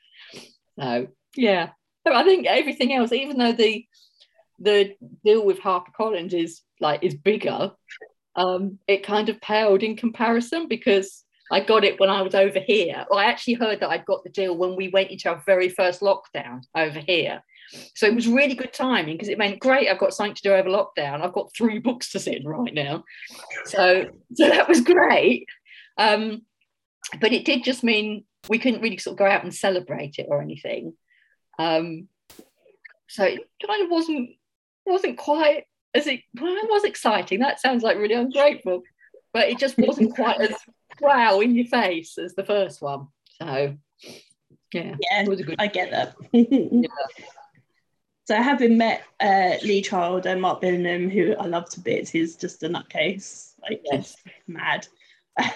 So 0.79 1.07
yeah, 1.35 1.69
I 2.05 2.23
think 2.23 2.47
everything 2.47 2.93
else, 2.93 3.11
even 3.11 3.37
though 3.37 3.53
the 3.53 3.85
the 4.59 4.95
deal 5.23 5.45
with 5.45 5.59
HarperCollins 5.59 6.33
is 6.33 6.61
like 6.79 7.03
is 7.03 7.15
bigger, 7.15 7.71
um, 8.35 8.79
it 8.87 9.03
kind 9.03 9.29
of 9.29 9.41
paled 9.41 9.83
in 9.83 9.95
comparison 9.95 10.67
because 10.67 11.23
I 11.51 11.61
got 11.61 11.83
it 11.83 11.99
when 11.99 12.09
I 12.09 12.21
was 12.21 12.35
over 12.35 12.59
here. 12.59 13.05
Well, 13.09 13.19
I 13.19 13.25
actually 13.25 13.55
heard 13.55 13.79
that 13.79 13.89
I'd 13.89 14.05
got 14.05 14.23
the 14.23 14.29
deal 14.29 14.55
when 14.55 14.75
we 14.75 14.89
went 14.89 15.11
into 15.11 15.29
our 15.29 15.41
very 15.45 15.69
first 15.69 16.01
lockdown 16.01 16.61
over 16.75 16.99
here. 16.99 17.43
So 17.95 18.07
it 18.07 18.15
was 18.15 18.27
really 18.27 18.55
good 18.55 18.73
timing 18.73 19.15
because 19.15 19.29
it 19.29 19.37
meant 19.37 19.59
great. 19.59 19.89
I've 19.89 19.99
got 19.99 20.13
something 20.13 20.35
to 20.35 20.41
do 20.41 20.53
over 20.53 20.69
lockdown. 20.69 21.21
I've 21.21 21.33
got 21.33 21.53
three 21.53 21.79
books 21.87 22.11
to 22.11 22.19
sit 22.19 22.37
in 22.37 22.47
right 22.47 22.73
now. 22.73 23.03
So 23.65 24.09
so 24.33 24.49
that 24.49 24.67
was 24.67 24.81
great. 24.81 25.47
Um, 25.97 26.43
but 27.19 27.33
it 27.33 27.45
did 27.45 27.63
just 27.63 27.83
mean 27.83 28.25
we 28.47 28.59
couldn't 28.59 28.81
really 28.81 28.97
sort 28.97 29.13
of 29.13 29.19
go 29.19 29.25
out 29.25 29.43
and 29.43 29.53
celebrate 29.53 30.17
it 30.17 30.27
or 30.29 30.41
anything. 30.41 30.93
Um, 31.57 32.07
so 33.07 33.23
it 33.23 33.41
kind 33.65 33.83
of 33.83 33.89
wasn't 33.89 34.31
wasn't 34.85 35.17
quite 35.17 35.65
as 35.93 36.07
it 36.07 36.21
well, 36.39 36.55
it 36.55 36.69
was 36.69 36.83
exciting. 36.83 37.39
That 37.39 37.59
sounds 37.59 37.83
like 37.83 37.97
really 37.97 38.15
ungrateful, 38.15 38.83
but 39.33 39.49
it 39.49 39.59
just 39.59 39.77
wasn't 39.77 40.15
quite 40.15 40.39
as 40.39 40.55
wow 41.01 41.39
in 41.39 41.55
your 41.55 41.65
face 41.65 42.17
as 42.17 42.35
the 42.35 42.45
first 42.45 42.81
one. 42.81 43.07
So 43.41 43.75
yeah, 44.73 44.95
yeah, 44.99 45.21
it 45.21 45.27
was 45.27 45.39
a 45.39 45.43
good. 45.43 45.55
I 45.59 45.67
get 45.67 45.91
that. 45.91 46.15
yeah. 46.31 46.87
So 48.29 48.35
having 48.35 48.77
met 48.77 49.01
uh, 49.19 49.55
Lee 49.63 49.81
Child 49.81 50.27
and 50.27 50.39
Mark 50.39 50.61
Billingham, 50.61 51.11
who 51.11 51.33
I 51.39 51.47
love 51.47 51.67
to 51.71 51.79
bits, 51.79 52.11
he's 52.11 52.35
just 52.35 52.61
a 52.61 52.69
nutcase, 52.69 53.55
like 53.63 53.81
yes. 53.91 54.17
mad. 54.47 54.87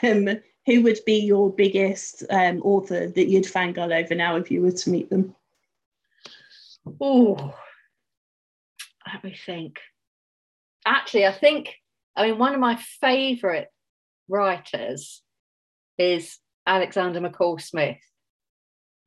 Um, 0.02 0.28
who 0.66 0.82
would 0.82 0.98
be 1.06 1.20
your 1.20 1.54
biggest 1.54 2.24
um, 2.32 2.64
author 2.64 3.10
that 3.10 3.28
you'd 3.28 3.44
fangirl 3.44 3.96
over 3.96 4.16
now 4.16 4.38
if 4.38 4.50
you 4.50 4.64
were 4.64 4.72
to 4.72 4.90
meet 4.90 5.12
them? 5.12 5.36
Oh, 7.00 7.54
let 9.06 9.24
me 9.24 9.36
think. 9.46 9.78
Actually, 10.84 11.28
I 11.28 11.34
think, 11.34 11.76
I 12.16 12.26
mean, 12.26 12.40
one 12.40 12.56
of 12.56 12.60
my 12.60 12.78
favourite 12.78 13.68
writers 14.28 15.22
is 16.00 16.40
Alexander 16.66 17.22
McCall 17.22 17.62
Smith, 17.62 18.02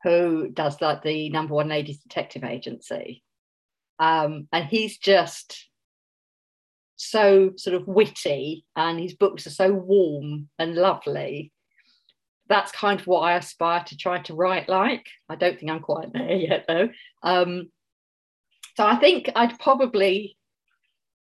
who 0.05 0.51
does 0.51 0.81
like 0.81 1.03
the 1.03 1.31
number 1.31 1.55
one 1.55 1.67
ladies 1.67 1.99
detective 1.99 2.45
agency. 2.45 3.25
Um, 3.99 4.49
and 4.53 4.67
he's 4.67 4.99
just 4.99 5.69
so 6.97 7.53
sort 7.57 7.77
of 7.77 7.87
witty, 7.87 8.65
and 8.75 8.99
his 8.99 9.15
books 9.15 9.47
are 9.47 9.51
so 9.51 9.73
warm 9.73 10.49
and 10.59 10.75
lovely. 10.75 11.53
That's 12.49 12.73
kind 12.73 13.01
of 13.01 13.07
what 13.07 13.21
I 13.21 13.37
aspire 13.37 13.85
to 13.85 13.97
try 13.97 14.21
to 14.23 14.35
write 14.35 14.69
like. 14.69 15.07
I 15.29 15.37
don't 15.37 15.59
think 15.59 15.71
I'm 15.71 15.81
quite 15.81 16.13
there 16.13 16.33
yet, 16.37 16.65
though. 16.67 16.89
Um, 17.23 17.71
so 18.77 18.87
I 18.87 18.97
think 18.97 19.31
I'd 19.35 19.59
probably, 19.59 20.37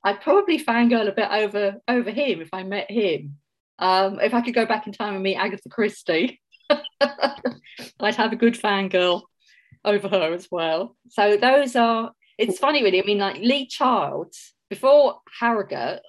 I'd 0.04 0.22
probably 0.22 0.64
fangirl 0.64 1.08
a 1.08 1.12
bit 1.12 1.30
over 1.32 1.76
over 1.88 2.12
him 2.12 2.42
if 2.42 2.50
I 2.54 2.64
met 2.64 2.90
him. 2.90 3.38
Um, 3.80 4.20
if 4.20 4.34
I 4.34 4.42
could 4.42 4.56
go 4.56 4.66
back 4.66 4.88
in 4.88 4.94
time 4.94 5.14
and 5.14 5.24
meet 5.24 5.36
Agatha 5.36 5.70
Christie, 5.70 6.42
I'd 7.00 8.16
have 8.16 8.34
a 8.34 8.38
good 8.38 8.56
fangirl 8.56 9.22
over 9.86 10.08
her 10.08 10.34
as 10.34 10.48
well. 10.52 10.96
So 11.10 11.38
those 11.38 11.76
are. 11.76 12.12
It's 12.38 12.60
funny, 12.60 12.84
really. 12.84 13.02
I 13.02 13.06
mean, 13.06 13.18
like 13.18 13.38
Lee 13.38 13.68
Childs 13.68 14.54
before 14.70 15.22
Harrogate, 15.40 16.02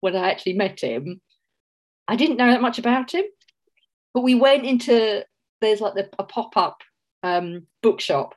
when 0.00 0.16
I 0.16 0.30
actually 0.30 0.54
met 0.54 0.80
him, 0.80 1.20
I 2.08 2.16
didn't 2.16 2.36
know 2.36 2.50
that 2.50 2.62
much 2.62 2.78
about 2.78 3.12
him. 3.12 3.24
But 4.14 4.22
we 4.22 4.34
went 4.34 4.64
into 4.64 5.24
there's 5.60 5.80
like 5.80 5.94
the, 5.94 6.08
a 6.18 6.24
pop 6.24 6.56
up 6.56 6.82
um, 7.22 7.66
bookshop 7.82 8.34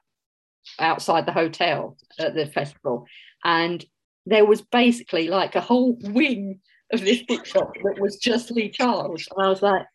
outside 0.80 1.26
the 1.26 1.32
hotel 1.32 1.98
at 2.18 2.36
the 2.36 2.46
festival, 2.46 3.06
and 3.44 3.84
there 4.26 4.46
was 4.46 4.62
basically 4.62 5.28
like 5.30 5.56
a 5.56 5.62
whole 5.62 5.98
wing 6.02 6.60
of 6.92 7.02
this 7.02 7.24
bookshop 7.24 7.74
that 7.84 8.00
was 8.00 8.18
just 8.18 8.52
Lee 8.52 8.70
Childs, 8.70 9.28
and 9.36 9.46
I 9.46 9.50
was 9.50 9.62
like, 9.62 9.86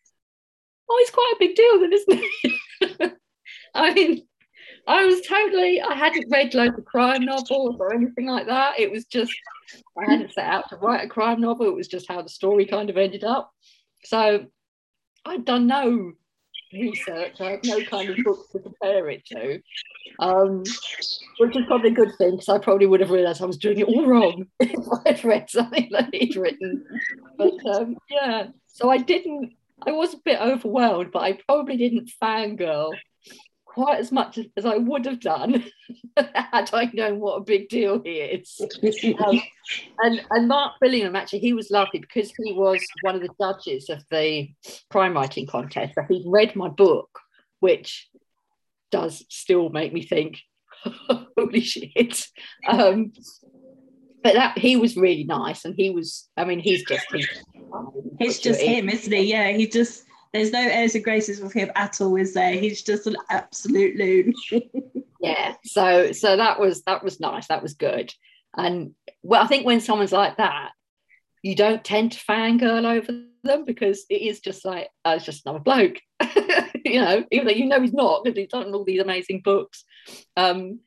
oh, 0.89 0.97
it's 1.01 1.11
quite 1.11 1.33
a 1.35 1.39
big 1.39 1.55
deal, 1.55 1.79
then, 1.79 1.93
isn't 1.93 2.23
it? 2.43 3.13
I 3.75 3.93
mean, 3.93 4.27
I 4.87 5.05
was 5.05 5.21
totally, 5.21 5.81
I 5.81 5.95
hadn't 5.95 6.31
read 6.31 6.53
loads 6.53 6.77
of 6.77 6.85
crime 6.85 7.25
novels 7.25 7.77
or 7.79 7.93
anything 7.93 8.27
like 8.27 8.45
that. 8.47 8.79
It 8.79 8.91
was 8.91 9.05
just, 9.05 9.33
I 9.97 10.09
hadn't 10.09 10.33
set 10.33 10.45
out 10.45 10.69
to 10.69 10.75
write 10.75 11.03
a 11.03 11.09
crime 11.09 11.41
novel. 11.41 11.67
It 11.67 11.75
was 11.75 11.87
just 11.87 12.07
how 12.07 12.21
the 12.21 12.29
story 12.29 12.65
kind 12.65 12.89
of 12.89 12.97
ended 12.97 13.23
up. 13.23 13.51
So 14.03 14.45
I'd 15.25 15.45
done 15.45 15.65
no 15.65 16.13
research. 16.71 17.41
I 17.41 17.51
had 17.51 17.65
no 17.65 17.83
kind 17.83 18.09
of 18.09 18.17
book 18.23 18.47
to 18.51 18.59
compare 18.59 19.09
it 19.09 19.25
to, 19.27 19.59
um, 20.19 20.59
which 21.39 21.55
is 21.55 21.65
probably 21.67 21.89
a 21.89 21.93
good 21.93 22.15
thing 22.17 22.31
because 22.31 22.49
I 22.49 22.59
probably 22.59 22.85
would 22.85 22.99
have 22.99 23.09
realised 23.09 23.41
I 23.41 23.45
was 23.45 23.57
doing 23.57 23.79
it 23.79 23.87
all 23.87 24.05
wrong 24.05 24.45
if 24.59 24.87
I'd 25.05 25.23
read 25.23 25.49
something 25.49 25.89
that 25.91 26.13
he'd 26.13 26.35
written. 26.35 26.85
But 27.37 27.53
um, 27.65 27.97
yeah, 28.09 28.47
so 28.67 28.89
I 28.91 28.97
didn't, 28.97 29.53
I 29.85 29.91
was 29.91 30.13
a 30.13 30.19
bit 30.23 30.39
overwhelmed, 30.39 31.11
but 31.11 31.23
I 31.23 31.39
probably 31.47 31.77
didn't 31.77 32.11
fangirl 32.21 32.93
quite 33.75 33.99
as 33.99 34.09
much 34.09 34.39
as 34.55 34.65
I 34.65 34.77
would 34.77 35.05
have 35.05 35.19
done 35.19 35.65
had 36.17 36.69
I 36.73 36.89
known 36.93 37.19
what 37.19 37.35
a 37.35 37.43
big 37.43 37.67
deal 37.67 38.01
he 38.01 38.19
is. 38.19 38.61
Um, 39.19 39.41
and, 40.01 40.21
and 40.31 40.47
Mark 40.47 40.75
Billingham, 40.81 41.17
actually, 41.17 41.39
he 41.39 41.51
was 41.51 41.69
lovely 41.69 41.99
because 41.99 42.31
he 42.41 42.53
was 42.53 42.81
one 43.01 43.15
of 43.15 43.21
the 43.21 43.35
judges 43.37 43.89
of 43.89 44.01
the 44.09 44.47
crime 44.89 45.13
writing 45.13 45.45
contest. 45.45 45.95
So 45.95 46.03
he'd 46.07 46.23
read 46.25 46.55
my 46.55 46.69
book, 46.69 47.19
which 47.59 48.07
does 48.91 49.25
still 49.29 49.67
make 49.67 49.91
me 49.91 50.03
think, 50.03 50.39
holy 51.37 51.59
shit. 51.59 52.27
Um, 52.65 53.11
but 54.23 54.35
that 54.35 54.57
he 54.57 54.77
was 54.77 54.95
really 54.95 55.25
nice, 55.25 55.65
and 55.65 55.75
he 55.75 55.89
was. 55.89 56.29
I 56.37 56.45
mean, 56.45 56.59
he's 56.59 56.83
just 56.85 57.05
he's, 57.13 57.27
he's 58.19 58.39
just 58.39 58.61
him, 58.61 58.89
isn't 58.89 59.13
he? 59.13 59.31
Yeah, 59.31 59.51
he 59.51 59.67
just 59.67 60.05
there's 60.35 60.51
no 60.51 60.59
airs 60.59 60.95
and 60.95 61.03
graces 61.03 61.39
with 61.39 61.53
him 61.53 61.71
at 61.75 62.01
all, 62.01 62.15
is 62.17 62.33
there? 62.33 62.51
He's 62.51 62.83
just 62.83 63.07
an 63.07 63.15
absolute 63.29 63.95
loon. 63.95 64.33
yeah. 65.21 65.53
So 65.63 66.11
so 66.11 66.35
that 66.35 66.59
was 66.59 66.83
that 66.83 67.03
was 67.03 67.19
nice. 67.19 67.47
That 67.47 67.63
was 67.63 67.73
good. 67.73 68.13
And 68.57 68.95
well, 69.23 69.41
I 69.41 69.47
think 69.47 69.65
when 69.65 69.79
someone's 69.79 70.11
like 70.11 70.37
that, 70.37 70.71
you 71.41 71.55
don't 71.55 71.83
tend 71.83 72.13
to 72.13 72.19
fangirl 72.19 72.85
over 72.85 73.13
them 73.43 73.63
because 73.63 74.05
it 74.09 74.21
is 74.21 74.41
just 74.41 74.65
like 74.65 74.89
oh, 75.05 75.13
it's 75.13 75.25
just 75.25 75.45
another 75.45 75.63
bloke, 75.63 75.99
you 76.85 77.01
know, 77.01 77.23
even 77.31 77.47
though 77.47 77.53
you 77.53 77.65
know 77.67 77.81
he's 77.81 77.93
not 77.93 78.23
because 78.23 78.37
he's 78.37 78.49
done 78.49 78.73
all 78.73 78.83
these 78.83 79.01
amazing 79.01 79.41
books. 79.41 79.85
Um, 80.35 80.81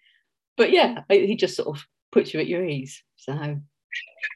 but 0.59 0.73
yeah, 0.73 1.03
he 1.09 1.37
just 1.37 1.57
sort 1.57 1.69
of 1.69 1.87
puts 2.13 2.35
you 2.35 2.41
at 2.41 2.49
your 2.49 2.65
ease. 2.65 3.03
So 3.17 3.33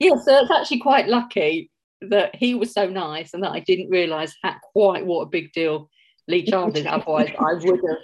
yeah, 0.01 0.15
so 0.25 0.39
it's 0.39 0.51
actually 0.51 0.79
quite 0.79 1.09
lucky 1.09 1.71
that 2.11 2.35
he 2.35 2.55
was 2.55 2.73
so 2.73 2.89
nice 2.89 3.35
and 3.35 3.43
that 3.43 3.53
I 3.53 3.61
didn't 3.61 3.91
realise 3.91 4.35
quite 4.73 5.07
what 5.07 5.23
a 5.23 5.27
big 5.27 5.53
deal 5.53 5.91
Lee 6.29 6.45
Child 6.45 6.77
is. 6.77 6.87
Otherwise, 6.89 7.33
I 7.39 7.55
would 7.55 7.81
have 7.89 7.99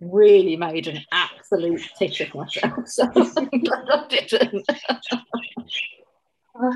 really 0.00 0.56
made 0.56 0.86
an 0.86 1.00
absolute 1.12 1.82
tit 1.98 2.20
of 2.20 2.34
myself. 2.34 2.72
So 2.86 3.10
I 3.14 4.06
didn't. 4.08 4.66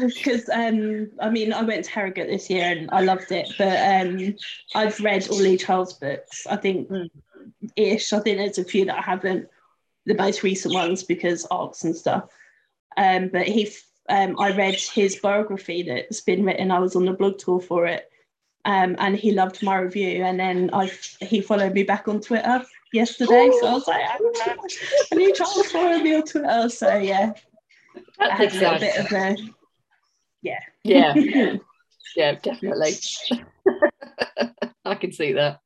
Because 0.01 0.49
um, 0.49 1.11
I 1.21 1.29
mean, 1.31 1.53
I 1.53 1.63
went 1.63 1.85
to 1.85 1.91
Harrogate 1.91 2.29
this 2.29 2.49
year 2.49 2.65
and 2.65 2.91
I 2.91 3.03
loved 3.03 3.31
it, 3.33 3.53
but 3.59 4.07
um, 4.07 4.35
I've 4.75 4.99
read 5.01 5.29
all 5.29 5.39
Lee 5.39 5.59
Childs 5.59 5.95
books. 5.95 6.47
I 6.47 6.57
think 6.57 6.89
mm. 6.89 7.11
ish. 7.77 8.13
I 8.13 8.21
think 8.21 8.39
there's 8.39 8.59
a 8.59 8.65
few 8.65 8.87
that 8.87 8.99
I 8.99 9.03
haven't. 9.03 9.49
The 10.07 10.15
most 10.15 10.43
recent 10.43 10.75
ones 10.75 11.03
because 11.03 11.47
arcs 11.51 11.85
and 11.85 11.97
stuff. 11.97 12.25
Um, 12.97 13.29
but 13.33 13.47
he 13.47 13.71
um, 14.09 14.39
I 14.39 14.55
read 14.55 14.75
his 14.75 15.17
biography 15.17 15.83
that's 15.83 16.21
been 16.21 16.45
written. 16.45 16.71
I 16.71 16.79
was 16.79 16.97
on 16.97 17.07
the 17.07 17.13
blog 17.13 17.39
tour 17.39 17.61
for 17.61 17.87
it, 17.87 18.11
um, 18.65 18.97
and 18.99 19.17
he 19.17 19.33
loved 19.33 19.63
my 19.63 19.79
review. 19.79 20.25
And 20.25 20.39
then 20.39 20.71
I 20.73 20.91
he 21.21 21.41
followed 21.41 21.73
me 21.73 21.83
back 21.83 22.09
on 22.09 22.21
Twitter 22.21 22.65
yesterday, 22.93 23.47
Ooh. 23.47 23.59
so 23.61 23.67
I 23.67 23.73
was 23.73 23.89
like, 23.89 24.03
I 25.13 25.17
need 25.17 25.35
to 25.37 25.45
follow 25.45 25.99
me 25.99 26.17
on 26.17 26.23
Twitter. 26.23 26.69
So 26.69 26.97
yeah, 26.97 27.33
that 28.19 28.33
I 28.33 28.35
had 28.35 28.55
a 28.55 28.59
little 28.59 28.79
bit 28.79 28.97
of 28.99 29.13
a 29.13 29.37
yeah, 30.43 30.61
yeah, 30.85 31.15
yeah, 32.17 32.35
definitely. 32.35 32.93
I 34.85 34.95
can 34.95 35.13
see 35.13 35.33
that. 35.33 35.61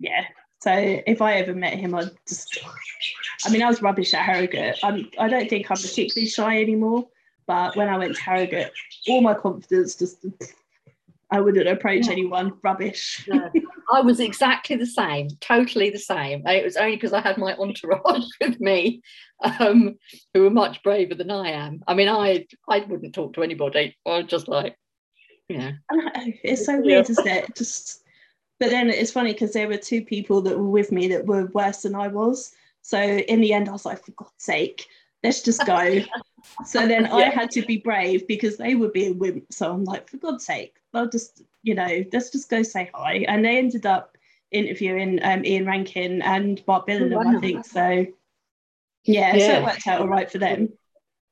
Yeah. 0.00 0.24
So 0.60 0.72
if 0.74 1.22
I 1.22 1.34
ever 1.34 1.54
met 1.54 1.78
him, 1.78 1.94
I'd 1.94 2.10
just. 2.28 2.58
I 3.46 3.50
mean, 3.50 3.62
I 3.62 3.68
was 3.68 3.80
rubbish 3.80 4.12
at 4.14 4.24
Harrogate. 4.24 4.78
I'm, 4.82 5.08
I 5.16 5.28
don't 5.28 5.48
think 5.48 5.70
I'm 5.70 5.76
particularly 5.76 6.28
shy 6.28 6.60
anymore. 6.60 7.06
But 7.48 7.74
when 7.74 7.88
I 7.88 7.96
went 7.96 8.14
to 8.14 8.22
Harrogate, 8.22 8.70
all 9.08 9.22
my 9.22 9.34
confidence 9.34 9.96
just 9.96 10.24
I 11.30 11.40
wouldn't 11.40 11.66
approach 11.66 12.06
yeah. 12.06 12.12
anyone. 12.12 12.52
Rubbish. 12.62 13.26
No, 13.26 13.50
I 13.92 14.02
was 14.02 14.20
exactly 14.20 14.76
the 14.76 14.86
same, 14.86 15.28
totally 15.40 15.90
the 15.90 15.98
same. 15.98 16.46
It 16.46 16.64
was 16.64 16.76
only 16.76 16.96
because 16.96 17.12
I 17.12 17.20
had 17.20 17.38
my 17.38 17.54
entourage 17.56 18.24
with 18.40 18.60
me, 18.60 19.02
um, 19.42 19.96
who 20.32 20.42
were 20.42 20.50
much 20.50 20.82
braver 20.82 21.14
than 21.14 21.30
I 21.30 21.50
am. 21.50 21.82
I 21.88 21.94
mean, 21.94 22.08
I 22.08 22.46
I 22.68 22.80
wouldn't 22.80 23.14
talk 23.14 23.32
to 23.34 23.42
anybody. 23.42 23.96
I 24.06 24.18
was 24.18 24.26
just 24.26 24.46
like, 24.46 24.76
you 25.48 25.58
know. 25.58 25.72
It's 26.44 26.66
so 26.66 26.80
weird, 26.80 27.08
isn't 27.08 27.26
it? 27.26 27.54
Just, 27.56 28.02
but 28.60 28.70
then 28.70 28.90
it's 28.90 29.12
funny 29.12 29.32
because 29.32 29.54
there 29.54 29.68
were 29.68 29.78
two 29.78 30.04
people 30.04 30.42
that 30.42 30.58
were 30.58 30.68
with 30.68 30.92
me 30.92 31.08
that 31.08 31.26
were 31.26 31.46
worse 31.46 31.82
than 31.82 31.94
I 31.94 32.08
was. 32.08 32.52
So 32.82 33.00
in 33.00 33.40
the 33.40 33.52
end, 33.52 33.68
I 33.68 33.72
was 33.72 33.84
like, 33.84 34.04
for 34.04 34.12
God's 34.12 34.32
sake, 34.38 34.86
let's 35.22 35.42
just 35.42 35.64
go. 35.66 36.00
so 36.64 36.86
then 36.86 37.04
yeah. 37.04 37.14
I 37.14 37.22
had 37.24 37.50
to 37.52 37.62
be 37.62 37.78
brave 37.78 38.26
because 38.26 38.56
they 38.56 38.74
were 38.74 38.88
being 38.88 39.18
wimps. 39.18 39.54
So 39.54 39.72
I'm 39.72 39.84
like, 39.84 40.08
for 40.08 40.16
God's 40.18 40.46
sake, 40.46 40.76
I'll 40.94 41.08
just, 41.08 41.42
you 41.62 41.74
know, 41.74 42.04
let's 42.12 42.30
just 42.30 42.50
go 42.50 42.62
say 42.62 42.90
hi. 42.94 43.24
And 43.28 43.44
they 43.44 43.58
ended 43.58 43.86
up 43.86 44.16
interviewing 44.50 45.20
um, 45.22 45.44
Ian 45.44 45.66
Rankin 45.66 46.22
and 46.22 46.62
Mark 46.66 46.86
Billingham, 46.86 47.14
oh, 47.14 47.30
wow. 47.30 47.36
I 47.36 47.40
think. 47.40 47.66
So 47.66 48.06
yeah, 49.04 49.34
yeah, 49.34 49.46
so 49.46 49.52
it 49.52 49.64
worked 49.64 49.86
out 49.86 50.00
all 50.00 50.08
right 50.08 50.30
for 50.30 50.38
them. 50.38 50.70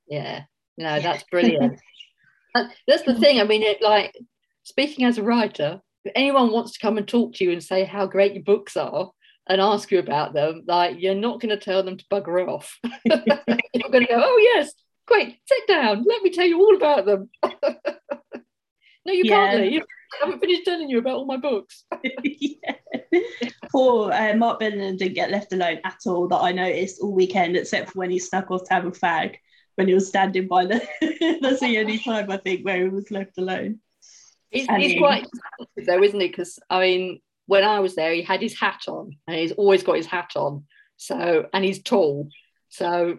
Yeah, 0.07 0.45
no, 0.79 1.01
that's 1.01 1.25
brilliant. 1.25 1.79
that's 2.55 3.03
the 3.03 3.19
thing. 3.19 3.41
I 3.41 3.45
mean, 3.45 3.63
it 3.63 3.83
like 3.83 4.17
speaking 4.63 5.05
as 5.05 5.19
a 5.19 5.23
writer, 5.23 5.81
if 6.05 6.13
anyone 6.15 6.53
wants 6.53 6.73
to 6.73 6.79
come 6.79 6.99
and 6.99 7.07
talk 7.07 7.35
to 7.35 7.45
you 7.45 7.53
and 7.53 7.63
say 7.63 7.85
how 7.85 8.07
great 8.07 8.35
your 8.35 8.45
books 8.45 8.77
are, 8.77 9.11
and 9.49 9.61
ask 9.61 9.91
you 9.91 9.99
about 9.99 10.33
them, 10.33 10.65
like 10.67 10.97
you're 11.01 11.15
not 11.15 11.41
going 11.41 11.57
to 11.57 11.63
tell 11.63 11.83
them 11.83 11.97
to 11.97 12.05
bugger 12.07 12.49
off. 12.49 12.79
you're 13.05 13.91
going 13.91 14.07
to 14.07 14.13
go, 14.13 14.23
oh 14.23 14.39
yes, 14.55 14.73
great, 15.07 15.39
sit 15.47 15.69
down, 15.69 16.05
let 16.07 16.23
me 16.23 16.31
tell 16.31 16.47
you 16.47 16.59
all 16.59 16.77
about 16.77 17.07
them. 17.07 17.31
no, 17.45 19.13
you 19.13 19.23
yeah. 19.25 19.51
can't 19.51 19.61
leave. 19.61 19.83
I 20.15 20.25
haven't 20.25 20.41
finished 20.41 20.65
telling 20.65 20.89
you 20.89 20.99
about 20.99 21.17
all 21.17 21.27
my 21.27 21.37
books. 21.37 21.85
yeah. 22.23 22.75
Poor 23.71 24.13
uh, 24.13 24.35
Mark 24.35 24.61
Billingham 24.61 24.99
didn't 24.99 25.15
get 25.15 25.31
left 25.31 25.53
alone 25.53 25.79
at 25.85 25.99
all 26.07 26.29
that 26.29 26.37
I 26.37 26.53
noticed 26.53 27.01
all 27.01 27.13
weekend, 27.13 27.57
except 27.57 27.91
for 27.91 27.99
when 27.99 28.11
he 28.11 28.19
stuck 28.19 28.51
off 28.51 28.65
to 28.65 28.75
have 28.75 28.87
a 28.87 28.93
fag 28.93 29.37
when 29.75 29.89
he 29.89 29.95
was 29.95 30.09
standing 30.09 30.47
by 30.47 30.67
the. 30.67 31.39
That's 31.43 31.61
the 31.61 31.79
only 31.79 31.99
time 31.99 32.31
I 32.31 32.39
think 32.39 32.65
where 32.65 32.83
he 32.83 32.89
was 32.89 33.11
left 33.11 33.37
alone. 33.39 33.81
He's, 34.51 34.67
he's 34.77 34.99
quite 34.99 35.27
though, 35.87 36.03
isn't 36.03 36.21
he? 36.21 36.29
Because 36.29 36.59
I 36.71 36.81
mean, 36.81 37.21
when 37.47 37.65
I 37.65 37.81
was 37.81 37.95
there, 37.95 38.13
he 38.13 38.23
had 38.23 38.43
his 38.43 38.59
hat 38.59 38.83
on, 38.89 39.17
and 39.27 39.37
he's 39.37 39.53
always 39.53 39.83
got 39.83 39.97
his 39.97 40.07
hat 40.07 40.33
on. 40.37 40.65
So, 40.97 41.47
and 41.53 41.65
he's 41.65 41.83
tall. 41.83 42.29
So, 42.69 43.19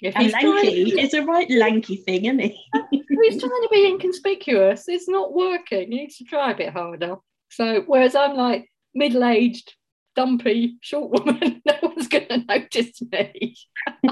if 0.00 0.14
and 0.14 0.24
he's 0.24 0.32
lanky, 0.32 0.90
to, 0.90 1.00
it's 1.00 1.14
a 1.14 1.22
right 1.22 1.50
lanky 1.50 1.96
thing, 1.96 2.26
isn't 2.26 2.40
he? 2.40 2.60
he's 2.90 3.40
trying 3.40 3.50
to 3.50 3.68
be 3.70 3.86
inconspicuous. 3.86 4.84
It's 4.88 5.08
not 5.08 5.32
working. 5.32 5.90
He 5.90 5.98
needs 5.98 6.18
to 6.18 6.24
try 6.24 6.50
a 6.50 6.56
bit 6.56 6.72
harder. 6.72 7.16
So, 7.50 7.82
whereas 7.86 8.14
I'm 8.14 8.36
like 8.36 8.68
middle-aged, 8.94 9.74
dumpy, 10.14 10.76
short 10.80 11.10
woman, 11.10 11.62
no 11.66 11.74
one's 11.82 12.08
going 12.08 12.28
to 12.28 12.38
notice 12.38 13.00
me. 13.10 13.56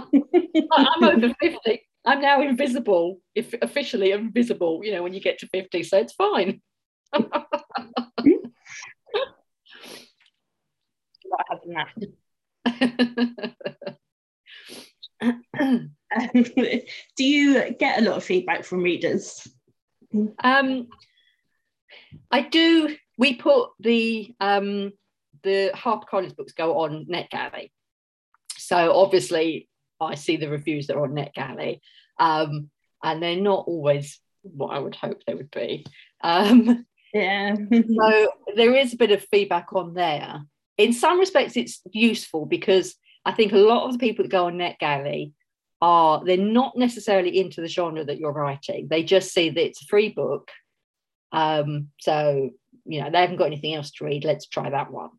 I'm 0.73 1.05
over 1.05 1.35
50. 1.41 1.83
I'm 2.05 2.21
now 2.21 2.43
invisible, 2.43 3.21
if 3.35 3.55
officially 3.63 4.11
invisible, 4.11 4.81
you 4.83 4.93
know, 4.93 5.03
when 5.03 5.15
you 5.15 5.21
get 5.21 5.39
to 5.39 5.49
50, 5.49 5.83
so 5.85 5.99
it's 5.99 6.15
fine. 6.15 6.61
Not 11.33 11.47
having 11.51 11.75
that. 11.75 11.89
Do 17.17 17.25
you 17.25 17.75
get 17.75 18.01
a 18.01 18.03
lot 18.03 18.17
of 18.17 18.25
feedback 18.25 18.65
from 18.65 18.83
readers? 18.83 19.47
Um, 20.43 20.89
I 22.31 22.43
do. 22.43 22.97
We 23.19 23.35
put 23.35 23.71
the 23.81 24.35
um, 24.41 24.93
the 25.43 25.73
HarperCollins 25.75 26.37
books 26.37 26.53
go 26.53 26.81
on 26.81 27.07
NetGalley, 27.07 27.71
so 28.57 28.95
obviously 28.95 29.69
I 30.01 30.17
see 30.17 30.37
the 30.37 30.51
reviews 30.51 30.87
that 30.87 30.97
are 30.97 31.05
on 31.05 31.15
NetGalley, 31.15 31.81
um, 32.19 32.71
and 33.03 33.23
they're 33.23 33.37
not 33.37 33.65
always 33.67 34.21
what 34.43 34.75
I 34.75 34.79
would 34.79 34.97
hope 34.97 35.23
they 35.27 35.35
would 35.35 35.51
be. 35.51 35.87
Um, 36.23 36.87
yeah. 37.13 37.55
so 37.73 38.29
there 38.57 38.75
is 38.75 38.95
a 38.95 38.99
bit 38.99 39.13
of 39.13 39.25
feedback 39.25 39.73
on 39.73 39.95
there. 39.95 40.43
In 40.83 40.93
some 40.93 41.21
respects, 41.21 41.57
it's 41.57 41.81
useful 41.93 42.45
because 42.45 42.97
I 43.25 43.31
think 43.31 43.53
a 43.53 43.57
lot 43.57 43.87
of 43.87 43.93
the 43.93 43.99
people 43.99 44.25
that 44.25 44.33
go 44.33 44.47
on 44.47 44.59
NetGalley 44.59 45.33
are 45.81 46.25
they're 46.25 46.37
not 46.37 46.77
necessarily 46.77 47.39
into 47.39 47.61
the 47.61 47.69
genre 47.69 48.05
that 48.05 48.19
you're 48.19 48.33
writing. 48.33 48.89
They 48.91 49.05
just 49.05 49.33
see 49.33 49.51
that 49.51 49.65
it's 49.65 49.83
a 49.83 49.87
free 49.87 50.09
book. 50.09 50.51
Um, 51.31 51.89
so 52.01 52.51
you 52.85 53.01
know 53.01 53.11
they 53.11 53.21
haven't 53.21 53.37
got 53.37 53.47
anything 53.47 53.75
else 53.75 53.93
to 53.93 54.05
read. 54.05 54.25
Let's 54.25 54.49
try 54.49 54.71
that 54.71 54.91
one. 54.91 55.11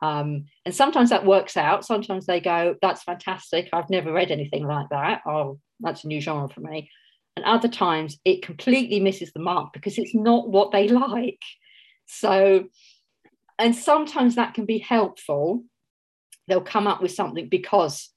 Um, 0.00 0.46
and 0.64 0.74
sometimes 0.74 1.10
that 1.10 1.26
works 1.26 1.58
out. 1.58 1.84
Sometimes 1.84 2.24
they 2.24 2.40
go, 2.40 2.76
"That's 2.80 3.02
fantastic. 3.02 3.68
I've 3.74 3.90
never 3.90 4.10
read 4.10 4.30
anything 4.30 4.66
like 4.66 4.88
that. 4.88 5.20
Oh, 5.26 5.58
that's 5.80 6.04
a 6.04 6.08
new 6.08 6.20
genre 6.22 6.48
for 6.48 6.60
me." 6.60 6.90
And 7.36 7.44
other 7.44 7.68
times 7.68 8.18
it 8.24 8.40
completely 8.40 9.00
misses 9.00 9.32
the 9.34 9.40
mark 9.40 9.74
because 9.74 9.98
it's 9.98 10.14
not 10.14 10.48
what 10.48 10.70
they 10.70 10.88
like. 10.88 11.42
So, 12.06 12.68
and 13.58 13.74
sometimes 13.74 14.34
that 14.34 14.54
can 14.54 14.66
be 14.66 14.78
helpful. 14.78 15.64
They'll 16.48 16.60
come 16.60 16.86
up 16.86 17.00
with 17.00 17.12
something 17.12 17.48
because 17.48 18.10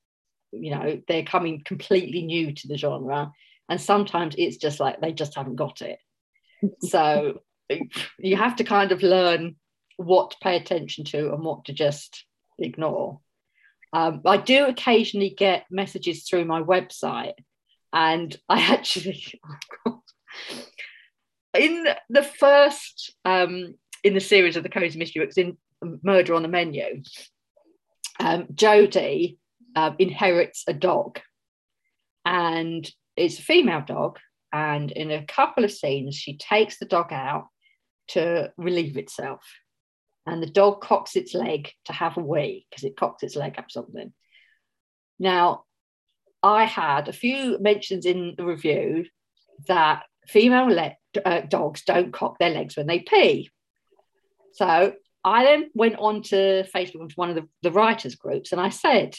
you 0.51 0.71
know 0.71 1.01
they're 1.07 1.23
coming 1.23 1.61
completely 1.63 2.23
new 2.23 2.53
to 2.53 2.67
the 2.67 2.77
genre. 2.77 3.31
And 3.69 3.81
sometimes 3.81 4.35
it's 4.37 4.57
just 4.57 4.79
like 4.79 5.01
they 5.01 5.11
just 5.11 5.35
haven't 5.35 5.55
got 5.55 5.81
it. 5.81 5.99
So 6.81 7.41
you 8.17 8.37
have 8.37 8.55
to 8.55 8.63
kind 8.63 8.91
of 8.91 9.03
learn 9.03 9.57
what 9.97 10.31
to 10.31 10.37
pay 10.41 10.55
attention 10.55 11.03
to 11.05 11.33
and 11.33 11.43
what 11.43 11.65
to 11.65 11.73
just 11.73 12.25
ignore. 12.57 13.19
Um, 13.93 14.21
i 14.25 14.37
do 14.37 14.65
occasionally 14.65 15.29
get 15.29 15.65
messages 15.71 16.27
through 16.27 16.43
my 16.43 16.61
website 16.61 17.35
and 17.93 18.35
i 18.49 18.59
actually 18.73 19.23
in 21.57 21.87
the 22.09 22.23
first 22.23 23.15
um, 23.25 23.75
in 24.03 24.13
the 24.13 24.19
series 24.19 24.55
of 24.55 24.63
the 24.63 24.69
cozy 24.69 24.97
mystery 24.97 25.23
books 25.23 25.37
in 25.37 25.57
murder 26.03 26.33
on 26.33 26.41
the 26.41 26.47
menu 26.47 27.01
um, 28.19 28.47
jodie 28.53 29.37
uh, 29.75 29.91
inherits 29.99 30.63
a 30.67 30.73
dog, 30.73 31.19
and 32.25 32.89
it's 33.15 33.39
a 33.39 33.43
female 33.43 33.83
dog. 33.85 34.19
And 34.51 34.91
in 34.91 35.11
a 35.11 35.25
couple 35.25 35.65
of 35.65 35.71
scenes, 35.71 36.15
she 36.15 36.37
takes 36.37 36.79
the 36.79 36.85
dog 36.85 37.11
out 37.11 37.47
to 38.09 38.51
relieve 38.57 38.97
itself, 38.97 39.41
and 40.25 40.41
the 40.41 40.47
dog 40.49 40.81
cocks 40.81 41.15
its 41.15 41.33
leg 41.33 41.71
to 41.85 41.93
have 41.93 42.17
a 42.17 42.21
wee 42.21 42.65
because 42.69 42.83
it 42.83 42.97
cocks 42.97 43.23
its 43.23 43.35
leg 43.35 43.55
up 43.57 43.69
something. 43.69 44.13
Now, 45.19 45.63
I 46.41 46.65
had 46.65 47.07
a 47.07 47.13
few 47.13 47.57
mentions 47.59 48.05
in 48.05 48.35
the 48.37 48.45
review 48.45 49.05
that 49.67 50.03
female 50.27 50.67
le- 50.67 50.95
uh, 51.25 51.41
dogs 51.41 51.83
don't 51.83 52.13
cock 52.13 52.37
their 52.39 52.51
legs 52.51 52.77
when 52.77 52.87
they 52.87 52.99
pee. 52.99 53.49
So 54.57 54.93
I 55.23 55.43
then 55.43 55.69
went 55.75 55.97
on 55.99 56.23
to 56.23 56.65
Facebook 56.75 57.01
into 57.01 57.15
one 57.15 57.29
of 57.29 57.35
the, 57.35 57.47
the 57.61 57.71
writers' 57.71 58.15
groups 58.15 58.51
and 58.51 58.59
I 58.59 58.69
said, 58.69 59.15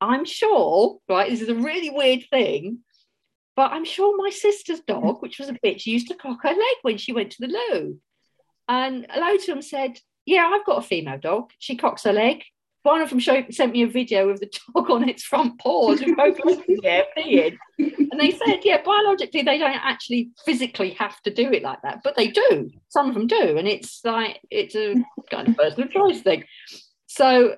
I'm 0.00 0.24
sure, 0.24 0.98
right, 1.08 1.30
this 1.30 1.42
is 1.42 1.50
a 1.50 1.54
really 1.54 1.90
weird 1.90 2.24
thing, 2.30 2.78
but 3.54 3.70
I'm 3.70 3.84
sure 3.84 4.16
my 4.16 4.30
sister's 4.30 4.80
dog, 4.80 5.20
which 5.20 5.38
was 5.38 5.50
a 5.50 5.58
bitch, 5.64 5.84
used 5.84 6.08
to 6.08 6.14
cock 6.14 6.38
her 6.42 6.48
leg 6.48 6.76
when 6.80 6.96
she 6.96 7.12
went 7.12 7.32
to 7.32 7.46
the 7.46 7.48
loo. 7.48 8.00
And 8.66 9.06
loads 9.14 9.42
of 9.42 9.48
them 9.48 9.62
said, 9.62 9.98
Yeah, 10.24 10.50
I've 10.50 10.64
got 10.64 10.78
a 10.78 10.86
female 10.86 11.18
dog. 11.18 11.50
She 11.58 11.76
cocks 11.76 12.04
her 12.04 12.12
leg. 12.14 12.42
One 12.82 13.00
of 13.00 13.10
them 13.10 13.20
sent 13.20 13.72
me 13.72 13.82
a 13.82 13.86
video 13.86 14.28
of 14.28 14.40
the 14.40 14.50
dog 14.74 14.90
on 14.90 15.08
its 15.08 15.22
front 15.22 15.58
paws 15.60 16.00
with 16.00 16.16
both 16.16 16.44
legs 16.44 16.62
there 16.82 17.04
peeing. 17.16 17.56
And 17.78 18.20
they 18.20 18.32
said, 18.32 18.60
yeah, 18.64 18.82
biologically, 18.84 19.42
they 19.42 19.58
don't 19.58 19.72
actually 19.72 20.30
physically 20.44 20.90
have 20.98 21.20
to 21.22 21.32
do 21.32 21.52
it 21.52 21.62
like 21.62 21.80
that, 21.82 22.00
but 22.02 22.16
they 22.16 22.28
do. 22.28 22.70
Some 22.88 23.08
of 23.08 23.14
them 23.14 23.28
do. 23.28 23.56
And 23.56 23.68
it's 23.68 24.00
like, 24.04 24.40
it's 24.50 24.74
a 24.74 24.96
kind 25.30 25.48
of 25.48 25.56
personal 25.56 25.88
choice 25.88 26.22
thing. 26.22 26.44
So 27.06 27.56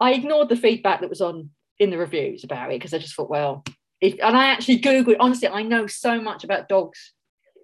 I 0.00 0.12
ignored 0.12 0.48
the 0.48 0.56
feedback 0.56 1.00
that 1.00 1.10
was 1.10 1.20
on 1.20 1.50
in 1.78 1.90
the 1.90 1.98
reviews 1.98 2.44
about 2.44 2.70
it 2.70 2.78
because 2.78 2.94
I 2.94 2.98
just 2.98 3.14
thought, 3.14 3.30
well, 3.30 3.64
if, 4.00 4.14
and 4.22 4.36
I 4.36 4.46
actually 4.46 4.80
googled. 4.80 5.16
Honestly, 5.18 5.48
I 5.48 5.62
know 5.62 5.86
so 5.86 6.20
much 6.20 6.44
about 6.44 6.68
dogs' 6.68 7.12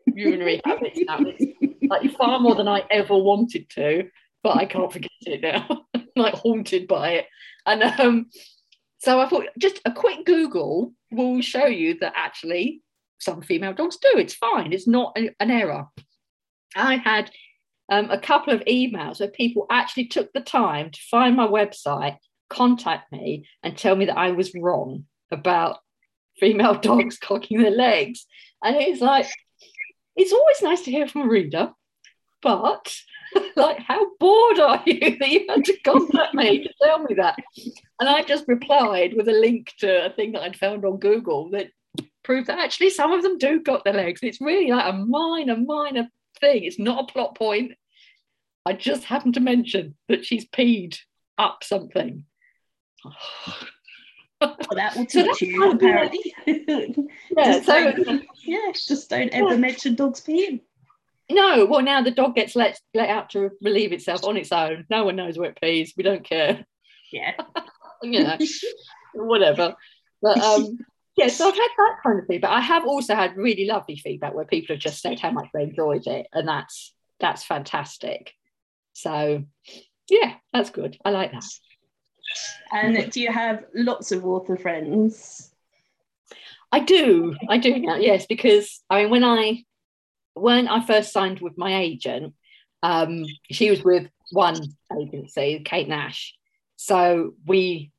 urinary 0.07 0.61
habits 0.65 0.99
now, 1.07 1.21
like 1.89 2.17
far 2.17 2.41
more 2.41 2.55
than 2.55 2.69
I 2.69 2.85
ever 2.91 3.17
wanted 3.17 3.69
to, 3.71 4.09
but 4.43 4.57
I 4.57 4.65
can't 4.65 4.93
forget 4.93 5.11
it 5.23 5.43
now. 5.43 5.87
Like 6.17 6.35
haunted 6.35 6.89
by 6.89 7.11
it, 7.13 7.27
and 7.67 7.83
um, 7.83 8.27
so 8.99 9.21
I 9.21 9.29
thought 9.29 9.47
just 9.59 9.81
a 9.85 9.93
quick 9.93 10.27
Google 10.27 10.93
will 11.11 11.41
show 11.41 11.67
you 11.67 11.99
that 12.01 12.13
actually 12.17 12.83
some 13.19 13.43
female 13.43 13.73
dogs 13.73 13.97
do. 13.97 14.19
It's 14.19 14.35
fine. 14.35 14.73
It's 14.73 14.89
not 14.89 15.17
a, 15.17 15.31
an 15.41 15.51
error. 15.51 15.87
I 16.77 16.97
had 16.97 17.31
um, 17.91 18.11
a 18.11 18.19
couple 18.19 18.53
of 18.53 18.61
emails 18.63 19.21
where 19.21 19.29
people 19.29 19.67
actually 19.71 20.07
took 20.07 20.33
the 20.33 20.41
time 20.41 20.91
to 20.91 21.01
find 21.11 21.37
my 21.37 21.47
website 21.47 22.17
contact 22.49 23.11
me 23.13 23.47
and 23.63 23.77
tell 23.77 23.97
me 23.97 24.07
that 24.07 24.19
I 24.19 24.33
was 24.33 24.55
wrong 24.55 25.05
about 25.31 25.79
female 26.39 26.75
dogs 26.81 27.19
cocking 27.19 27.63
their 27.63 27.71
legs. 27.71 28.27
And 28.63 28.77
it's 28.77 29.01
like, 29.01 29.29
it's 30.17 30.33
always 30.33 30.63
nice 30.63 30.83
to 30.83 30.91
hear 30.91 31.09
from 31.09 31.23
a 31.23 31.29
reader, 31.29 31.73
but 32.43 32.95
like, 33.57 33.79
how 33.81 34.15
bored 34.19 34.59
are 34.59 34.83
you 34.87 35.17
that 35.19 35.29
you 35.29 35.47
had 35.49 35.65
to 35.65 35.77
contact 35.81 36.35
me 36.35 36.65
to 36.65 36.71
tell 36.83 36.99
me 37.01 37.15
that? 37.15 37.37
And 38.01 38.09
I 38.09 38.23
just 38.23 38.45
replied 38.49 39.15
with 39.15 39.29
a 39.29 39.33
link 39.33 39.73
to 39.79 40.07
a 40.07 40.11
thing 40.11 40.33
that 40.33 40.43
I'd 40.43 40.57
found 40.57 40.85
on 40.85 40.99
Google 40.99 41.51
that 41.51 41.71
proved 42.23 42.49
that 42.49 42.59
actually 42.59 42.91
some 42.91 43.13
of 43.13 43.23
them 43.23 43.39
do 43.39 43.61
got 43.61 43.85
their 43.85 43.95
legs. 43.95 44.21
It's 44.23 44.41
really 44.41 44.71
like 44.71 44.93
a 44.93 44.97
minor, 44.97 45.57
minor 45.57 46.09
thing. 46.41 46.65
It's 46.65 46.79
not 46.79 47.05
a 47.05 47.13
plot 47.13 47.37
point. 47.37 47.73
I 48.67 48.75
just 48.75 49.05
happened 49.05 49.35
to 49.35 49.41
mention 49.41 49.97
that 50.09 50.25
she's 50.25 50.49
peed 50.49 50.99
up 51.39 51.65
something 51.65 52.25
well, 54.41 54.57
that 54.75 54.97
will 54.97 55.07
teach 55.07 55.43
you 55.43 55.71
apparently. 55.71 56.35
yeah, 56.47 57.63
so 57.63 57.95
yeah, 58.45 58.73
just 58.75 59.11
don't 59.11 59.31
ever 59.31 59.51
yeah. 59.51 59.57
mention 59.57 59.95
dogs 59.95 60.21
peeing. 60.21 60.61
No, 61.31 61.65
well 61.65 61.83
now 61.83 62.03
the 62.03 62.11
dog 62.11 62.35
gets 62.35 62.57
let 62.57 62.79
let 62.93 63.09
out 63.09 63.31
to 63.31 63.51
relieve 63.63 63.93
itself 63.93 64.25
on 64.25 64.37
its 64.37 64.53
own. 64.53 64.85
No 64.91 65.05
one 65.05 65.17
knows 65.17 65.39
where 65.39 65.51
it 65.51 65.61
pees. 65.61 65.95
We 65.97 66.03
don't 66.03 66.25
care. 66.25 66.65
Yeah, 67.13 67.33
you 68.03 68.25
know, 68.25 68.37
whatever. 69.15 69.77
But 70.21 70.39
um, 70.39 70.79
yeah, 71.17 71.29
so 71.29 71.49
I've 71.49 71.55
had 71.55 71.69
that 71.77 71.97
kind 72.03 72.19
of 72.19 72.27
feedback. 72.27 72.51
I 72.51 72.61
have 72.61 72.87
also 72.87 73.15
had 73.15 73.37
really 73.37 73.67
lovely 73.67 73.97
feedback 73.97 74.35
where 74.35 74.45
people 74.45 74.75
have 74.75 74.83
just 74.83 75.01
said 75.01 75.21
how 75.21 75.31
much 75.31 75.49
they 75.55 75.63
enjoyed 75.63 76.07
it, 76.07 76.27
and 76.33 76.49
that's 76.49 76.93
that's 77.21 77.45
fantastic. 77.45 78.33
So 78.93 79.45
yeah, 80.09 80.35
that's 80.53 80.71
good. 80.71 80.99
I 81.05 81.11
like 81.11 81.33
that. 81.33 81.45
And 82.73 83.11
do 83.11 83.21
you 83.21 83.33
have 83.33 83.65
lots 83.75 84.13
of 84.13 84.27
author 84.27 84.57
friends? 84.57 85.51
I 86.73 86.81
do. 86.81 87.35
I 87.49 87.59
do 87.59 87.79
now, 87.79 87.97
yes, 87.97 88.27
because 88.27 88.81
I 88.91 89.03
mean 89.03 89.11
when 89.11 89.25
I 89.25 89.65
when 90.41 90.69
I 90.69 90.85
first 90.85 91.13
signed 91.13 91.41
with 91.41 91.57
my 91.59 91.81
agent, 91.81 92.35
um, 92.83 93.25
she 93.51 93.71
was 93.71 93.83
with 93.85 94.09
one 94.31 94.57
agency, 94.99 95.63
Kate 95.65 95.89
Nash. 95.89 96.35
So 96.77 97.35
we 97.47 97.91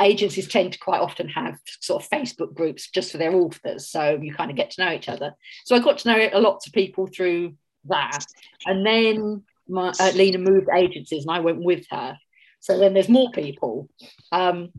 agencies 0.00 0.48
tend 0.48 0.72
to 0.72 0.78
quite 0.78 1.00
often 1.00 1.28
have 1.28 1.58
sort 1.80 2.02
of 2.02 2.10
Facebook 2.10 2.54
groups 2.54 2.90
just 2.90 3.12
for 3.12 3.18
their 3.18 3.34
authors. 3.34 3.88
So 3.88 4.18
you 4.20 4.34
kind 4.34 4.50
of 4.50 4.56
get 4.56 4.70
to 4.72 4.84
know 4.84 4.92
each 4.92 5.08
other. 5.08 5.34
So 5.64 5.74
I 5.74 5.78
got 5.78 5.98
to 5.98 6.08
know 6.08 6.28
a 6.32 6.40
lot 6.40 6.60
of 6.66 6.72
people 6.72 7.06
through 7.06 7.54
that. 7.86 8.24
And 8.66 8.84
then 8.84 9.42
my, 9.68 9.92
uh, 9.98 10.12
Lena 10.14 10.38
moved 10.38 10.68
agencies 10.74 11.24
and 11.24 11.34
I 11.34 11.40
went 11.40 11.62
with 11.62 11.86
her. 11.90 12.18
So 12.60 12.78
then 12.78 12.92
there's 12.92 13.08
more 13.08 13.30
people. 13.30 13.88
Um, 14.32 14.70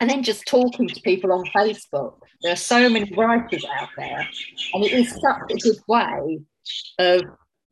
and 0.00 0.10
then 0.10 0.22
just 0.22 0.46
talking 0.46 0.88
to 0.88 1.00
people 1.02 1.32
on 1.32 1.44
Facebook. 1.46 2.18
There 2.42 2.52
are 2.52 2.56
so 2.56 2.88
many 2.88 3.12
writers 3.16 3.64
out 3.78 3.88
there, 3.96 4.28
and 4.74 4.84
it 4.84 4.92
is 4.92 5.10
such 5.10 5.50
a 5.50 5.54
good 5.54 5.78
way 5.88 6.40
of 6.98 7.22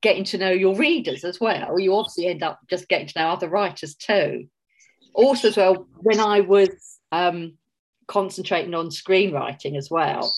getting 0.03 0.25
to 0.25 0.39
know 0.39 0.51
your 0.51 0.77
readers 0.77 1.25
as 1.25 1.41
well. 1.41 1.79
You 1.79 1.95
obviously 1.95 2.27
end 2.27 2.43
up 2.43 2.61
just 2.69 2.89
getting 2.89 3.07
to 3.09 3.19
know 3.19 3.29
other 3.29 3.49
writers 3.49 3.95
too. 3.95 4.49
Also, 5.15 5.49
as 5.49 5.57
well, 5.57 5.87
when 5.97 6.21
I 6.21 6.41
was 6.41 6.71
um, 7.13 7.57
concentrating 8.07 8.75
on 8.75 8.89
screenwriting 8.89 9.77
as 9.77 9.91
well, 9.91 10.33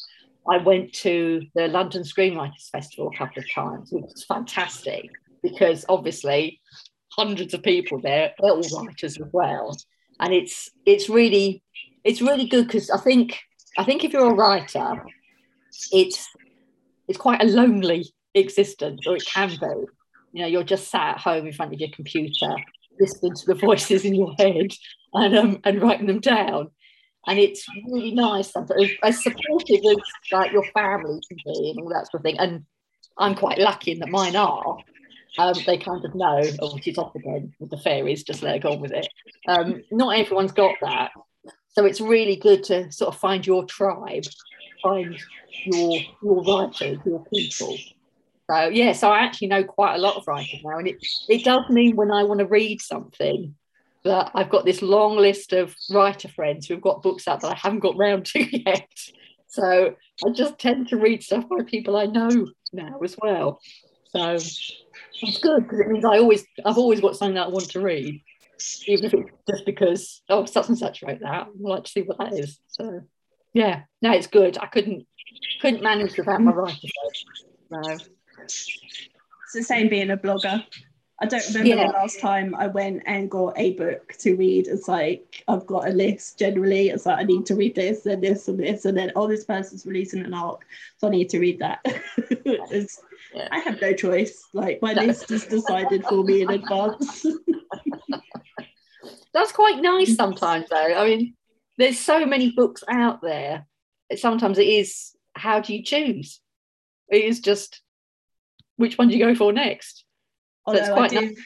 I 0.49 0.59
went 0.59 0.93
to 0.95 1.43
the 1.55 1.69
London 1.69 2.03
Screenwriters 2.03 2.71
Festival 2.71 3.11
a 3.13 3.17
couple 3.17 3.43
of 3.43 3.51
times, 3.53 3.91
which 3.91 4.05
was 4.05 4.25
fantastic 4.25 5.11
because 5.43 5.85
obviously 5.89 6.61
hundreds 7.11 7.55
of 7.55 7.63
people 7.63 8.01
there, 8.01 8.35
they're 8.41 8.53
all 8.53 8.85
writers 8.85 9.19
as 9.19 9.29
well. 9.33 9.77
And 10.21 10.33
it's 10.33 10.71
it's 10.87 11.09
really 11.09 11.63
it's 12.07 12.23
really 12.23 12.47
good 12.47 12.67
because 12.67 12.89
I 12.91 12.99
think 12.99 13.41
I 13.77 13.85
think 13.85 14.05
if 14.05 14.13
you're 14.13 14.31
a 14.31 14.35
writer, 14.35 15.05
it's 15.93 16.29
it's 17.09 17.19
quite 17.19 17.43
a 17.43 17.47
lonely 17.47 18.13
existence, 18.35 19.07
or 19.07 19.17
it 19.17 19.27
can 19.27 19.51
be. 19.51 19.87
You 20.33 20.43
know, 20.43 20.47
you're 20.47 20.63
just 20.63 20.89
sat 20.89 21.17
at 21.17 21.19
home 21.19 21.47
in 21.47 21.53
front 21.53 21.75
of 21.75 21.81
your 21.81 21.91
computer, 21.91 22.55
listening 23.01 23.35
to 23.35 23.47
the 23.47 23.55
voices 23.67 24.05
in 24.05 24.15
your 24.15 24.35
head 24.39 24.71
and 25.13 25.37
um, 25.37 25.61
and 25.65 25.83
writing 25.83 26.07
them 26.07 26.21
down. 26.21 26.71
And 27.27 27.41
it's 27.41 27.67
really 27.91 28.15
nice, 28.15 28.55
and 28.55 28.71
as 29.03 29.23
supportive 29.23 29.81
as 29.85 29.97
like 30.31 30.53
your 30.53 30.65
family 30.73 31.21
can 31.29 31.39
be 31.45 31.71
and 31.71 31.81
all 31.81 31.89
that 31.89 32.09
sort 32.11 32.21
of 32.21 32.23
thing. 32.23 32.39
And 32.39 32.65
I'm 33.19 33.35
quite 33.35 33.59
lucky 33.59 33.93
in 33.93 33.99
that 33.99 34.11
mine 34.11 34.37
are. 34.37 34.79
Um, 35.39 35.55
they 35.67 35.77
kind 35.77 36.03
of 36.03 36.15
know, 36.15 36.41
oh, 36.63 36.79
she's 36.81 36.97
off 36.97 37.15
again 37.15 37.53
with 37.59 37.69
the 37.69 37.77
fairies, 37.77 38.23
just 38.23 38.43
let 38.43 38.55
her 38.55 38.59
go 38.59 38.73
on 38.73 38.81
with 38.81 38.93
it. 38.93 39.07
Um, 39.47 39.83
not 39.91 40.17
everyone's 40.17 40.53
got 40.53 40.77
that. 40.81 41.11
So 41.77 41.85
it's 41.85 42.01
really 42.01 42.37
good 42.37 42.65
to 42.65 42.91
sort 42.91 43.15
of 43.15 43.21
find 43.21 43.47
your 43.47 43.67
tribe, 43.67 44.25
find 44.83 45.15
your 45.67 46.01
your 46.23 46.43
writers, 46.43 46.99
your 47.05 47.23
people. 47.27 47.77
So 48.51 48.69
yeah, 48.69 48.93
so 48.93 49.11
I 49.11 49.19
actually 49.19 49.49
know 49.49 49.63
quite 49.63 49.97
a 49.97 49.99
lot 49.99 50.17
of 50.17 50.27
writers 50.27 50.63
now, 50.65 50.79
and 50.79 50.89
it 50.89 50.97
it 51.29 51.45
does 51.45 51.69
mean 51.69 51.95
when 51.95 52.11
I 52.11 52.23
want 52.23 52.41
to 52.41 52.47
read 52.47 52.81
something 52.81 53.55
that 54.05 54.31
I've 54.35 54.49
got 54.49 54.65
this 54.65 54.81
long 54.81 55.19
list 55.19 55.53
of 55.53 55.75
writer 55.91 56.29
friends 56.29 56.67
who've 56.67 56.81
got 56.81 57.03
books 57.03 57.29
out 57.29 57.43
that 57.43 57.53
I 57.53 57.57
haven't 57.57 57.81
got 57.81 57.99
round 57.99 58.25
to 58.27 58.59
yet. 58.65 58.89
So 59.49 59.95
I 60.27 60.31
just 60.31 60.59
tend 60.59 60.89
to 60.89 60.97
read 60.97 61.23
stuff 61.23 61.47
by 61.47 61.63
people 61.67 61.99
I 61.99 62.07
know 62.07 62.49
now 62.73 63.01
as 63.05 63.17
well. 63.21 63.61
So 64.13 64.31
it's 64.31 65.39
good 65.43 65.65
because 65.65 65.81
it 65.81 65.89
means 65.89 66.07
I 66.07 66.17
always 66.17 66.43
I've 66.65 66.79
always 66.79 67.03
got 67.03 67.17
something 67.17 67.35
that 67.35 67.49
I 67.49 67.51
want 67.51 67.69
to 67.73 67.81
read, 67.81 68.23
even 68.87 69.27
just 69.49 69.65
because 69.67 70.23
oh 70.29 70.45
such 70.45 70.69
and 70.69 70.79
such 70.79 71.03
wrote 71.03 71.21
that. 71.21 71.49
We'll 71.55 71.75
like 71.75 71.85
to 71.85 71.91
see 71.91 72.03
what 72.03 72.19
that 72.19 72.33
is. 72.33 72.59
So 72.69 73.03
yeah, 73.53 73.83
no, 74.03 74.13
it's 74.13 74.27
good. 74.27 74.59
I 74.59 74.67
couldn't 74.67 75.07
couldn't 75.61 75.83
manage 75.83 76.17
without 76.17 76.41
my 76.41 76.53
writing. 76.53 76.91
No. 77.71 77.97
It's 78.43 79.53
the 79.55 79.63
same 79.63 79.89
being 79.89 80.11
a 80.11 80.17
blogger. 80.17 80.65
I 81.19 81.25
don't 81.25 81.47
remember 81.49 81.69
yeah. 81.69 81.87
the 81.87 81.93
last 81.95 82.21
time 82.21 82.55
I 82.55 82.67
went 82.67 83.03
and 83.07 83.31
got 83.31 83.55
a 83.57 83.73
book 83.73 84.13
to 84.19 84.37
read. 84.37 84.67
It's 84.67 84.87
like 84.87 85.43
I've 85.49 85.67
got 85.67 85.89
a 85.89 85.93
list 85.93 86.39
generally. 86.39 86.91
It's 86.91 87.07
like 87.07 87.19
I 87.19 87.23
need 87.23 87.47
to 87.47 87.55
read 87.55 87.75
this 87.75 88.05
and 88.05 88.23
this 88.23 88.49
and 88.49 88.59
this, 88.59 88.85
and 88.85 88.97
then 88.99 89.13
oh, 89.17 89.27
this 89.27 89.45
person's 89.45 89.87
releasing 89.87 90.25
an 90.25 90.35
arc, 90.35 90.67
so 90.99 91.09
I 91.09 91.11
need 91.11 91.31
to 91.31 91.39
read 91.39 91.59
that. 91.61 91.81
yeah. 92.45 93.49
I 93.51 93.61
have 93.61 93.81
no 93.81 93.95
choice. 93.95 94.47
Like 94.53 94.83
my 94.83 94.93
list 94.93 95.31
is 95.31 95.47
decided 95.47 96.05
for 96.05 96.23
me 96.23 96.43
in 96.43 96.51
advance. 96.51 97.25
That's 99.37 99.53
quite 99.53 99.83
nice 99.83 100.17
sometimes, 100.17 100.71
though. 100.71 100.95
I 100.95 101.05
mean, 101.05 101.35
there's 101.77 102.01
so 102.01 102.25
many 102.25 102.53
books 102.53 102.83
out 102.89 103.21
there. 103.21 103.67
Sometimes 104.17 104.57
it 104.57 104.67
is 104.67 105.15
how 105.35 105.61
do 105.61 105.75
you 105.75 105.83
choose? 105.83 106.41
It 107.11 107.23
is 107.23 107.41
just 107.41 107.83
which 108.77 108.97
one 108.97 109.09
do 109.09 109.15
you 109.15 109.23
go 109.23 109.35
for 109.35 109.53
next? 109.53 110.05
Although 110.65 110.87
so 110.87 110.97
I 110.97 111.09
do, 111.09 111.21
nice. 111.21 111.37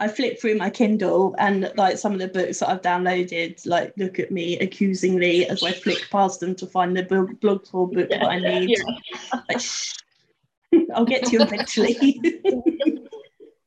I 0.00 0.08
flip 0.08 0.40
through 0.40 0.54
my 0.54 0.70
Kindle 0.70 1.34
and 1.36 1.70
like 1.76 1.98
some 1.98 2.14
of 2.14 2.20
the 2.20 2.28
books 2.28 2.60
that 2.60 2.70
I've 2.70 2.80
downloaded, 2.80 3.60
like 3.66 3.92
look 3.98 4.18
at 4.18 4.30
me 4.30 4.58
accusingly 4.60 5.46
as 5.46 5.62
I 5.62 5.72
flick 5.72 6.08
past 6.10 6.40
them 6.40 6.54
to 6.54 6.66
find 6.66 6.96
the 6.96 7.02
blog, 7.02 7.38
blog 7.40 7.64
book 7.70 8.08
yeah, 8.08 8.18
that 8.18 8.26
I 8.26 8.38
need. 8.38 8.78
Yeah. 8.78 9.40
Like, 9.46 9.60
I'll 10.94 11.04
get 11.04 11.26
to 11.26 11.32
you 11.32 11.42
eventually. 11.42 11.98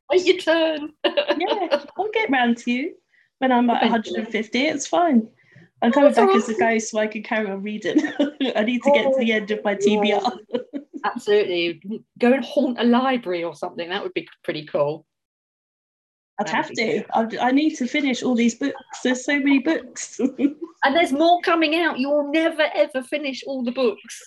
Wait 0.09 0.25
your 0.25 0.38
turn. 0.38 0.93
yeah, 1.05 1.85
I'll 1.99 2.09
get 2.11 2.31
round 2.31 2.57
to 2.57 2.71
you 2.71 2.95
when 3.39 3.51
I'm 3.51 3.69
at 3.69 3.81
150. 3.81 4.59
It's 4.59 4.88
fine. 4.88 5.29
I'm 5.81 5.91
coming 5.91 6.13
back 6.13 6.29
as 6.29 6.49
a 6.49 6.55
ghost 6.55 6.89
so 6.89 6.99
I 6.99 7.07
can 7.07 7.21
carry 7.21 7.49
on 7.49 7.61
reading. 7.61 7.99
I 8.55 8.63
need 8.63 8.81
to 8.83 8.91
get 8.91 9.13
to 9.13 9.19
the 9.19 9.31
end 9.31 9.51
of 9.51 9.63
my 9.63 9.73
oh, 9.73 9.77
TBR. 9.77 10.39
Absolutely. 11.03 11.81
Go 12.17 12.33
and 12.33 12.43
haunt 12.43 12.79
a 12.79 12.83
library 12.83 13.43
or 13.43 13.55
something. 13.55 13.89
That 13.89 14.01
would 14.03 14.13
be 14.13 14.27
pretty 14.43 14.65
cool. 14.65 15.05
I'd 16.39 16.49
have 16.49 16.71
to. 16.71 17.03
I'd, 17.13 17.38
I 17.38 17.51
need 17.51 17.75
to 17.75 17.88
finish 17.88 18.21
all 18.23 18.35
these 18.35 18.55
books. 18.55 18.75
There's 19.03 19.25
so 19.25 19.38
many 19.38 19.59
books. 19.59 20.19
and 20.39 20.95
there's 20.95 21.11
more 21.11 21.41
coming 21.41 21.75
out. 21.79 21.99
You 21.99 22.09
will 22.09 22.31
never, 22.31 22.65
ever 22.73 23.01
finish 23.03 23.43
all 23.45 23.63
the 23.63 23.71
books. 23.71 24.23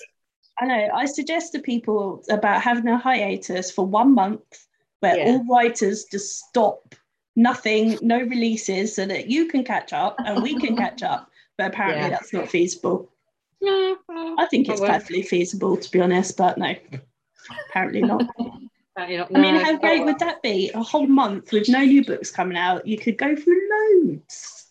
I 0.61 0.66
know. 0.66 0.88
I 0.94 1.06
suggest 1.06 1.52
to 1.52 1.61
people 1.61 2.22
about 2.30 2.62
having 2.62 2.88
a 2.88 2.98
hiatus 2.98 3.70
for 3.70 3.86
one 3.86 4.14
month 4.14 4.66
where 5.00 5.16
yeah. 5.16 5.24
all 5.24 5.46
writers 5.46 6.04
just 6.11 6.38
stop 6.38 6.94
nothing, 7.37 7.99
no 8.03 8.18
releases, 8.18 8.95
so 8.95 9.07
that 9.07 9.28
you 9.28 9.47
can 9.47 9.64
catch 9.64 9.93
up 9.93 10.16
and 10.18 10.43
we 10.43 10.59
can 10.59 10.76
catch 10.85 11.03
up. 11.03 11.31
But 11.59 11.68
apparently, 11.68 12.03
yeah. 12.03 12.11
that's 12.11 12.33
not 12.33 12.49
feasible. 12.49 13.11
No, 13.61 13.97
I 14.39 14.47
think 14.51 14.68
it's 14.68 14.81
perfectly 14.81 15.22
feasible, 15.22 15.76
to 15.76 15.91
be 15.91 16.01
honest, 16.01 16.37
but 16.37 16.57
no, 16.57 16.74
apparently 17.68 18.01
not. 18.03 18.22
apparently 18.97 19.18
not 19.18 19.31
no. 19.31 19.39
I 19.39 19.43
mean, 19.43 19.55
how 19.57 19.76
great 19.76 20.05
would 20.05 20.18
that 20.18 20.43
be? 20.43 20.70
A 20.74 20.83
whole 20.83 21.07
month 21.07 21.53
with 21.53 21.68
no 21.68 21.85
new 21.85 22.05
books 22.05 22.31
coming 22.31 22.57
out. 22.57 22.87
You 22.87 22.99
could 22.99 23.18
go 23.18 23.37
through 23.37 23.61
loads. 23.70 24.66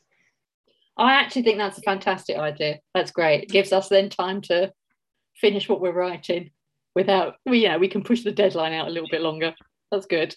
I 0.97 1.13
actually 1.13 1.43
think 1.43 1.57
that's 1.57 1.77
a 1.77 1.83
fantastic 1.83 2.37
idea. 2.37 2.79
That's 2.93 3.11
great. 3.11 3.43
It 3.43 3.49
gives 3.49 3.71
us 3.71 3.87
then 3.87 4.09
time 4.09 4.41
to 4.43 4.73
finish 5.35 5.69
what 5.69 5.79
we're 5.79 5.93
writing 5.93 6.51
without, 6.93 7.35
well, 7.45 7.55
yeah, 7.55 7.77
we 7.77 7.87
can 7.87 8.03
push 8.03 8.23
the 8.23 8.31
deadline 8.31 8.73
out 8.73 8.87
a 8.87 8.91
little 8.91 9.07
bit 9.09 9.21
longer. 9.21 9.55
That's 9.91 10.05
good. 10.05 10.35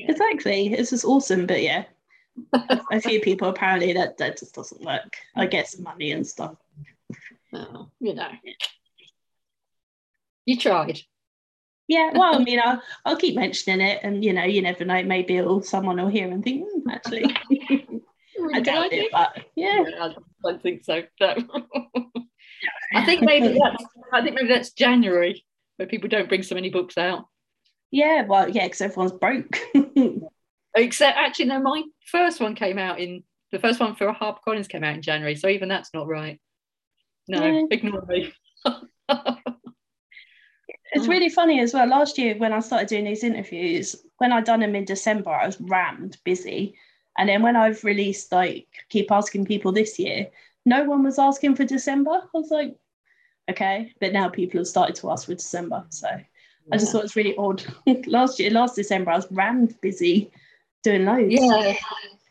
Exactly. 0.00 0.68
This 0.68 0.92
is 0.92 1.04
awesome, 1.04 1.46
but 1.46 1.62
yeah, 1.62 1.84
a 2.92 3.00
few 3.00 3.20
people 3.20 3.48
apparently 3.48 3.92
that 3.92 4.18
that 4.18 4.38
just 4.38 4.54
doesn't 4.54 4.82
work. 4.82 5.16
I 5.36 5.46
guess 5.46 5.78
money 5.78 6.12
and 6.12 6.26
stuff. 6.26 6.56
You 8.00 8.14
know, 8.14 8.30
you 10.46 10.56
tried. 10.56 11.00
Yeah, 11.86 12.10
well, 12.14 12.36
I 12.36 12.38
mean, 12.44 12.60
I'll, 12.62 12.82
I'll 13.04 13.16
keep 13.16 13.34
mentioning 13.34 13.86
it, 13.86 14.00
and 14.02 14.24
you 14.24 14.32
know, 14.32 14.44
you 14.44 14.62
never 14.62 14.84
know. 14.84 15.02
Maybe 15.02 15.36
it'll, 15.36 15.62
someone 15.62 15.96
will 15.96 16.08
hear 16.08 16.30
and 16.30 16.42
think, 16.42 16.64
mm, 16.64 16.92
actually, 16.92 17.24
I 18.54 18.60
doubt 18.60 18.92
it, 18.92 19.10
but 19.12 19.44
yeah. 19.54 19.84
yeah. 19.86 20.08
I 20.08 20.14
don't 20.42 20.62
think 20.62 20.84
so. 20.84 21.02
No. 21.20 21.34
I 22.94 23.04
think 23.04 23.22
maybe 23.22 23.58
that's. 23.58 23.84
I 24.12 24.22
think 24.22 24.34
maybe 24.34 24.48
that's 24.48 24.72
January 24.72 25.44
where 25.76 25.88
people 25.88 26.08
don't 26.08 26.28
bring 26.28 26.42
so 26.42 26.54
many 26.54 26.70
books 26.70 26.96
out. 26.96 27.26
Yeah, 27.94 28.24
well, 28.26 28.48
yeah, 28.48 28.64
because 28.64 28.80
everyone's 28.80 29.12
broke. 29.12 29.56
Except, 30.74 31.16
actually, 31.16 31.44
no, 31.44 31.60
my 31.60 31.84
first 32.10 32.40
one 32.40 32.56
came 32.56 32.76
out 32.76 32.98
in 32.98 33.22
the 33.52 33.60
first 33.60 33.78
one 33.78 33.94
for 33.94 34.12
HarperCollins 34.12 34.68
came 34.68 34.82
out 34.82 34.96
in 34.96 35.02
January, 35.02 35.36
so 35.36 35.46
even 35.46 35.68
that's 35.68 35.94
not 35.94 36.08
right. 36.08 36.40
No, 37.28 37.44
yeah. 37.44 37.62
ignore 37.70 38.04
me. 38.08 38.34
it's 40.92 41.06
really 41.06 41.28
funny 41.28 41.60
as 41.60 41.72
well. 41.72 41.86
Last 41.86 42.18
year, 42.18 42.36
when 42.36 42.52
I 42.52 42.58
started 42.58 42.88
doing 42.88 43.04
these 43.04 43.22
interviews, 43.22 43.94
when 44.18 44.32
I'd 44.32 44.42
done 44.42 44.58
them 44.58 44.74
in 44.74 44.84
December, 44.84 45.30
I 45.30 45.46
was 45.46 45.60
rammed 45.60 46.18
busy. 46.24 46.76
And 47.16 47.28
then 47.28 47.42
when 47.42 47.54
I've 47.54 47.84
released, 47.84 48.32
like, 48.32 48.66
keep 48.88 49.12
asking 49.12 49.46
people 49.46 49.70
this 49.70 50.00
year, 50.00 50.26
no 50.66 50.82
one 50.82 51.04
was 51.04 51.20
asking 51.20 51.54
for 51.54 51.64
December. 51.64 52.10
I 52.10 52.26
was 52.32 52.50
like, 52.50 52.74
okay. 53.48 53.92
But 54.00 54.12
now 54.12 54.30
people 54.30 54.58
have 54.58 54.66
started 54.66 54.96
to 54.96 55.12
ask 55.12 55.26
for 55.26 55.34
December. 55.34 55.86
So 55.90 56.08
I 56.72 56.78
just 56.78 56.92
thought 56.92 57.04
it's 57.04 57.16
really 57.16 57.36
odd. 57.36 57.64
last 58.06 58.38
year, 58.38 58.50
last 58.50 58.76
December, 58.76 59.10
I 59.10 59.16
was 59.16 59.30
rammed 59.30 59.78
busy 59.80 60.30
doing 60.82 61.04
loads. 61.04 61.26
Yeah, 61.28 61.74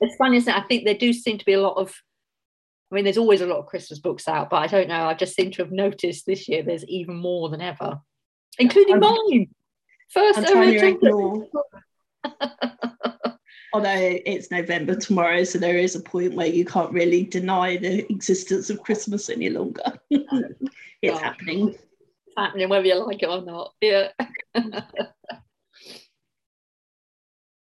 it's 0.02 0.16
funny, 0.16 0.38
isn't 0.38 0.54
it? 0.54 0.58
I 0.58 0.62
think 0.68 0.86
there 0.86 0.94
do 0.96 1.14
seem 1.14 1.38
to 1.38 1.46
be 1.46 1.54
a 1.54 1.62
lot 1.62 1.78
of. 1.78 1.94
I 2.92 2.96
mean, 2.96 3.04
there's 3.06 3.18
always 3.18 3.42
a 3.42 3.48
lot 3.48 3.58
of 3.58 3.66
Christmas 3.66 4.00
books 4.00 4.28
out, 4.28 4.50
but 4.50 4.58
I 4.58 4.68
don't 4.68 4.88
know. 4.88 5.06
I 5.06 5.14
just 5.16 5.36
seem 5.36 5.52
to 5.52 5.64
have 5.64 5.72
noticed 5.72 6.26
this 6.26 6.48
year 6.48 6.62
there's 6.62 6.86
even 6.86 7.16
more 7.16 7.50
than 7.50 7.62
ever, 7.62 8.00
including 8.60 8.96
I'm, 8.96 9.00
mine. 9.02 9.48
First 10.10 10.40
ever. 10.40 11.46
Although 13.74 14.20
it's 14.26 14.52
November 14.52 14.94
tomorrow, 14.94 15.44
so 15.44 15.58
there 15.58 15.78
is 15.78 15.96
a 15.96 16.00
point 16.00 16.36
where 16.36 16.46
you 16.46 16.64
can't 16.64 16.92
really 16.92 17.24
deny 17.24 17.78
the 17.78 18.06
existence 18.12 18.70
of 18.70 18.84
Christmas 18.84 19.32
any 19.32 19.50
longer. 19.50 19.82
it's 21.02 21.20
happening 21.20 21.76
happening 22.38 22.70
whether 22.70 22.86
you 22.86 22.96
like 22.96 23.22
it 23.24 23.30
or 23.30 23.42
not. 23.42 23.74
Yeah. 23.82 24.10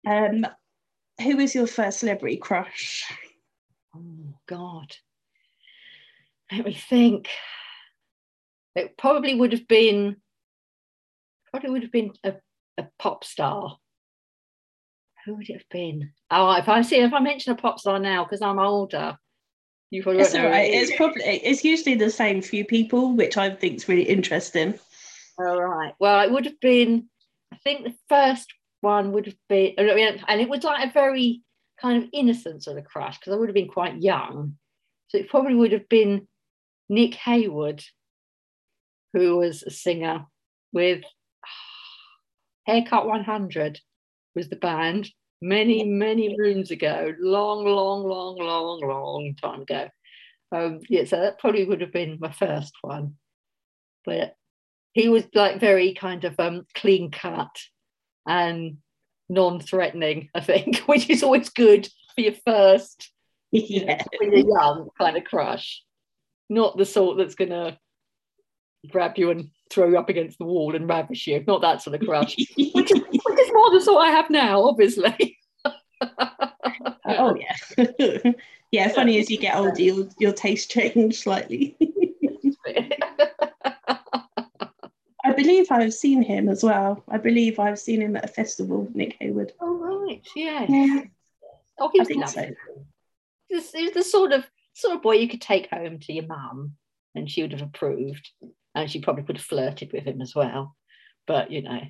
um, 0.07 0.45
who 1.21 1.37
was 1.37 1.55
your 1.55 1.67
first 1.67 1.99
celebrity 1.99 2.37
crush? 2.37 3.05
Oh 3.95 4.35
God. 4.47 4.95
Let 6.51 6.65
me 6.65 6.73
think. 6.73 7.29
It 8.75 8.97
probably 8.97 9.35
would 9.35 9.51
have 9.51 9.67
been 9.67 10.17
probably 11.51 11.69
would 11.69 11.83
have 11.83 11.91
been 11.91 12.11
a, 12.23 12.33
a 12.79 12.87
pop 12.97 13.23
star. 13.23 13.77
Who 15.25 15.35
would 15.35 15.49
it 15.49 15.53
have 15.53 15.69
been? 15.69 16.11
Oh, 16.31 16.51
if 16.53 16.67
I 16.67 16.81
see 16.81 16.97
if 16.97 17.13
I 17.13 17.19
mention 17.19 17.53
a 17.53 17.55
pop 17.55 17.79
star 17.79 17.99
now, 17.99 18.23
because 18.23 18.41
I'm 18.41 18.59
older, 18.59 19.17
You 19.93 20.01
probably 20.01 20.23
It's 20.23 20.33
all 20.33 20.45
right. 20.45 20.73
it 20.73 20.73
is. 20.73 20.91
Probably 20.97 21.21
it's 21.21 21.63
usually 21.63 21.93
the 21.93 22.09
same 22.09 22.41
few 22.41 22.65
people, 22.65 23.13
which 23.15 23.37
I 23.37 23.51
think 23.51 23.75
is 23.75 23.87
really 23.87 24.09
interesting. 24.09 24.73
All 25.37 25.61
right. 25.61 25.93
Well, 25.99 26.19
it 26.21 26.31
would 26.31 26.45
have 26.45 26.59
been, 26.59 27.09
I 27.53 27.57
think 27.57 27.83
the 27.83 27.93
first 28.09 28.51
one 28.81 29.11
would 29.11 29.27
have 29.27 29.37
been, 29.47 29.75
and 29.77 30.41
it 30.41 30.49
was 30.49 30.63
like 30.63 30.89
a 30.89 30.91
very 30.91 31.43
kind 31.79 32.01
of 32.01 32.09
innocent 32.11 32.63
sort 32.63 32.79
of 32.79 32.85
crush 32.85 33.19
because 33.19 33.33
I 33.33 33.35
would 33.37 33.49
have 33.49 33.53
been 33.55 33.67
quite 33.67 34.01
young. 34.01 34.55
So 35.09 35.19
it 35.19 35.29
probably 35.29 35.53
would 35.53 35.73
have 35.73 35.87
been 35.89 36.27
Nick 36.89 37.11
Heyward, 37.11 37.83
who 39.13 39.37
was 39.37 39.61
a 39.61 39.69
singer 39.69 40.25
with 40.71 41.03
Haircut 42.65 43.05
100 43.05 43.79
was 44.33 44.49
the 44.49 44.55
band 44.55 45.11
many, 45.43 45.83
many 45.83 46.35
moons 46.37 46.71
ago, 46.71 47.13
long, 47.19 47.65
long, 47.65 48.03
long, 48.03 48.37
long, 48.37 48.79
long 48.79 49.35
time 49.41 49.61
ago. 49.61 49.89
Um, 50.51 50.79
yeah, 50.87 51.03
so 51.03 51.19
that 51.19 51.39
probably 51.39 51.65
would 51.65 51.81
have 51.81 51.91
been 51.91 52.17
my 52.19 52.31
first 52.31 52.73
one. 52.81 53.15
But 54.05 54.35
he 54.93 55.09
was 55.09 55.25
like 55.33 55.59
very 55.59 55.93
kind 55.93 56.23
of 56.23 56.39
um, 56.39 56.65
clean 56.75 57.11
cut 57.11 57.55
and 58.27 58.77
non-threatening, 59.29 60.29
I 60.33 60.39
think, 60.39 60.77
which 60.85 61.09
is 61.09 61.23
always 61.23 61.49
good 61.49 61.87
for 62.15 62.21
your 62.21 62.35
first 62.45 63.11
yeah. 63.51 64.01
when 64.19 64.31
you're 64.31 64.47
young 64.47 64.89
kind 64.97 65.17
of 65.17 65.25
crush. 65.25 65.83
Not 66.49 66.77
the 66.77 66.85
sort 66.85 67.17
that's 67.17 67.35
gonna 67.35 67.77
grab 68.89 69.17
you 69.17 69.31
and 69.31 69.49
throw 69.71 69.87
you 69.87 69.97
up 69.97 70.09
against 70.09 70.37
the 70.37 70.45
wall 70.45 70.75
and 70.75 70.87
ravish 70.87 71.27
you. 71.27 71.43
Not 71.47 71.61
that 71.61 71.81
sort 71.81 71.95
of 71.95 72.07
crush. 72.07 72.35
which, 72.57 72.91
is, 72.91 72.99
which 72.99 73.39
is 73.39 73.51
more 73.53 73.71
the 73.71 73.81
sort 73.81 74.03
I 74.03 74.11
have 74.11 74.29
now, 74.29 74.63
obviously. 74.63 75.32
Uh, 77.05 77.15
oh 77.17 77.35
yeah. 77.99 78.31
yeah, 78.71 78.87
funny 78.89 79.19
as 79.19 79.29
you 79.29 79.37
get 79.37 79.55
older, 79.55 79.81
your 79.81 80.07
your 80.19 80.33
taste 80.33 80.71
change 80.71 81.19
slightly. 81.19 81.75
I 85.25 85.31
believe 85.35 85.67
I've 85.71 85.93
seen 85.93 86.21
him 86.21 86.49
as 86.49 86.63
well. 86.63 87.03
I 87.09 87.17
believe 87.17 87.57
I've 87.59 87.79
seen 87.79 88.01
him 88.01 88.15
at 88.15 88.25
a 88.25 88.27
festival, 88.27 88.89
Nick 88.93 89.17
Heyward. 89.19 89.51
oh 89.61 89.75
right, 90.05 90.21
yeah. 90.35 90.65
Yeah, 90.67 91.03
Oh, 91.79 91.89
he 91.93 91.99
I 91.99 92.01
was 92.01 92.07
think 92.07 92.21
lovely. 92.21 92.55
so. 92.67 92.85
He's, 93.47 93.71
he's 93.71 93.91
the 93.91 94.03
sort 94.03 94.31
of 94.33 94.45
sort 94.73 94.95
of 94.95 95.01
boy 95.01 95.13
you 95.13 95.27
could 95.29 95.41
take 95.41 95.69
home 95.69 95.99
to 95.99 96.13
your 96.13 96.25
mum, 96.27 96.73
and 97.15 97.29
she 97.29 97.41
would 97.41 97.51
have 97.53 97.61
approved, 97.61 98.29
and 98.75 98.89
she 98.91 98.99
probably 98.99 99.23
could 99.23 99.37
have 99.37 99.45
flirted 99.45 99.91
with 99.93 100.03
him 100.03 100.21
as 100.21 100.35
well. 100.35 100.75
But 101.25 101.51
you 101.51 101.61
know, 101.61 101.81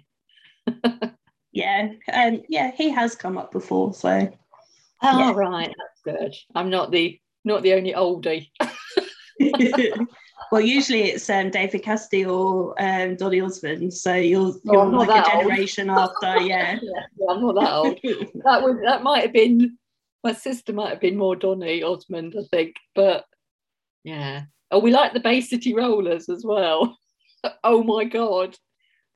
Yeah, 1.52 1.90
and 2.08 2.44
yeah, 2.50 2.72
he 2.72 2.90
has 2.90 3.16
come 3.16 3.38
up 3.38 3.52
before, 3.52 3.94
so 3.94 4.32
oh 5.04 5.20
Yeah. 5.20 5.34
right, 5.36 5.74
that's 5.78 6.18
good. 6.20 6.34
I'm 6.56 6.70
not 6.70 6.92
the 6.92 7.20
not 7.46 7.62
the 7.64 7.74
only 7.74 7.94
oldie. 7.94 8.50
well, 10.52 10.62
usually 10.62 11.04
it's 11.12 11.30
um, 11.30 11.50
David 11.50 11.84
Cassidy 11.84 12.26
or 12.26 12.76
um, 12.82 13.16
Donny 13.16 13.42
Osmond, 13.42 13.94
so 13.94 14.14
you're 14.14 14.54
Oh, 14.54 14.60
you're 14.64 14.82
I'm 14.82 14.92
not 14.92 15.08
like 15.08 15.10
a 15.10 15.14
that 15.14 15.36
old. 15.36 15.44
generation 15.46 15.90
after, 15.90 16.38
yeah. 16.42 16.80
Yeah, 16.82 17.28
I'm 17.30 17.42
not 17.42 17.56
that 17.56 17.74
old. 17.74 18.00
that 18.46 18.64
would 18.64 18.78
that 18.86 19.04
might 19.04 19.24
have 19.24 19.34
been 19.34 19.78
my 20.24 20.32
sister 20.34 20.72
might 20.72 20.90
have 20.92 21.02
been 21.02 21.18
more 21.18 21.36
Donny 21.36 21.84
Osmond, 21.84 22.36
I 22.38 22.44
think. 22.52 22.76
But 22.96 23.26
yeah. 24.04 24.44
Oh, 24.72 24.80
we 24.80 24.92
like 24.92 25.14
the 25.14 25.20
Bay 25.20 25.42
City 25.42 25.74
Rollers 25.74 26.30
as 26.30 26.44
well. 26.46 26.98
oh 27.64 27.84
my 27.84 28.06
god. 28.06 28.56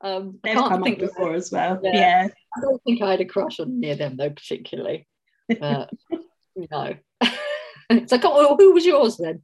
Um, 0.00 0.38
I 0.44 0.48
They've 0.48 0.54
can't 0.56 0.68
come 0.68 0.82
up 0.82 0.84
think 0.84 1.02
of, 1.02 1.08
before 1.08 1.34
as 1.34 1.50
well. 1.50 1.80
Yeah. 1.82 1.92
Yeah. 1.94 2.28
I 2.56 2.60
don't 2.60 2.82
think 2.84 3.02
I 3.02 3.10
had 3.12 3.20
a 3.20 3.24
crush 3.24 3.58
on 3.58 3.80
near 3.80 3.96
them 3.96 4.16
though, 4.16 4.30
particularly. 4.30 5.08
But 5.48 5.90
no. 6.70 6.94
so 8.06 8.18
come 8.18 8.32
on, 8.32 8.56
who 8.58 8.72
was 8.72 8.86
yours 8.86 9.16
then? 9.16 9.42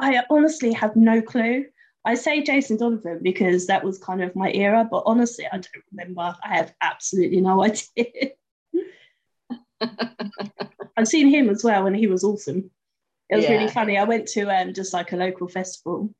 I 0.00 0.22
honestly 0.30 0.72
have 0.72 0.96
no 0.96 1.22
clue. 1.22 1.66
I 2.04 2.14
say 2.14 2.42
Jason 2.42 2.76
Donovan 2.76 3.20
because 3.22 3.66
that 3.66 3.82
was 3.82 3.98
kind 3.98 4.22
of 4.22 4.36
my 4.36 4.52
era, 4.52 4.86
but 4.90 5.04
honestly, 5.06 5.46
I 5.46 5.56
don't 5.56 5.84
remember. 5.90 6.34
I 6.44 6.56
have 6.56 6.74
absolutely 6.82 7.40
no 7.40 7.64
idea. 7.64 8.32
I've 10.96 11.08
seen 11.08 11.28
him 11.28 11.48
as 11.48 11.64
well, 11.64 11.86
and 11.86 11.96
he 11.96 12.06
was 12.06 12.24
awesome. 12.24 12.70
It 13.30 13.36
was 13.36 13.48
really 13.48 13.68
funny. 13.68 13.96
I 13.98 14.04
went 14.04 14.28
to 14.28 14.48
um, 14.50 14.74
just 14.74 14.92
like 14.92 15.12
a 15.12 15.16
local 15.16 15.48
festival, 15.48 16.14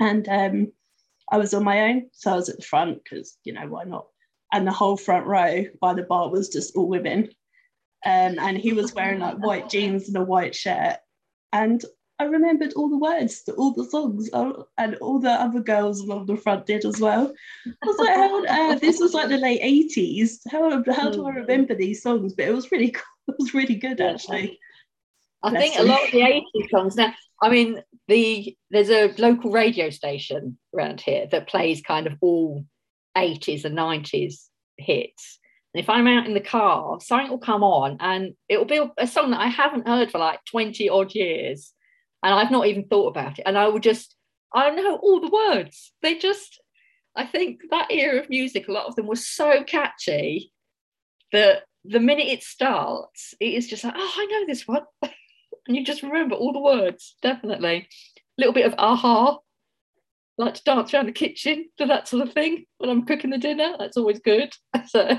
and 0.00 0.26
um, 0.28 0.72
I 1.30 1.36
was 1.36 1.52
on 1.54 1.62
my 1.62 1.90
own, 1.90 2.08
so 2.12 2.32
I 2.32 2.36
was 2.36 2.48
at 2.48 2.56
the 2.56 2.62
front 2.62 3.04
because 3.04 3.36
you 3.44 3.52
know 3.52 3.68
why 3.68 3.84
not? 3.84 4.06
And 4.52 4.66
the 4.66 4.72
whole 4.72 4.96
front 4.96 5.26
row 5.26 5.64
by 5.80 5.92
the 5.92 6.02
bar 6.02 6.30
was 6.30 6.48
just 6.48 6.74
all 6.74 6.88
women, 6.88 7.28
um, 8.04 8.38
and 8.38 8.56
he 8.56 8.72
was 8.72 8.94
wearing 8.94 9.20
like 9.20 9.38
white 9.38 9.68
jeans 9.68 10.08
and 10.08 10.16
a 10.16 10.22
white 10.22 10.54
shirt, 10.54 10.96
and 11.52 11.84
I 12.20 12.24
remembered 12.24 12.72
all 12.74 12.88
the 12.88 12.98
words 12.98 13.42
to 13.44 13.52
all 13.52 13.72
the 13.72 13.84
songs, 13.84 14.28
uh, 14.32 14.64
and 14.76 14.96
all 14.96 15.20
the 15.20 15.30
other 15.30 15.60
girls 15.60 16.00
along 16.00 16.26
the 16.26 16.36
front 16.36 16.66
did 16.66 16.84
as 16.84 17.00
well. 17.00 17.32
I 17.66 17.86
was 17.86 17.98
like, 17.98 18.14
how 18.14 18.36
on 18.36 18.72
earth? 18.72 18.80
This 18.80 18.98
was 18.98 19.14
like 19.14 19.28
the 19.28 19.36
late 19.38 19.60
eighties. 19.62 20.40
How 20.50 20.82
how 20.92 21.10
do 21.10 21.26
I 21.26 21.30
remember 21.30 21.74
these 21.74 22.02
songs? 22.02 22.34
But 22.34 22.48
it 22.48 22.54
was 22.54 22.72
really 22.72 22.90
cool. 22.92 23.04
It 23.28 23.36
was 23.38 23.54
really 23.54 23.76
good 23.76 24.00
actually. 24.00 24.58
I 25.42 25.50
Bless 25.50 25.62
think 25.62 25.78
a 25.78 25.84
lot 25.84 26.04
of 26.04 26.10
the 26.10 26.20
80s 26.20 26.70
songs 26.70 26.96
now. 26.96 27.14
I 27.40 27.48
mean, 27.50 27.82
the 28.08 28.56
there's 28.70 28.90
a 28.90 29.14
local 29.18 29.52
radio 29.52 29.90
station 29.90 30.58
around 30.74 31.00
here 31.00 31.26
that 31.30 31.48
plays 31.48 31.80
kind 31.80 32.06
of 32.06 32.14
all 32.20 32.64
80s 33.16 33.64
and 33.64 33.76
90s 33.76 34.48
hits. 34.76 35.38
If 35.78 35.88
I'm 35.88 36.08
out 36.08 36.26
in 36.26 36.34
the 36.34 36.40
car, 36.40 37.00
something 37.00 37.30
will 37.30 37.38
come 37.38 37.62
on 37.62 37.96
and 38.00 38.34
it 38.48 38.58
will 38.58 38.64
be 38.64 38.80
a 38.98 39.06
song 39.06 39.30
that 39.30 39.40
I 39.40 39.46
haven't 39.46 39.86
heard 39.86 40.10
for 40.10 40.18
like 40.18 40.40
20 40.46 40.88
odd 40.88 41.14
years. 41.14 41.72
And 42.22 42.34
I've 42.34 42.50
not 42.50 42.66
even 42.66 42.84
thought 42.84 43.08
about 43.08 43.38
it. 43.38 43.44
And 43.46 43.56
I 43.56 43.68
will 43.68 43.78
just, 43.78 44.16
I 44.52 44.70
know 44.70 44.96
all 44.96 45.20
the 45.20 45.30
words. 45.30 45.92
They 46.02 46.18
just, 46.18 46.60
I 47.14 47.26
think 47.26 47.60
that 47.70 47.92
era 47.92 48.20
of 48.20 48.28
music, 48.28 48.66
a 48.66 48.72
lot 48.72 48.86
of 48.86 48.96
them 48.96 49.06
were 49.06 49.16
so 49.16 49.62
catchy 49.62 50.52
that 51.32 51.62
the 51.84 52.00
minute 52.00 52.26
it 52.26 52.42
starts, 52.42 53.34
it 53.38 53.54
is 53.54 53.68
just 53.68 53.84
like, 53.84 53.94
oh, 53.96 54.12
I 54.16 54.26
know 54.26 54.46
this 54.46 54.66
one. 54.66 54.82
and 55.02 55.76
you 55.76 55.84
just 55.84 56.02
remember 56.02 56.34
all 56.34 56.52
the 56.52 56.58
words, 56.58 57.16
definitely. 57.22 57.88
A 58.16 58.18
little 58.36 58.54
bit 58.54 58.66
of 58.66 58.74
a-ha, 58.78 59.38
like 60.38 60.54
to 60.54 60.64
dance 60.64 60.92
around 60.92 61.06
the 61.06 61.12
kitchen, 61.12 61.68
do 61.76 61.86
that 61.86 62.08
sort 62.08 62.26
of 62.26 62.32
thing 62.32 62.64
when 62.78 62.90
I'm 62.90 63.04
cooking 63.04 63.30
the 63.30 63.38
dinner. 63.38 63.74
That's 63.78 63.96
always 63.96 64.20
good. 64.20 64.52
So, 64.88 65.18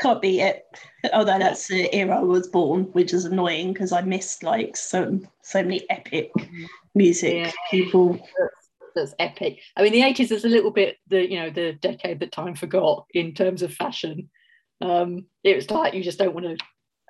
Can't 0.00 0.20
beat 0.20 0.40
it. 0.40 0.64
Although 1.12 1.38
that's 1.38 1.68
the 1.68 1.94
era 1.94 2.18
I 2.18 2.22
was 2.22 2.48
born, 2.48 2.84
which 2.92 3.12
is 3.12 3.26
annoying 3.26 3.72
because 3.72 3.92
I 3.92 4.00
missed 4.00 4.42
like 4.42 4.76
so 4.76 5.20
so 5.42 5.62
many 5.62 5.88
epic 5.88 6.32
music 6.94 7.34
Yeah. 7.34 7.52
people. 7.70 8.18
that's 8.96 9.14
epic. 9.18 9.60
I 9.76 9.82
mean, 9.82 9.92
the 9.92 10.00
80s 10.02 10.32
is 10.32 10.44
a 10.44 10.48
little 10.48 10.70
bit 10.70 10.98
the, 11.08 11.28
you 11.28 11.38
know, 11.38 11.50
the 11.50 11.74
decade 11.74 12.20
that 12.20 12.32
time 12.32 12.54
forgot 12.56 13.06
in 13.14 13.34
terms 13.34 13.62
of 13.62 13.72
fashion. 13.72 14.30
Um, 14.80 15.26
it 15.44 15.54
was 15.56 15.70
like 15.70 15.94
you 15.94 16.02
just 16.02 16.18
don't 16.18 16.34
want 16.34 16.46
to. 16.46 16.64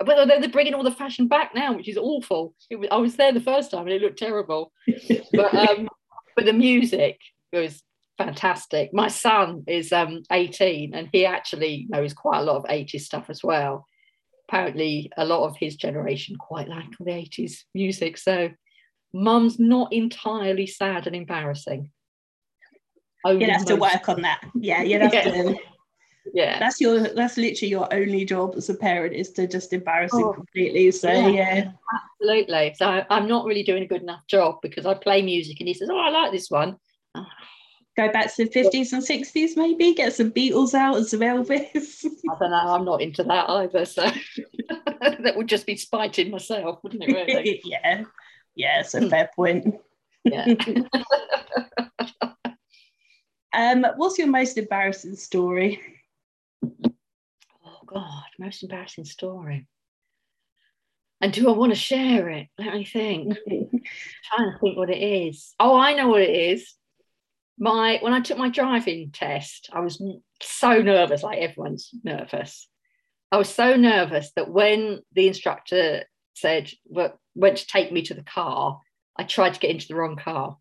But 0.05 0.27
they're 0.27 0.41
they're 0.41 0.49
bringing 0.51 0.75
all 0.75 0.83
the 0.83 0.91
fashion 0.91 1.27
back 1.29 1.55
now, 1.55 1.73
which 1.75 1.89
is 1.89 1.97
awful. 1.97 2.55
It 2.69 2.77
was, 2.77 2.89
I 2.91 2.97
was 2.97 3.17
there 3.17 3.33
the 3.33 3.41
first 3.41 3.71
time 3.71 3.83
and 3.87 3.93
it 3.93 4.03
looked 4.03 4.19
terrible. 4.19 4.73
but 5.33 5.55
um, 5.55 5.89
but 6.37 6.45
the 6.45 6.53
music 6.53 7.19
was 7.53 7.83
fantastic. 8.19 8.93
My 8.93 9.09
son 9.09 9.65
is 9.67 9.93
um 9.93 10.23
18 10.31 10.95
and 10.95 11.09
he 11.13 11.27
actually 11.27 11.87
knows 11.89 12.15
quite 12.15 12.39
a 12.41 12.43
lot 12.45 12.57
of 12.57 12.65
80s 12.65 13.05
stuff 13.05 13.27
as 13.29 13.43
well. 13.43 13.87
Apparently, 14.49 15.11
a 15.17 15.25
lot 15.25 15.49
of 15.49 15.57
his 15.57 15.77
generation 15.77 16.37
quite 16.37 16.69
like 16.69 16.91
the 17.01 17.11
80s 17.11 17.65
music. 17.75 18.19
So, 18.19 18.51
mum's 19.13 19.59
not 19.59 19.93
entirely 19.93 20.67
sad 20.67 21.07
and 21.07 21.17
embarrassing. 21.17 21.91
Only 23.25 23.47
You'd 23.47 23.53
have 23.53 23.65
to 23.67 23.77
work 23.77 24.09
on 24.09 24.23
that. 24.23 24.43
Yeah, 24.55 24.83
you'd 24.83 25.01
have 25.01 25.13
Yeah. 25.13 25.33
to. 25.33 25.57
Yeah, 26.33 26.59
That's 26.59 26.81
your. 26.81 27.01
That's 27.01 27.37
literally 27.37 27.71
your 27.71 27.93
only 27.93 28.25
job 28.25 28.55
as 28.57 28.69
a 28.69 28.75
parent 28.75 29.15
is 29.15 29.31
to 29.33 29.47
just 29.47 29.73
embarrass 29.73 30.13
him 30.13 30.27
Oh, 30.29 30.33
completely. 30.33 30.91
So 30.91 31.11
yeah. 31.11 31.29
yeah, 31.29 31.73
absolutely. 32.21 32.75
So 32.77 33.05
I'm 33.09 33.29
not 33.29 33.45
really 33.45 33.63
doing 33.63 33.83
a 33.85 33.87
good 33.87 34.03
enough 34.03 34.27
job 34.27 34.57
because 34.63 34.85
I 34.85 34.95
play 34.95 35.23
music 35.23 35.61
and 35.61 35.69
he 35.69 35.75
says, 35.75 35.91
"Oh, 35.91 35.99
I 35.99 36.11
like 36.11 36.33
this 36.33 36.51
one." 36.51 36.77
Go 37.97 38.11
back 38.11 38.35
to 38.35 38.45
the 38.45 38.51
fifties 38.51 38.93
and 38.93 39.03
sixties, 39.03 39.57
maybe 39.57 39.95
get 39.95 40.13
some 40.13 40.31
Beatles 40.31 40.75
out 40.75 40.97
and 40.97 41.07
some 41.07 41.21
Elvis. 41.21 42.05
I 42.05 42.39
don't 42.39 42.51
know. 42.51 42.57
I'm 42.57 42.85
not 42.85 43.03
into 43.03 43.25
that 43.25 43.49
either. 43.49 43.85
So 43.85 44.03
that 45.01 45.35
would 45.37 45.49
just 45.49 45.67
be 45.67 45.77
spiting 45.77 46.31
myself, 46.31 46.81
wouldn't 46.83 47.05
it? 47.05 47.13
Really? 47.13 47.61
yeah, 47.65 48.05
yeah, 48.55 48.81
it's 48.81 48.95
a 48.95 49.09
fair 49.09 49.31
point. 49.35 49.75
Yeah. 50.25 50.55
Um, 53.57 53.87
what's 53.97 54.19
your 54.19 54.27
most 54.27 54.59
embarrassing 54.59 55.15
story? 55.15 55.81
Oh 56.65 57.81
God, 57.87 58.25
most 58.37 58.65
embarrassing 58.65 59.05
story. 59.05 59.69
And 61.21 61.33
do 61.33 61.49
I 61.49 61.53
want 61.53 61.73
to 61.73 61.79
share 61.79 62.29
it? 62.31 62.49
Let 62.59 62.75
me 62.75 62.85
think. 62.85 63.37
trying 63.47 64.53
to 64.53 64.59
think 64.61 64.77
what 64.77 64.91
it 64.91 64.99
is. 65.01 65.55
Oh, 65.61 65.79
I 65.79 65.95
know 65.95 66.09
what 66.09 66.23
it 66.23 66.35
is. 66.35 66.75
My 67.59 67.99
when 68.01 68.13
I 68.13 68.21
took 68.21 68.39
my 68.39 68.49
driving 68.49 69.11
test, 69.13 69.71
I 69.73 69.81
was 69.81 70.03
so 70.43 70.83
nervous, 70.83 71.23
like 71.23 71.39
everyone's 71.39 71.91
nervous. 72.03 72.69
I 73.31 73.37
was 73.37 73.49
so 73.49 73.77
nervous 73.77 74.33
that 74.37 74.51
when 74.51 75.01
the 75.13 75.29
instructor 75.29 76.05
said, 76.35 76.71
"Well, 76.85 77.19
went 77.35 77.59
to 77.59 77.67
take 77.67 77.93
me 77.93 78.03
to 78.03 78.15
the 78.15 78.25
car, 78.25 78.81
I 79.17 79.25
tried 79.25 79.55
to 79.55 79.61
get 79.61 79.71
into 79.71 79.89
the 79.89 79.95
wrong 79.95 80.17
car 80.17 80.59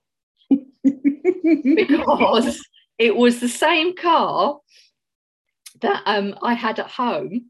because 0.84 2.64
it 2.98 3.16
was 3.16 3.40
the 3.40 3.50
same 3.50 3.96
car 3.96 4.60
that 5.82 6.04
um, 6.06 6.36
I 6.42 6.54
had 6.54 6.80
at 6.80 6.90
home. 6.90 7.50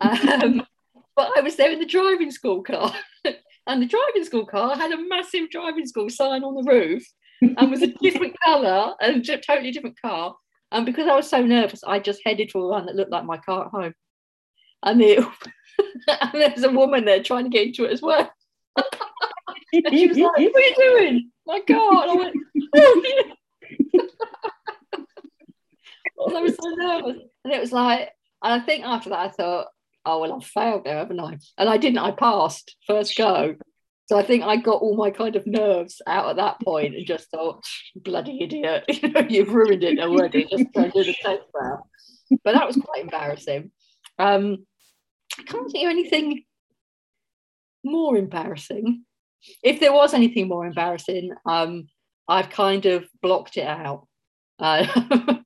Um, 0.00 0.62
but 1.16 1.32
I 1.36 1.40
was 1.40 1.56
there 1.56 1.72
in 1.72 1.80
the 1.80 1.86
driving 1.86 2.30
school 2.30 2.62
car. 2.62 2.94
and 3.66 3.82
the 3.82 3.86
driving 3.86 4.24
school 4.24 4.46
car 4.46 4.76
had 4.76 4.92
a 4.92 5.08
massive 5.08 5.50
driving 5.50 5.86
school 5.86 6.08
sign 6.08 6.44
on 6.44 6.54
the 6.54 6.70
roof 6.70 7.04
and 7.40 7.70
was 7.70 7.82
a 7.82 7.88
different 7.88 8.36
colour 8.44 8.94
and 9.00 9.28
a 9.28 9.38
totally 9.38 9.70
different 9.70 10.00
car. 10.00 10.36
And 10.72 10.86
because 10.86 11.08
I 11.08 11.14
was 11.14 11.28
so 11.28 11.44
nervous, 11.44 11.82
I 11.86 11.98
just 11.98 12.20
headed 12.24 12.50
for 12.50 12.62
the 12.62 12.68
one 12.68 12.86
that 12.86 12.96
looked 12.96 13.12
like 13.12 13.24
my 13.24 13.38
car 13.38 13.66
at 13.66 13.70
home. 13.70 13.94
And, 14.82 15.00
it, 15.00 15.18
and 16.08 16.30
there 16.34 16.52
was 16.54 16.64
a 16.64 16.70
woman 16.70 17.04
there 17.04 17.22
trying 17.22 17.44
to 17.44 17.50
get 17.50 17.68
into 17.68 17.84
it 17.84 17.92
as 17.92 18.02
well. 18.02 18.30
and 18.76 19.90
she 19.90 20.06
was 20.06 20.18
like, 20.18 20.32
What 20.32 20.38
are 20.38 20.60
you 20.60 20.74
doing? 20.76 21.30
My 21.46 21.60
God. 21.66 22.08
And 22.08 22.10
I 22.10 22.14
went, 22.14 22.36
Oh, 22.76 23.02
yeah. 23.04 23.32
I 26.28 26.40
was 26.40 26.56
so 26.56 26.68
nervous. 26.70 27.22
And 27.44 27.52
it 27.52 27.60
was 27.60 27.72
like, 27.72 28.10
and 28.42 28.60
I 28.60 28.64
think 28.64 28.84
after 28.84 29.10
that, 29.10 29.18
I 29.18 29.28
thought, 29.28 29.66
oh, 30.04 30.20
well, 30.20 30.34
I've 30.34 30.46
failed 30.46 30.84
there, 30.84 30.98
haven't 30.98 31.20
I? 31.20 31.38
And 31.58 31.68
I 31.68 31.76
didn't, 31.76 31.98
I 31.98 32.12
passed 32.12 32.76
first 32.86 33.16
go. 33.16 33.56
So 34.06 34.16
I 34.16 34.22
think 34.22 34.44
I 34.44 34.56
got 34.56 34.82
all 34.82 34.96
my 34.96 35.10
kind 35.10 35.34
of 35.34 35.46
nerves 35.46 36.00
out 36.06 36.30
at 36.30 36.36
that 36.36 36.60
point 36.60 36.94
and 36.94 37.04
just 37.04 37.28
thought, 37.28 37.64
bloody 37.96 38.40
idiot, 38.40 38.84
you 38.88 39.08
know, 39.08 39.26
you've 39.28 39.52
ruined 39.52 39.82
it 39.82 39.98
already. 39.98 40.44
Just 40.44 40.72
do 40.72 40.90
the 40.92 41.16
test 41.22 41.42
now. 41.60 41.84
But 42.44 42.54
that 42.54 42.66
was 42.66 42.76
quite 42.76 43.02
embarrassing. 43.02 43.72
Um, 44.18 44.64
I 45.38 45.42
can't 45.42 45.70
think 45.70 45.84
of 45.84 45.90
anything 45.90 46.44
more 47.84 48.16
embarrassing. 48.16 49.04
If 49.62 49.80
there 49.80 49.92
was 49.92 50.14
anything 50.14 50.48
more 50.48 50.66
embarrassing, 50.66 51.32
um, 51.44 51.88
I've 52.28 52.50
kind 52.50 52.86
of 52.86 53.06
blocked 53.22 53.56
it 53.56 53.66
out. 53.66 54.06
Uh, 54.58 54.86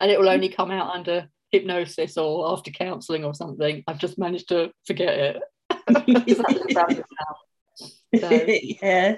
and 0.00 0.10
it 0.10 0.18
will 0.18 0.28
only 0.28 0.48
come 0.48 0.70
out 0.70 0.94
under 0.94 1.28
hypnosis 1.52 2.16
or 2.16 2.50
after 2.52 2.70
counselling 2.70 3.24
or 3.24 3.34
something. 3.34 3.84
I've 3.86 3.98
just 3.98 4.18
managed 4.18 4.48
to 4.48 4.70
forget 4.86 5.14
it. 5.18 5.42
so. 8.18 8.30
yeah, 8.82 9.16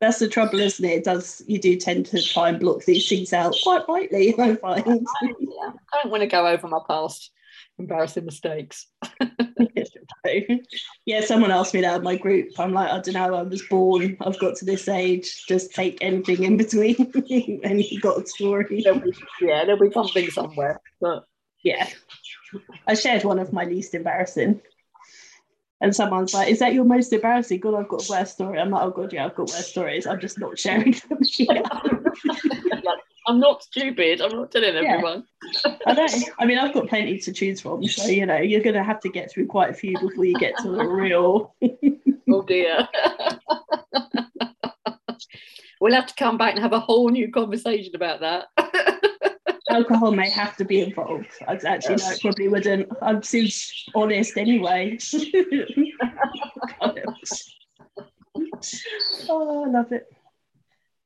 that's 0.00 0.18
the 0.18 0.28
trouble, 0.28 0.60
isn't 0.60 0.84
it? 0.84 0.98
It 0.98 1.04
does. 1.04 1.42
You 1.46 1.58
do 1.58 1.76
tend 1.76 2.06
to 2.06 2.22
try 2.22 2.48
and 2.48 2.60
block 2.60 2.84
these 2.84 3.08
things 3.08 3.32
out 3.32 3.54
quite 3.62 3.88
rightly. 3.88 4.34
I 4.38 4.56
find. 4.56 4.84
yeah. 4.86 5.70
I 5.92 6.02
don't 6.02 6.10
want 6.10 6.22
to 6.22 6.26
go 6.26 6.46
over 6.46 6.68
my 6.68 6.80
past 6.88 7.30
embarrassing 7.78 8.24
mistakes. 8.24 8.86
yeah, 11.06 11.20
someone 11.20 11.50
asked 11.50 11.74
me 11.74 11.80
that 11.80 11.98
in 11.98 12.02
my 12.02 12.16
group. 12.16 12.48
I'm 12.58 12.72
like, 12.72 12.90
I 12.90 13.00
don't 13.00 13.14
know, 13.14 13.34
I 13.34 13.42
was 13.42 13.62
born, 13.62 14.16
I've 14.20 14.38
got 14.38 14.56
to 14.56 14.64
this 14.64 14.88
age, 14.88 15.46
just 15.46 15.74
take 15.74 15.98
anything 16.00 16.42
in 16.42 16.56
between 16.56 16.96
and 17.64 17.84
you 17.84 18.00
got 18.00 18.22
a 18.22 18.26
story. 18.26 18.82
There'll 18.82 19.00
be, 19.00 19.12
yeah, 19.40 19.64
there'll 19.64 19.80
be 19.80 19.92
something 19.92 20.30
somewhere. 20.30 20.80
But 21.00 21.24
yeah. 21.62 21.88
I 22.86 22.94
shared 22.94 23.24
one 23.24 23.38
of 23.38 23.52
my 23.52 23.64
least 23.64 23.94
embarrassing. 23.94 24.60
And 25.80 25.94
someone's 25.94 26.34
like, 26.34 26.48
Is 26.48 26.58
that 26.58 26.74
your 26.74 26.84
most 26.84 27.12
embarrassing? 27.12 27.60
God, 27.60 27.74
I've 27.74 27.88
got 27.88 28.08
a 28.08 28.12
worse 28.12 28.32
story. 28.32 28.58
I'm 28.58 28.70
like, 28.70 28.82
Oh, 28.82 28.90
God, 28.90 29.12
yeah, 29.12 29.26
I've 29.26 29.34
got 29.34 29.48
worse 29.48 29.68
stories. 29.68 30.06
I'm 30.06 30.20
just 30.20 30.38
not 30.38 30.58
sharing 30.58 30.94
them. 31.08 31.20
I'm 33.28 33.38
not 33.38 33.62
stupid. 33.62 34.22
I'm 34.22 34.32
not 34.32 34.50
telling 34.50 34.74
yeah. 34.74 34.92
everyone. 34.92 35.24
I 35.86 35.92
know. 35.92 36.06
I 36.38 36.46
mean, 36.46 36.56
I've 36.56 36.72
got 36.72 36.88
plenty 36.88 37.18
to 37.18 37.32
choose 37.32 37.60
from. 37.60 37.84
So, 37.84 38.08
you 38.08 38.24
know, 38.24 38.38
you're 38.38 38.62
going 38.62 38.74
to 38.74 38.82
have 38.82 39.00
to 39.00 39.10
get 39.10 39.30
through 39.30 39.48
quite 39.48 39.68
a 39.68 39.74
few 39.74 39.92
before 40.00 40.24
you 40.24 40.38
get 40.38 40.56
to 40.58 40.70
the 40.70 40.84
real. 40.84 41.54
oh, 42.30 42.42
dear. 42.42 42.88
we'll 45.80 45.92
have 45.92 46.06
to 46.06 46.14
come 46.14 46.38
back 46.38 46.54
and 46.54 46.62
have 46.62 46.72
a 46.72 46.80
whole 46.80 47.10
new 47.10 47.30
conversation 47.30 47.94
about 47.94 48.20
that. 48.20 48.46
Alcohol 49.70 50.12
may 50.12 50.30
have 50.30 50.56
to 50.56 50.64
be 50.64 50.80
involved. 50.80 51.26
I'd 51.46 51.64
actually 51.64 51.96
yes. 51.96 52.08
no, 52.08 52.14
it 52.14 52.20
probably 52.22 52.48
wouldn't. 52.48 52.88
I'm 53.02 53.20
too 53.20 53.48
honest 53.94 54.36
anyway. 54.36 54.98
oh, 59.28 59.64
I 59.64 59.70
love 59.70 59.92
it. 59.92 60.06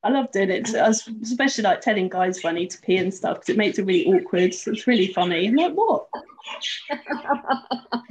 I 0.04 0.10
love 0.10 0.32
doing 0.32 0.50
it, 0.50 0.68
especially 0.74 1.62
like 1.62 1.80
telling 1.80 2.08
guys 2.08 2.42
when 2.42 2.56
I 2.56 2.60
need 2.60 2.70
to 2.70 2.80
pee 2.80 2.96
and 2.96 3.14
stuff 3.14 3.36
because 3.36 3.50
it 3.50 3.56
makes 3.56 3.78
it 3.78 3.86
really 3.86 4.06
awkward. 4.06 4.52
So 4.52 4.72
it's 4.72 4.88
really 4.88 5.12
funny. 5.12 5.46
I'm 5.46 5.54
like, 5.54 5.74
what? 5.74 6.08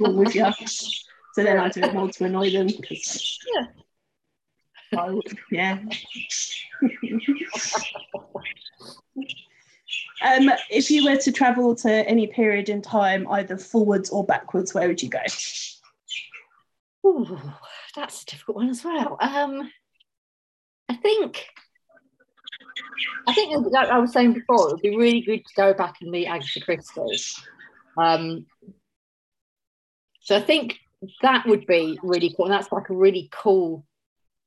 with 0.00 0.34
you. 0.34 0.50
So 1.34 1.42
then 1.44 1.58
I 1.58 1.68
do 1.68 1.82
it 1.82 1.94
more 1.94 2.08
to 2.08 2.24
annoy 2.24 2.50
them 2.50 2.66
because 2.66 3.38
yeah, 3.54 3.66
would, 5.06 5.38
yeah. 5.50 5.78
um, 10.36 10.50
if 10.70 10.90
you 10.90 11.04
were 11.04 11.16
to 11.16 11.32
travel 11.32 11.74
to 11.76 11.90
any 11.90 12.26
period 12.26 12.68
in 12.68 12.82
time, 12.82 13.26
either 13.30 13.56
forwards 13.56 14.10
or 14.10 14.24
backwards, 14.24 14.74
where 14.74 14.88
would 14.88 15.02
you 15.02 15.08
go? 15.08 15.20
Ooh, 17.06 17.38
that's 17.96 18.22
a 18.22 18.26
difficult 18.26 18.56
one 18.56 18.68
as 18.68 18.84
well. 18.84 19.16
Um, 19.20 19.70
I 20.88 20.94
think 20.94 21.46
I 23.26 23.32
think, 23.32 23.66
like 23.70 23.88
I 23.88 23.98
was 23.98 24.12
saying 24.12 24.32
before, 24.32 24.68
it 24.68 24.72
would 24.72 24.82
be 24.82 24.96
really 24.96 25.20
good 25.20 25.44
to 25.46 25.54
go 25.56 25.74
back 25.74 25.96
and 26.00 26.10
meet 26.10 26.26
Agatha 26.26 26.60
Christie. 26.60 27.02
Um, 27.96 28.46
so 30.20 30.36
I 30.36 30.40
think 30.40 30.78
that 31.22 31.46
would 31.46 31.66
be 31.66 31.98
really 32.02 32.34
cool. 32.36 32.46
And 32.46 32.54
that's 32.54 32.72
like 32.72 32.90
a 32.90 32.94
really 32.94 33.28
cool 33.32 33.84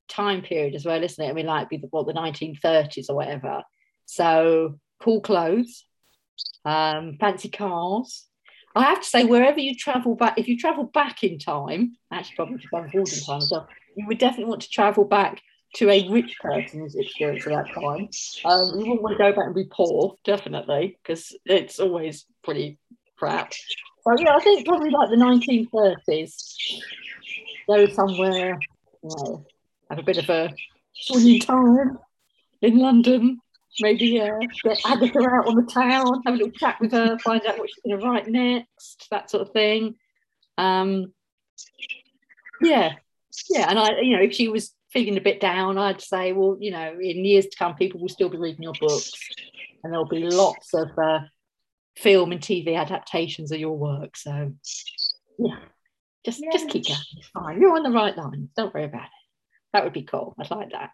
time 0.08 0.42
period 0.42 0.76
as 0.76 0.86
well, 0.86 1.04
isn't 1.04 1.24
it? 1.24 1.30
I 1.30 1.34
mean, 1.34 1.46
like 1.46 1.70
be 1.70 1.78
the, 1.78 1.88
what 1.88 2.08
the 2.08 2.14
1930s 2.14 3.10
or 3.10 3.16
whatever. 3.16 3.64
So 4.06 4.80
cool 5.00 5.22
clothes, 5.22 5.86
um, 6.64 7.18
fancy 7.20 7.50
cars. 7.50 8.28
I 8.76 8.84
have 8.84 9.02
to 9.02 9.08
say, 9.08 9.24
wherever 9.24 9.60
you 9.60 9.74
travel 9.76 10.16
back, 10.16 10.38
if 10.38 10.48
you 10.48 10.58
travel 10.58 10.84
back 10.84 11.24
in 11.24 11.40
time, 11.40 11.96
actually 12.12 12.36
probably 12.36 12.56
in 12.56 13.06
time 13.06 13.38
as 13.38 13.50
well, 13.52 13.68
you 13.96 14.06
would 14.08 14.18
definitely 14.18 14.50
want 14.50 14.64
to 14.64 14.70
travel 14.70 15.06
back 15.06 15.42
to 15.76 15.90
a 15.90 16.10
rich 16.10 16.36
person's 16.42 16.96
experience 16.96 17.46
at 17.48 17.54
that 17.54 17.74
time. 17.74 18.10
Um, 18.46 18.80
you 18.80 18.86
wouldn't 18.88 19.02
want 19.02 19.18
to 19.18 19.24
go 19.24 19.32
back 19.32 19.46
and 19.46 19.56
be 19.56 19.66
poor, 19.66 20.16
definitely, 20.26 20.98
because 21.02 21.36
it's 21.46 21.80
always 21.80 22.26
pretty 22.44 22.78
crap. 23.18 23.54
So 23.54 24.14
yeah, 24.20 24.36
I 24.36 24.40
think 24.40 24.66
probably 24.66 24.90
like 24.90 25.10
the 25.10 25.16
1930s. 25.16 26.56
Go 27.68 27.88
somewhere, 27.88 28.60
you 29.04 29.10
know, 29.10 29.46
have 29.90 30.00
a 30.00 30.04
bit 30.04 30.18
of 30.18 30.30
a 30.30 30.54
swinging 30.94 31.40
time 31.40 31.98
in 32.62 32.78
London. 32.78 33.40
Maybe 33.80 34.20
uh, 34.20 34.40
get 34.64 34.80
Agatha 34.86 35.20
out 35.32 35.48
on 35.48 35.56
the 35.56 35.70
town, 35.72 36.22
have 36.26 36.34
a 36.34 36.38
little 36.38 36.52
chat 36.52 36.78
with 36.80 36.92
her, 36.92 37.18
find 37.20 37.46
out 37.46 37.58
what 37.58 37.70
she's 37.70 37.84
going 37.86 38.00
to 38.00 38.06
write 38.06 38.28
next, 38.28 39.08
that 39.12 39.30
sort 39.30 39.48
of 39.48 39.54
thing. 39.54 39.96
Um, 40.58 41.14
yeah, 42.62 42.94
yeah, 43.50 43.70
and 43.70 43.78
I, 43.78 44.00
you 44.00 44.16
know, 44.16 44.24
if 44.24 44.34
she 44.34 44.48
was 44.48 44.74
feeling 44.92 45.18
a 45.18 45.22
bit 45.22 45.42
down, 45.42 45.78
I'd 45.78 46.02
say, 46.02 46.32
well, 46.32 46.58
you 46.60 46.72
know, 46.72 46.94
in 47.00 47.26
years 47.26 47.48
to 47.48 47.58
come, 47.58 47.76
people 47.76 48.00
will 48.00 48.10
still 48.10 48.30
be 48.30 48.38
reading 48.38 48.64
your 48.64 48.74
books, 48.80 49.12
and 49.84 49.92
there'll 49.92 50.08
be 50.08 50.24
lots 50.24 50.74
of 50.74 50.90
uh, 50.98 51.20
film 51.98 52.32
and 52.32 52.42
TV 52.42 52.78
adaptations 52.78 53.52
of 53.52 53.60
your 53.60 53.78
work. 53.78 54.16
So, 54.16 54.54
yeah, 55.38 55.58
just 56.26 56.42
yeah. 56.42 56.50
just 56.52 56.70
keep 56.70 56.88
going. 56.88 57.00
It's 57.18 57.28
fine. 57.28 57.60
You're 57.60 57.76
on 57.76 57.84
the 57.84 57.92
right 57.92 58.16
line. 58.18 58.50
Don't 58.56 58.74
worry 58.74 58.86
about 58.86 59.04
it. 59.04 59.10
That 59.74 59.84
would 59.84 59.94
be 59.94 60.04
cool. 60.04 60.34
I'd 60.40 60.50
like 60.52 60.72
that. 60.72 60.92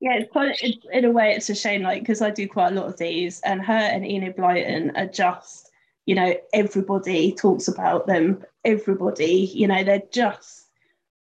Yeah, 0.00 0.14
it's 0.14 0.32
quite, 0.32 0.60
it, 0.62 0.78
in 0.92 1.04
a 1.04 1.10
way, 1.10 1.32
it's 1.32 1.50
a 1.50 1.54
shame, 1.54 1.82
like, 1.82 2.02
because 2.02 2.22
I 2.22 2.30
do 2.30 2.48
quite 2.48 2.72
a 2.72 2.74
lot 2.74 2.86
of 2.86 2.96
these, 2.96 3.40
and 3.42 3.62
her 3.62 3.72
and 3.72 4.04
Enid 4.04 4.36
Blyton 4.36 4.96
are 4.96 5.06
just, 5.06 5.70
you 6.06 6.14
know, 6.14 6.34
everybody 6.54 7.32
talks 7.32 7.68
about 7.68 8.06
them. 8.06 8.42
Everybody, 8.64 9.50
you 9.54 9.68
know, 9.68 9.84
they're 9.84 10.02
just 10.10 10.68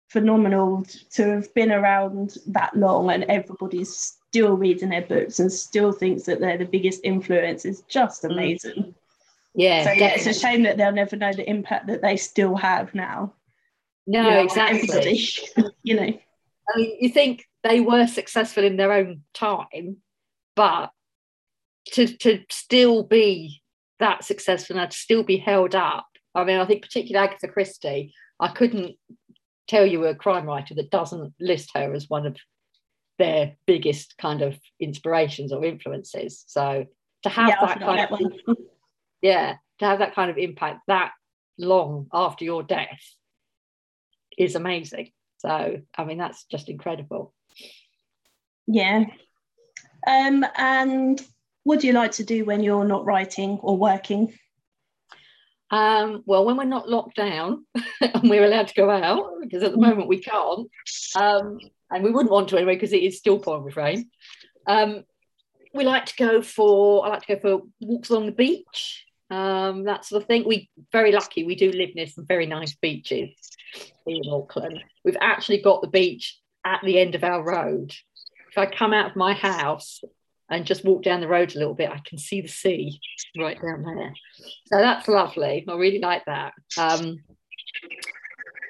phenomenal 0.09 0.85
to 1.11 1.35
have 1.35 1.53
been 1.55 1.70
around 1.70 2.39
that 2.47 2.74
long 2.76 3.11
and 3.11 3.24
everybody's 3.24 4.16
still 4.29 4.57
reading 4.57 4.89
their 4.89 5.03
books 5.03 5.39
and 5.39 5.53
still 5.53 5.93
thinks 5.93 6.24
that 6.24 6.41
they're 6.41 6.59
the 6.59 6.64
biggest 6.64 7.01
influence 7.05 7.64
is 7.64 7.83
just 7.83 8.22
mm. 8.22 8.33
amazing. 8.33 8.95
Yeah, 9.55 9.85
so 9.85 9.93
yeah, 9.93 10.09
it's 10.11 10.26
a 10.26 10.35
shame 10.35 10.62
that 10.62 10.76
they'll 10.76 10.93
never 10.93 11.16
know 11.16 11.33
the 11.33 11.49
impact 11.49 11.89
that 11.89 12.01
they 12.01 12.16
still 12.16 12.55
have 12.57 12.95
now. 12.95 13.35
No, 14.07 14.22
you 14.22 14.31
know, 14.31 14.43
exactly. 14.43 15.29
you 15.83 15.97
know, 15.97 16.03
I 16.03 16.76
mean, 16.76 16.97
you 17.01 17.09
think 17.09 17.47
they 17.63 17.81
were 17.81 18.07
successful 18.07 18.65
in 18.65 18.77
their 18.77 18.93
own 18.93 19.23
time, 19.35 19.99
but 20.55 20.91
to 21.93 22.07
to 22.07 22.45
still 22.51 23.03
be 23.03 23.63
that 23.99 24.25
successful 24.25 24.79
and 24.79 24.91
to 24.91 24.97
still 24.97 25.23
be 25.23 25.39
held 25.39 25.75
up. 25.75 26.07
I 26.35 26.45
mean, 26.45 26.59
I 26.59 26.67
think 26.67 26.83
particularly 26.83 27.27
Agatha 27.27 27.49
Christie, 27.49 28.15
I 28.39 28.49
couldn't 28.49 28.97
tell 29.67 29.85
you 29.85 30.05
a 30.05 30.15
crime 30.15 30.47
writer 30.47 30.75
that 30.75 30.91
doesn't 30.91 31.35
list 31.41 31.71
her 31.75 31.93
as 31.93 32.09
one 32.09 32.27
of 32.27 32.37
their 33.19 33.57
biggest 33.67 34.17
kind 34.19 34.43
of 34.43 34.59
inspirations 34.79 35.53
or 35.53 35.65
influences. 35.65 36.45
So 36.47 36.87
to 37.25 37.29
have 37.29 37.49
yeah, 37.49 37.67
that 37.67 37.81
kind 37.81 38.01
of 38.01 38.19
that 38.19 38.57
yeah, 39.23 39.57
to 39.81 39.85
have 39.85 39.99
that 39.99 40.15
kind 40.15 40.31
of 40.31 40.39
impact 40.39 40.81
that 40.87 41.13
long 41.59 42.07
after 42.13 42.45
your 42.45 42.63
death 42.63 43.03
is 44.37 44.55
amazing. 44.55 45.11
So, 45.39 45.81
I 45.97 46.05
mean, 46.05 46.19
that's 46.19 46.45
just 46.45 46.69
incredible. 46.69 47.35
Yeah. 48.69 49.07
Um, 50.07 50.45
and 50.57 51.21
what 51.64 51.81
do 51.81 51.87
you 51.87 51.95
like 51.95 52.12
to 52.12 52.25
do 52.25 52.45
when 52.45 52.62
you're 52.62 52.85
not 52.85 53.05
writing 53.05 53.59
or 53.62 53.77
working? 53.77 54.35
Um, 55.71 56.23
well, 56.27 56.45
when 56.45 56.57
we're 56.57 56.64
not 56.64 56.89
locked 56.89 57.16
down 57.16 57.66
and 58.01 58.31
we're 58.31 58.45
allowed 58.45 58.69
to 58.69 58.75
go 58.75 58.91
out, 58.91 59.41
because 59.41 59.62
at 59.62 59.73
the 59.73 59.79
moment 59.79 60.09
we 60.09 60.21
can't, 60.21 60.69
um, 61.16 61.59
and 61.91 62.05
we 62.05 62.11
wouldn't 62.11 62.31
want 62.31 62.49
to 62.51 62.57
anyway 62.57 62.75
because 62.75 62.93
it 62.93 63.03
is 63.03 63.19
still 63.19 63.39
pouring 63.39 63.64
with 63.64 63.77
rain. 63.77 64.11
Um, 64.66 65.05
we 65.75 65.85
like 65.85 66.07
to 66.07 66.16
go 66.16 66.43
for 66.43 67.07
I 67.07 67.11
like 67.11 67.27
to 67.27 67.37
go 67.37 67.41
for 67.41 67.66
walks 67.81 68.11
along 68.11 68.27
the 68.27 68.33
beach, 68.33 69.05
um, 69.31 69.85
that 69.85 70.05
sort 70.05 70.23
of 70.23 70.29
thing. 70.29 70.45
We 70.47 70.71
very 70.93 71.12
lucky 71.12 71.45
we 71.45 71.55
do 71.55 71.71
live 71.71 71.95
near 71.95 72.07
some 72.07 72.27
very 72.27 72.47
nice 72.47 72.75
beaches 72.77 73.31
in 74.07 74.23
Auckland. 74.31 74.83
We've 75.05 75.16
actually 75.21 75.62
got 75.62 75.81
the 75.81 75.89
beach 75.89 76.39
at 76.64 76.81
the 76.85 76.99
end 76.99 77.14
of 77.14 77.25
our 77.25 77.43
road. 77.43 77.95
If 78.59 78.73
I 78.73 78.75
come 78.75 78.93
out 78.93 79.11
of 79.11 79.17
my 79.17 79.35
house 79.35 80.03
and 80.51 80.67
just 80.67 80.85
walk 80.85 81.05
down 81.05 81.21
the 81.21 81.29
road 81.29 81.55
a 81.55 81.59
little 81.61 81.75
bit, 81.75 81.91
I 81.91 82.01
can 82.05 82.19
see 82.19 82.41
the 82.41 82.49
sea 82.49 83.01
right 83.39 83.57
down 83.63 83.85
there. 83.85 84.13
So 84.67 84.79
that's 84.79 85.07
lovely. 85.07 85.65
I 85.69 85.75
really 85.75 86.01
like 86.01 86.25
that. 86.25 86.55
Um, 86.77 87.23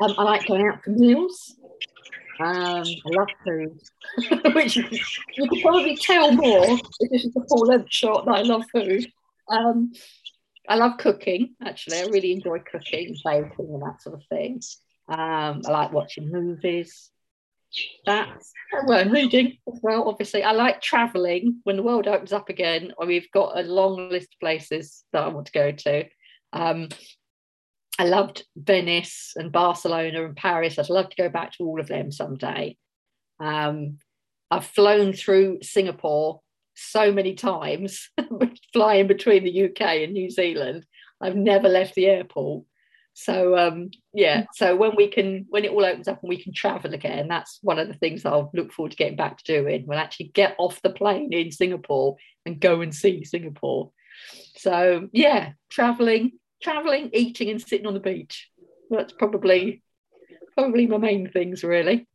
um, 0.02 0.14
I 0.18 0.22
like 0.24 0.46
going 0.46 0.68
out 0.68 0.84
for 0.84 0.90
meals. 0.90 1.54
Um, 2.38 2.84
I 2.84 2.84
love 3.06 3.28
food, 3.46 3.80
which 4.54 4.76
you, 4.76 4.84
could 5.48 5.62
probably 5.62 5.96
tell 5.96 6.32
more 6.32 6.66
if 6.66 7.10
this 7.10 7.24
is 7.24 7.34
a 7.34 7.48
full 7.48 7.66
length 7.66 7.90
shot 7.90 8.26
that 8.26 8.32
I 8.32 8.42
love 8.42 8.64
food. 8.70 9.10
Um, 9.48 9.92
I 10.68 10.74
love 10.74 10.98
cooking, 10.98 11.54
actually. 11.64 11.96
I 11.96 12.02
really 12.08 12.32
enjoy 12.32 12.58
cooking, 12.58 13.16
baking, 13.24 13.52
and 13.58 13.82
that 13.82 14.02
sort 14.02 14.16
of 14.16 14.22
thing. 14.28 14.60
Um, 15.08 15.62
I 15.66 15.70
like 15.70 15.92
watching 15.92 16.30
movies. 16.30 17.10
That's 18.06 18.52
well, 18.86 19.00
and 19.00 19.12
reading 19.12 19.58
as 19.72 19.80
well. 19.82 20.08
Obviously, 20.08 20.42
I 20.42 20.52
like 20.52 20.80
traveling. 20.80 21.60
When 21.64 21.76
the 21.76 21.82
world 21.82 22.06
opens 22.06 22.32
up 22.32 22.48
again, 22.48 22.92
we've 23.04 23.30
got 23.32 23.58
a 23.58 23.62
long 23.62 24.10
list 24.10 24.34
of 24.34 24.40
places 24.40 25.04
that 25.12 25.22
I 25.22 25.28
want 25.28 25.46
to 25.46 25.52
go 25.52 25.72
to. 25.72 26.04
Um, 26.52 26.88
I 27.98 28.04
loved 28.04 28.44
Venice 28.56 29.32
and 29.36 29.50
Barcelona 29.52 30.24
and 30.24 30.36
Paris. 30.36 30.78
I'd 30.78 30.88
love 30.88 31.10
to 31.10 31.22
go 31.22 31.28
back 31.28 31.52
to 31.52 31.64
all 31.64 31.80
of 31.80 31.88
them 31.88 32.12
someday. 32.12 32.76
Um, 33.40 33.98
I've 34.50 34.66
flown 34.66 35.12
through 35.12 35.58
Singapore 35.62 36.40
so 36.74 37.12
many 37.12 37.34
times, 37.34 38.08
flying 38.72 39.08
between 39.08 39.44
the 39.44 39.64
UK 39.64 39.80
and 39.80 40.12
New 40.12 40.30
Zealand. 40.30 40.86
I've 41.20 41.36
never 41.36 41.68
left 41.68 41.94
the 41.94 42.06
airport. 42.06 42.64
So 43.20 43.58
um, 43.58 43.90
yeah, 44.14 44.44
so 44.54 44.76
when 44.76 44.94
we 44.94 45.08
can, 45.08 45.46
when 45.48 45.64
it 45.64 45.72
all 45.72 45.84
opens 45.84 46.06
up 46.06 46.22
and 46.22 46.28
we 46.28 46.40
can 46.40 46.52
travel 46.52 46.94
again, 46.94 47.26
that's 47.26 47.58
one 47.62 47.80
of 47.80 47.88
the 47.88 47.94
things 47.94 48.24
I'll 48.24 48.48
look 48.54 48.72
forward 48.72 48.92
to 48.92 48.96
getting 48.96 49.16
back 49.16 49.38
to 49.38 49.60
doing. 49.60 49.86
We'll 49.88 49.98
actually 49.98 50.28
get 50.28 50.54
off 50.56 50.80
the 50.82 50.90
plane 50.90 51.32
in 51.32 51.50
Singapore 51.50 52.14
and 52.46 52.60
go 52.60 52.80
and 52.80 52.94
see 52.94 53.24
Singapore. 53.24 53.90
So 54.54 55.08
yeah, 55.12 55.54
traveling, 55.68 56.38
traveling, 56.62 57.10
eating, 57.12 57.50
and 57.50 57.60
sitting 57.60 57.88
on 57.88 57.94
the 57.94 57.98
beach. 57.98 58.48
That's 58.88 59.12
probably 59.12 59.82
probably 60.56 60.86
my 60.86 60.98
main 60.98 61.28
things 61.28 61.64
really. 61.64 62.06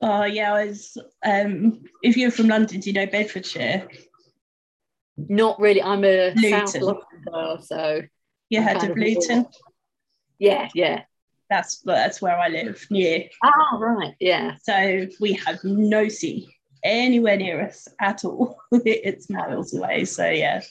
Oh 0.00 0.24
yeah, 0.24 0.54
I 0.54 0.66
was. 0.66 0.96
Um, 1.26 1.82
if 2.04 2.16
you're 2.16 2.30
from 2.30 2.46
London, 2.46 2.78
do 2.78 2.88
you 2.88 2.94
know 2.94 3.06
Bedfordshire? 3.06 3.88
Not 5.16 5.58
really. 5.58 5.82
I'm 5.82 6.04
a 6.04 6.34
Luton. 6.36 6.66
South 6.68 6.82
London 6.82 7.04
girl, 7.26 7.60
so 7.60 8.02
you 8.54 8.62
heard 8.62 8.82
of 8.82 8.96
Luton? 8.96 9.46
Yeah, 10.38 10.68
yeah. 10.74 11.02
That's 11.50 11.80
that's 11.80 12.22
where 12.22 12.38
I 12.38 12.48
live 12.48 12.86
near. 12.90 13.28
Ah, 13.42 13.76
right, 13.78 14.14
yeah. 14.18 14.56
So 14.62 15.06
we 15.20 15.34
have 15.34 15.62
no 15.62 16.08
sea 16.08 16.48
anywhere 16.82 17.36
near 17.36 17.62
us 17.62 17.86
at 18.00 18.24
all. 18.24 18.58
it's 18.72 19.30
miles 19.30 19.74
away. 19.74 20.04
So 20.04 20.28
yeah, 20.28 20.62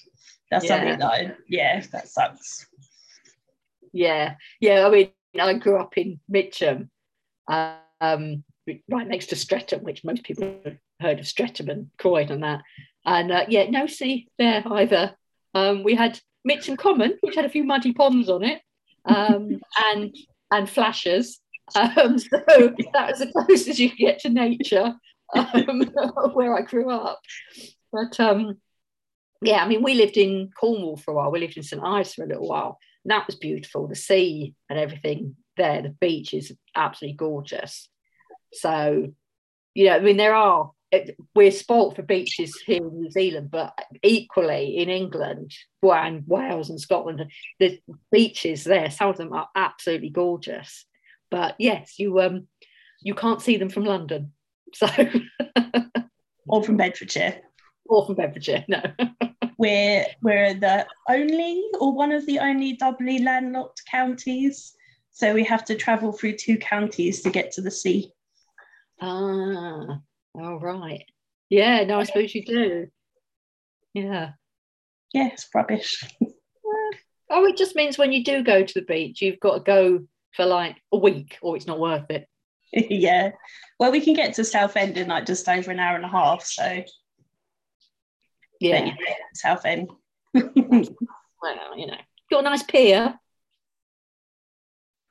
that's 0.50 0.66
yeah. 0.66 0.70
something 0.70 1.00
that 1.00 1.06
I, 1.06 1.32
yeah, 1.48 1.84
that 1.92 2.08
sucks. 2.08 2.68
Yeah, 3.92 4.36
yeah. 4.60 4.88
I 4.88 4.90
mean, 4.90 5.12
I 5.40 5.54
grew 5.54 5.80
up 5.80 5.98
in 5.98 6.20
Mitcham, 6.28 6.90
um, 7.48 8.44
right 8.90 9.08
next 9.08 9.28
to 9.28 9.36
Streatham, 9.36 9.84
which 9.84 10.04
most 10.04 10.24
people 10.24 10.56
have 10.66 10.78
heard 11.00 11.20
of 11.20 11.28
Streatham 11.28 11.70
and 11.70 11.90
Croydon 11.98 12.36
and 12.36 12.44
that. 12.44 12.62
And 13.06 13.32
uh, 13.32 13.46
yeah, 13.48 13.70
no 13.70 13.88
sea 13.88 14.28
there 14.38 14.64
either. 14.66 15.16
Um, 15.54 15.84
we 15.84 15.96
had 15.96 16.20
Mitcham 16.46 16.78
Common, 16.78 17.18
which 17.22 17.36
had 17.36 17.46
a 17.46 17.50
few 17.50 17.64
muddy 17.64 17.94
ponds 17.94 18.30
on 18.30 18.44
it, 18.44 18.62
um, 19.06 19.60
and 19.86 20.16
and 20.52 20.70
flashes. 20.70 21.40
Um, 21.76 22.20
so 22.20 22.30
that 22.48 23.10
was 23.10 23.20
the 23.20 23.32
closest 23.32 23.80
you 23.80 23.90
could 23.90 23.98
get 23.98 24.20
to 24.20 24.30
nature 24.30 24.94
um, 25.36 25.82
where 26.34 26.56
I 26.56 26.62
grew 26.62 26.90
up. 26.90 27.20
But 27.92 28.20
um, 28.20 28.58
yeah, 29.42 29.64
I 29.64 29.68
mean, 29.68 29.84
we 29.84 29.94
lived 29.94 30.18
in 30.18 30.50
Cornwall 30.60 30.98
for 30.98 31.12
a 31.12 31.16
while. 31.16 31.32
We 31.32 31.40
lived 31.40 31.58
in 31.58 31.64
St 31.64 31.82
Ives 31.84 32.14
for 32.14 32.24
a 32.24 32.28
little 32.28 32.48
while. 32.48 32.80
And 33.04 33.12
that 33.12 33.28
was 33.28 33.36
beautiful. 33.36 33.88
The 33.88 33.96
sea 33.96 34.54
and 34.70 34.80
everything 34.80 35.36
there, 35.58 35.82
the 35.82 35.90
beach 35.90 36.34
is 36.34 36.54
absolutely 36.76 37.18
gorgeous. 37.18 37.90
So, 38.54 39.14
you 39.74 39.86
know, 39.86 39.96
I 39.96 40.00
mean, 40.00 40.18
there 40.18 40.36
are 40.36 40.72
we're 41.36 41.52
spoilt 41.52 41.96
for 41.96 42.04
beaches 42.04 42.62
here 42.66 42.86
in 42.86 43.02
New 43.02 43.10
Zealand, 43.10 43.50
but 43.52 43.74
equally 44.04 44.78
in 44.78 44.90
England 44.90 45.52
and 45.82 46.24
Wales 46.28 46.70
and 46.70 46.80
Scotland, 46.80 47.24
the 47.60 47.80
beaches 48.12 48.64
there, 48.64 48.90
some 48.92 49.10
of 49.10 49.18
them 49.18 49.34
are 49.34 49.50
absolutely 49.56 50.10
gorgeous. 50.10 50.86
But 51.32 51.56
yes, 51.58 51.98
you 51.98 52.20
um 52.20 52.48
you 53.02 53.16
can't 53.16 53.42
see 53.42 53.58
them 53.58 53.70
from 53.70 53.86
London. 53.86 54.34
So 54.76 54.88
or 56.48 56.64
from 56.64 56.78
Bedfordshire. 56.78 57.42
Or 57.86 58.06
from 58.08 58.16
Bedfordshire, 58.16 58.66
no. 58.68 58.82
we're 59.60 60.06
we're 60.24 60.56
the 60.56 60.88
only 61.08 61.64
or 61.80 61.94
one 61.94 62.12
of 62.12 62.26
the 62.26 62.40
only 62.40 62.74
doubly 62.74 63.20
landlocked 63.20 63.84
counties. 63.90 64.74
So 65.12 65.34
we 65.34 65.44
have 65.44 65.64
to 65.66 65.76
travel 65.76 66.12
through 66.12 66.38
two 66.38 66.58
counties 66.58 67.22
to 67.22 67.30
get 67.30 67.52
to 67.52 67.62
the 67.62 67.70
sea. 67.70 68.12
Ah, 69.00 70.00
all 70.36 70.60
right. 70.60 71.06
Yeah, 71.50 71.84
no, 71.84 72.00
I 72.00 72.04
suppose 72.04 72.34
you 72.34 72.46
do. 72.46 72.88
Yeah. 73.94 74.32
Yeah, 75.14 75.30
it's 75.32 75.48
rubbish. 75.54 76.04
oh, 77.30 77.46
it 77.46 77.58
just 77.58 77.76
means 77.76 77.98
when 77.98 78.12
you 78.12 78.24
do 78.24 78.44
go 78.44 78.64
to 78.64 78.74
the 78.74 78.86
beach, 78.86 79.22
you've 79.22 79.40
got 79.40 79.54
to 79.54 79.60
go 79.60 80.00
for 80.34 80.46
like 80.46 80.78
a 80.92 80.98
week 80.98 81.38
or 81.42 81.56
it's 81.56 81.68
not 81.68 81.80
worth 81.80 82.10
it. 82.10 82.28
yeah. 82.74 83.32
Well, 83.80 83.92
we 83.92 84.02
can 84.02 84.16
get 84.16 84.34
to 84.36 84.44
Southend 84.44 84.98
in 84.98 85.08
like 85.08 85.26
just 85.26 85.48
over 85.48 85.70
an 85.70 85.80
hour 85.80 85.96
and 85.96 86.06
a 86.06 86.10
half. 86.10 86.44
So, 86.44 86.84
yeah, 88.60 88.90
Southend. 89.36 89.92
well, 90.34 91.78
you 91.78 91.88
know, 91.88 91.98
got 92.32 92.40
a 92.40 92.44
nice 92.44 92.64
pier 92.64 93.20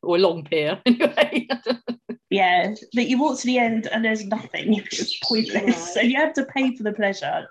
or 0.02 0.16
a 0.16 0.20
long 0.20 0.44
pier 0.44 0.80
anyway 0.86 1.48
yeah, 2.32 2.74
that 2.94 3.08
you 3.08 3.20
walk 3.20 3.38
to 3.40 3.46
the 3.46 3.58
end 3.58 3.86
and 3.86 4.04
there's 4.04 4.24
nothing. 4.24 4.74
It's 4.90 5.18
pointless. 5.20 5.64
Right. 5.64 5.74
So 5.74 6.00
you 6.00 6.16
have 6.16 6.32
to 6.34 6.46
pay 6.46 6.74
for 6.74 6.82
the 6.82 6.92
pleasure. 6.92 7.46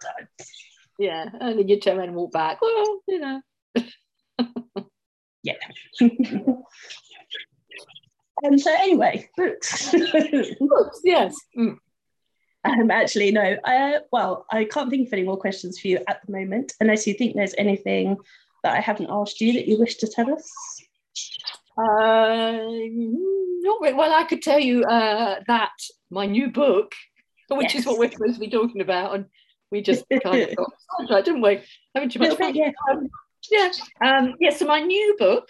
Yeah, 0.97 1.29
and 1.39 1.59
then 1.59 1.67
you 1.67 1.79
turn 1.79 1.97
around 1.97 2.09
and 2.09 2.17
walk 2.17 2.31
back. 2.31 2.59
Well, 2.61 3.01
you 3.07 3.19
know. 3.19 3.41
yeah. 5.43 5.53
and 8.43 8.59
so 8.59 8.73
anyway, 8.73 9.29
books. 9.37 9.91
books, 9.91 11.01
yes. 11.03 11.35
Mm. 11.57 11.77
Um, 12.63 12.91
actually, 12.91 13.31
no. 13.31 13.57
Uh, 13.63 13.99
well, 14.11 14.45
I 14.51 14.65
can't 14.65 14.89
think 14.89 15.07
of 15.07 15.13
any 15.13 15.23
more 15.23 15.37
questions 15.37 15.79
for 15.79 15.87
you 15.87 15.99
at 16.07 16.21
the 16.25 16.31
moment, 16.31 16.73
unless 16.79 17.05
you 17.05 17.13
think 17.13 17.35
there's 17.35 17.55
anything 17.57 18.17
that 18.63 18.73
I 18.73 18.81
haven't 18.81 19.09
asked 19.11 19.41
you 19.41 19.53
that 19.53 19.67
you 19.67 19.79
wish 19.79 19.95
to 19.97 20.07
tell 20.07 20.31
us. 20.31 20.51
Uh, 21.77 22.57
not 23.61 23.81
really. 23.81 23.93
Well, 23.93 24.13
I 24.13 24.23
could 24.23 24.41
tell 24.41 24.59
you 24.59 24.83
uh, 24.83 25.41
that 25.47 25.71
my 26.09 26.25
new 26.25 26.49
book, 26.49 26.93
which 27.49 27.73
yes. 27.73 27.81
is 27.81 27.85
what 27.85 27.97
we're 27.97 28.11
supposed 28.11 28.35
to 28.35 28.39
be 28.39 28.49
talking 28.49 28.81
about, 28.81 29.15
and 29.15 29.25
we 29.71 29.81
just 29.81 30.05
kind 30.23 30.41
of 30.41 30.55
got 30.55 30.73
sidetracked, 30.99 31.25
didn't 31.25 31.41
we? 31.41 31.61
Having 31.95 32.09
too 32.09 32.19
much 32.19 32.37
fun. 32.37 32.55
Yeah. 32.55 32.71
Um, 32.91 33.09
yeah. 33.49 33.71
Um, 34.03 34.35
yeah. 34.39 34.51
So 34.51 34.65
my 34.65 34.81
new 34.81 35.15
book 35.17 35.47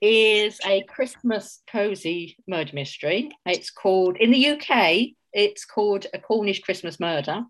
is 0.00 0.58
a 0.66 0.82
Christmas 0.82 1.62
cozy 1.70 2.36
murder 2.46 2.72
mystery. 2.74 3.30
It's 3.46 3.70
called 3.70 4.16
in 4.18 4.30
the 4.30 4.48
UK. 4.50 5.08
It's 5.32 5.64
called 5.64 6.06
A 6.14 6.18
Cornish 6.18 6.60
Christmas 6.60 7.00
Murder. 7.00 7.44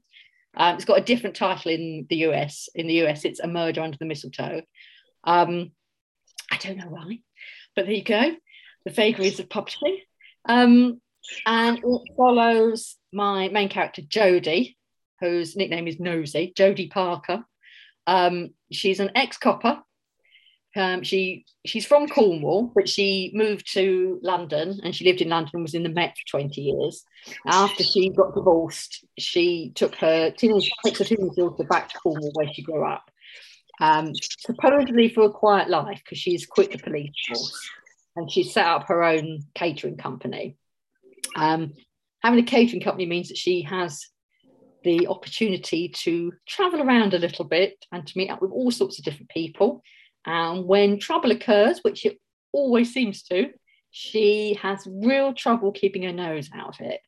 Um, 0.56 0.76
it's 0.76 0.84
got 0.84 0.98
a 0.98 1.04
different 1.04 1.36
title 1.36 1.70
in 1.70 2.06
the 2.08 2.16
US. 2.28 2.68
In 2.74 2.86
the 2.86 3.04
US, 3.04 3.24
it's 3.24 3.40
A 3.40 3.46
Murder 3.46 3.82
Under 3.82 3.98
the 3.98 4.06
Mistletoe. 4.06 4.62
Um, 5.24 5.72
I 6.50 6.56
don't 6.58 6.78
know 6.78 6.88
why. 6.88 7.18
But 7.76 7.86
there 7.86 7.94
you 7.94 8.02
go, 8.02 8.34
the 8.84 8.90
vagaries 8.90 9.38
of 9.38 9.48
publishing. 9.48 10.00
Um, 10.48 11.00
and 11.46 11.78
it 11.78 12.00
follows 12.16 12.96
my 13.12 13.48
main 13.48 13.68
character, 13.68 14.02
Jodie, 14.02 14.76
whose 15.20 15.56
nickname 15.56 15.86
is 15.86 16.00
Nosy, 16.00 16.52
Jodie 16.56 16.90
Parker. 16.90 17.44
Um, 18.06 18.50
she's 18.72 19.00
an 19.00 19.10
ex 19.14 19.36
copper 19.36 19.82
um, 20.76 21.02
she 21.02 21.46
she's 21.64 21.86
from 21.86 22.06
Cornwall, 22.06 22.70
but 22.74 22.88
she 22.88 23.30
moved 23.34 23.72
to 23.72 24.20
London 24.22 24.78
and 24.82 24.94
she 24.94 25.04
lived 25.04 25.22
in 25.22 25.30
London 25.30 25.50
and 25.54 25.62
was 25.62 25.74
in 25.74 25.82
the 25.82 25.88
Met 25.88 26.16
for 26.16 26.38
20 26.38 26.60
years. 26.60 27.02
After 27.46 27.82
she 27.82 28.10
got 28.10 28.34
divorced, 28.34 29.04
she 29.18 29.72
took 29.74 29.94
her 29.96 30.30
teenage, 30.30 30.70
takes 30.84 30.98
her 30.98 31.04
teenage 31.04 31.34
daughter 31.34 31.64
back 31.64 31.88
to 31.88 31.98
Cornwall 31.98 32.30
where 32.34 32.52
she 32.52 32.62
grew 32.62 32.84
up, 32.84 33.10
um, 33.80 34.12
supposedly 34.14 35.08
for 35.08 35.24
a 35.24 35.30
quiet 35.30 35.68
life 35.68 36.00
because 36.04 36.18
she's 36.18 36.46
quit 36.46 36.72
the 36.72 36.78
police 36.78 37.12
force 37.28 37.70
and 38.16 38.30
she 38.30 38.42
set 38.42 38.66
up 38.66 38.84
her 38.88 39.04
own 39.04 39.42
catering 39.54 39.96
company. 39.96 40.56
Um, 41.36 41.74
having 42.22 42.40
a 42.40 42.46
catering 42.46 42.82
company 42.82 43.06
means 43.06 43.28
that 43.28 43.36
she 43.36 43.62
has 43.62 44.06
the 44.82 45.08
opportunity 45.08 45.88
to 45.88 46.32
travel 46.46 46.80
around 46.80 47.12
a 47.12 47.18
little 47.18 47.44
bit 47.44 47.84
and 47.92 48.06
to 48.06 48.18
meet 48.18 48.30
up 48.30 48.40
with 48.40 48.52
all 48.52 48.70
sorts 48.70 48.98
of 48.98 49.04
different 49.04 49.28
people. 49.28 49.82
And 50.24 50.64
when 50.64 50.98
trouble 50.98 51.30
occurs, 51.32 51.80
which 51.82 52.06
it 52.06 52.18
always 52.52 52.92
seems 52.92 53.22
to, 53.24 53.50
she 53.90 54.58
has 54.62 54.86
real 54.86 55.34
trouble 55.34 55.72
keeping 55.72 56.02
her 56.02 56.12
nose 56.12 56.50
out 56.54 56.80
of 56.80 56.86
it. 56.86 57.00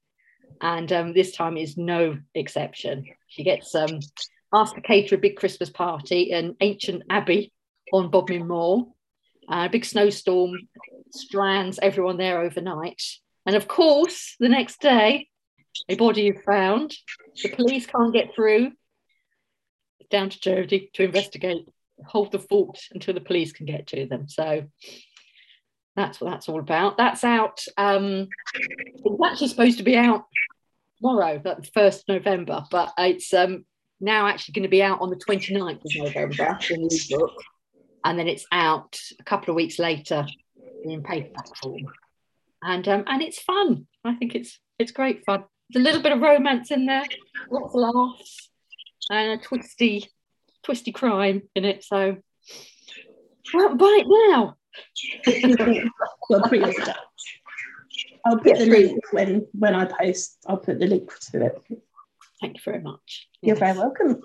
And 0.61 0.93
um, 0.93 1.14
this 1.14 1.33
time 1.33 1.57
is 1.57 1.77
no 1.77 2.19
exception. 2.35 3.05
She 3.29 3.45
gets 3.45 3.75
um, 3.75 4.01
asked 4.53 4.74
to 4.74 4.80
cater 4.80 5.14
a 5.14 5.18
big 5.18 5.36
Christmas 5.36 5.70
party 5.70 6.30
in 6.30 6.57
ancient 6.61 7.03
abbey 7.11 7.53
on 7.92 8.11
Bodmin 8.11 8.46
Moor. 8.46 8.88
Uh, 9.51 9.66
a 9.66 9.68
big 9.68 9.84
snowstorm 9.84 10.53
strands 11.11 11.78
everyone 11.80 12.16
there 12.16 12.40
overnight. 12.40 13.03
And 13.46 13.57
of 13.57 13.66
course, 13.66 14.36
the 14.38 14.49
next 14.49 14.80
day, 14.80 15.28
a 15.88 15.94
body 15.94 16.28
is 16.28 16.42
found. 16.44 16.94
The 17.42 17.51
police 17.51 17.86
can't 17.86 18.12
get 18.12 18.34
through. 18.34 18.72
It's 20.01 20.09
down 20.11 20.30
to 20.30 20.38
Jodie 20.38 20.92
to 20.94 21.05
investigate, 21.05 21.68
hold 22.07 22.32
the 22.32 22.38
fort 22.38 22.78
until 22.92 23.14
the 23.14 23.20
police 23.20 23.53
can 23.53 23.66
get 23.66 23.86
to 23.88 24.07
them. 24.07 24.28
So 24.28 24.64
that's 25.96 26.20
what 26.20 26.30
that's 26.30 26.49
all 26.49 26.61
about. 26.61 26.96
That's 26.96 27.24
out. 27.24 27.64
Um, 27.76 28.28
it's 28.55 29.24
actually 29.24 29.49
supposed 29.49 29.78
to 29.78 29.84
be 29.84 29.96
out 29.96 30.24
tomorrow, 30.99 31.40
that 31.44 31.72
first 31.72 32.09
November, 32.09 32.64
but 32.70 32.92
it's 32.99 33.32
um, 33.32 33.64
now 34.01 34.26
actually 34.26 34.53
going 34.53 34.62
to 34.64 34.68
be 34.68 34.82
out 34.82 35.01
on 35.01 35.11
the 35.11 35.16
29th 35.16 35.84
of 35.84 35.90
November, 35.96 36.59
the 36.68 36.76
new 36.76 37.18
book, 37.18 37.34
and 38.05 38.18
then 38.18 38.28
it's 38.28 38.46
out 38.53 38.99
a 39.18 39.24
couple 39.24 39.51
of 39.51 39.57
weeks 39.57 39.78
later 39.78 40.26
in 40.84 41.03
paperback 41.03 41.57
form. 41.57 41.86
And 42.62 42.86
um, 42.88 43.05
and 43.07 43.22
it's 43.22 43.40
fun. 43.40 43.86
I 44.05 44.14
think 44.14 44.34
it's 44.34 44.59
it's 44.78 44.92
great 44.92 45.24
fun. 45.24 45.44
There's 45.70 45.82
a 45.82 45.84
little 45.84 46.03
bit 46.03 46.12
of 46.12 46.20
romance 46.20 46.70
in 46.70 46.86
there, 46.86 47.05
lots 47.51 47.74
of 47.74 47.80
laughs, 47.80 48.51
and 49.11 49.40
a 49.40 49.42
twisty, 49.42 50.09
twisty 50.62 50.92
crime 50.92 51.42
in 51.55 51.64
it. 51.64 51.84
So, 51.84 52.16
buy 53.53 54.03
it 54.03 54.07
now. 54.30 54.57
I'll 58.26 58.38
put 58.38 58.59
the 58.59 58.66
link 58.66 59.01
when 59.12 59.46
when 59.53 59.74
I 59.74 59.84
post. 59.84 60.38
I'll 60.46 60.59
put 60.59 60.78
the 60.78 60.86
link 60.86 61.11
to 61.32 61.46
it. 61.46 61.62
Thank 62.41 62.57
you 62.57 62.62
very 62.64 62.82
much. 62.82 63.28
You're 63.43 63.57
yes. 63.57 63.61
very 63.61 63.78
welcome. 63.78 64.20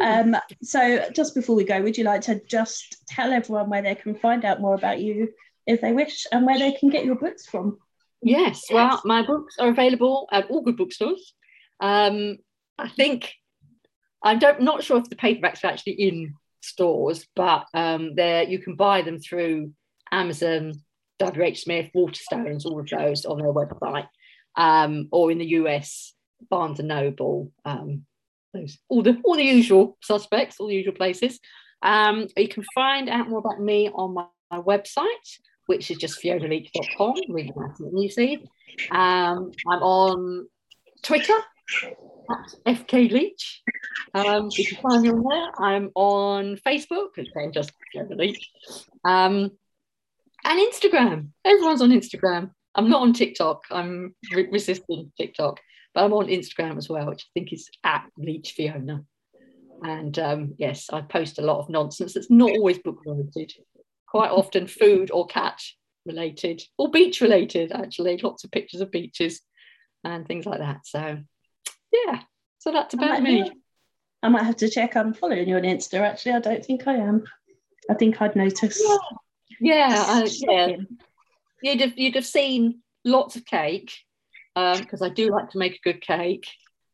Um, 0.00 0.36
so, 0.62 1.10
just 1.14 1.34
before 1.34 1.56
we 1.56 1.64
go, 1.64 1.82
would 1.82 1.98
you 1.98 2.04
like 2.04 2.20
to 2.22 2.40
just 2.46 3.04
tell 3.08 3.32
everyone 3.32 3.68
where 3.68 3.82
they 3.82 3.96
can 3.96 4.14
find 4.14 4.44
out 4.44 4.60
more 4.60 4.74
about 4.74 5.00
you 5.00 5.30
if 5.66 5.80
they 5.80 5.92
wish 5.92 6.26
and 6.30 6.46
where 6.46 6.58
they 6.58 6.72
can 6.72 6.88
get 6.88 7.04
your 7.04 7.16
books 7.16 7.46
from? 7.46 7.78
Yes, 8.22 8.64
well, 8.72 9.00
my 9.04 9.24
books 9.24 9.56
are 9.58 9.68
available 9.68 10.28
at 10.30 10.50
all 10.50 10.62
good 10.62 10.76
bookstores. 10.76 11.34
Um, 11.80 12.38
I 12.78 12.88
think 12.88 13.32
I'm 14.22 14.40
not 14.60 14.82
sure 14.82 14.98
if 14.98 15.08
the 15.08 15.16
paperbacks 15.16 15.64
are 15.64 15.68
actually 15.68 15.92
in 15.94 16.34
stores, 16.60 17.26
but 17.36 17.66
um, 17.74 18.14
there 18.14 18.42
you 18.44 18.58
can 18.58 18.74
buy 18.74 19.02
them 19.02 19.18
through 19.18 19.72
Amazon, 20.10 20.74
WH 21.20 21.56
Smith, 21.56 21.90
Waterstones, 21.94 22.64
all 22.64 22.80
of 22.80 22.88
those 22.88 23.24
on 23.24 23.38
their 23.38 23.52
website, 23.52 24.08
um, 24.56 25.08
or 25.12 25.30
in 25.30 25.38
the 25.38 25.46
US, 25.46 26.14
Barnes 26.50 26.78
and 26.78 26.88
Noble, 26.88 27.52
um, 27.64 28.04
those 28.54 28.78
all 28.88 29.02
the 29.02 29.20
all 29.24 29.36
the 29.36 29.44
usual 29.44 29.98
suspects, 30.02 30.56
all 30.58 30.68
the 30.68 30.74
usual 30.74 30.94
places. 30.94 31.38
Um, 31.82 32.26
you 32.36 32.48
can 32.48 32.64
find 32.74 33.08
out 33.08 33.28
more 33.28 33.38
about 33.38 33.60
me 33.60 33.90
on 33.94 34.14
my, 34.14 34.26
my 34.50 34.60
website, 34.60 35.06
which 35.66 35.90
is 35.90 35.98
just 35.98 36.20
fionaleach.com, 36.22 37.14
really 37.28 37.52
nice 37.54 37.80
and 37.80 37.98
easy. 37.98 38.48
Um, 38.90 39.52
I'm 39.68 39.82
on 39.82 40.48
Twitter 41.02 41.34
at 42.30 42.54
FK 42.66 43.12
Leach. 43.12 43.62
Um, 44.14 44.48
you 44.52 44.66
can 44.66 44.78
find 44.78 45.02
me 45.02 45.10
on 45.10 45.22
there. 45.22 45.64
I'm 45.64 45.90
on 45.94 46.56
Facebook, 46.66 47.16
again, 47.16 47.52
just 47.52 47.72
Fiona 47.92 48.16
Leach. 48.16 48.50
Um, 49.04 49.50
and 50.44 50.72
Instagram. 50.72 51.28
Everyone's 51.44 51.82
on 51.82 51.90
Instagram. 51.90 52.50
I'm 52.74 52.88
not 52.88 53.02
on 53.02 53.12
TikTok. 53.12 53.62
I'm 53.70 54.14
re- 54.34 54.48
resisting 54.50 55.12
TikTok, 55.16 55.60
but 55.98 56.04
I'm 56.04 56.12
on 56.12 56.28
Instagram 56.28 56.78
as 56.78 56.88
well, 56.88 57.06
which 57.06 57.24
I 57.24 57.30
think 57.34 57.52
is 57.52 57.68
at 57.82 58.04
Leach 58.16 58.52
Fiona. 58.52 59.02
And 59.82 60.16
um, 60.20 60.54
yes, 60.56 60.90
I 60.92 61.00
post 61.00 61.40
a 61.40 61.42
lot 61.42 61.58
of 61.58 61.68
nonsense 61.68 62.14
that's 62.14 62.30
not 62.30 62.52
always 62.52 62.78
book 62.78 63.02
related 63.04 63.52
quite 64.06 64.30
often 64.30 64.68
food 64.68 65.10
or 65.10 65.26
cat 65.26 65.60
related 66.06 66.62
or 66.78 66.88
beach 66.88 67.20
related, 67.20 67.72
actually. 67.72 68.16
Lots 68.18 68.44
of 68.44 68.52
pictures 68.52 68.80
of 68.80 68.92
beaches 68.92 69.40
and 70.04 70.24
things 70.24 70.46
like 70.46 70.60
that. 70.60 70.86
So, 70.86 71.18
yeah, 71.92 72.20
so 72.58 72.70
that's 72.70 72.94
about 72.94 73.20
me. 73.20 73.50
I 74.22 74.28
might 74.28 74.44
have 74.44 74.56
to 74.58 74.68
check. 74.68 74.94
I'm 74.94 75.14
following 75.14 75.48
you 75.48 75.56
on 75.56 75.62
Insta, 75.62 75.98
actually. 75.98 76.32
I 76.34 76.40
don't 76.40 76.64
think 76.64 76.86
I 76.86 76.94
am. 76.94 77.24
I 77.90 77.94
think 77.94 78.22
I'd 78.22 78.36
notice. 78.36 78.80
Yeah, 79.60 80.22
yeah, 80.22 80.26
yeah. 80.26 80.76
You'd 81.60 81.80
have, 81.80 81.98
you'd 81.98 82.14
have 82.14 82.26
seen 82.26 82.82
lots 83.04 83.34
of 83.34 83.44
cake 83.44 83.92
because 84.80 85.02
um, 85.02 85.10
I 85.10 85.14
do 85.14 85.30
like 85.30 85.50
to 85.50 85.58
make 85.58 85.76
a 85.76 85.92
good 85.92 86.00
cake 86.00 86.48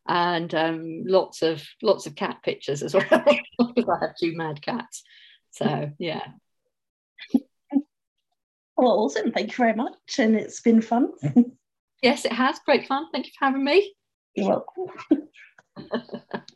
and 0.07 0.55
um, 0.55 1.05
lots 1.07 1.43
of 1.43 1.63
lots 1.83 2.07
of 2.07 2.15
cat 2.15 2.39
pictures 2.43 2.83
as 2.83 2.95
well 2.95 3.05
because 3.11 3.89
I 3.89 4.07
have 4.07 4.17
two 4.21 4.37
mad 4.37 4.61
cats. 4.61 5.03
So 5.51 5.91
yeah, 5.99 6.27
well, 8.77 8.99
awesome. 8.99 9.33
Thank 9.33 9.51
you 9.51 9.57
very 9.57 9.75
much. 9.75 9.95
And 10.19 10.35
it's 10.37 10.61
been 10.61 10.83
fun. 10.83 11.13
yes, 12.03 12.25
it 12.25 12.33
has. 12.33 12.59
Great 12.65 12.87
fun. 12.87 13.07
Thank 13.13 13.27
you 13.27 13.33
for 13.39 13.45
having 13.47 13.65
me. 13.65 13.95
You're 14.35 14.49
welcome. 14.49 15.29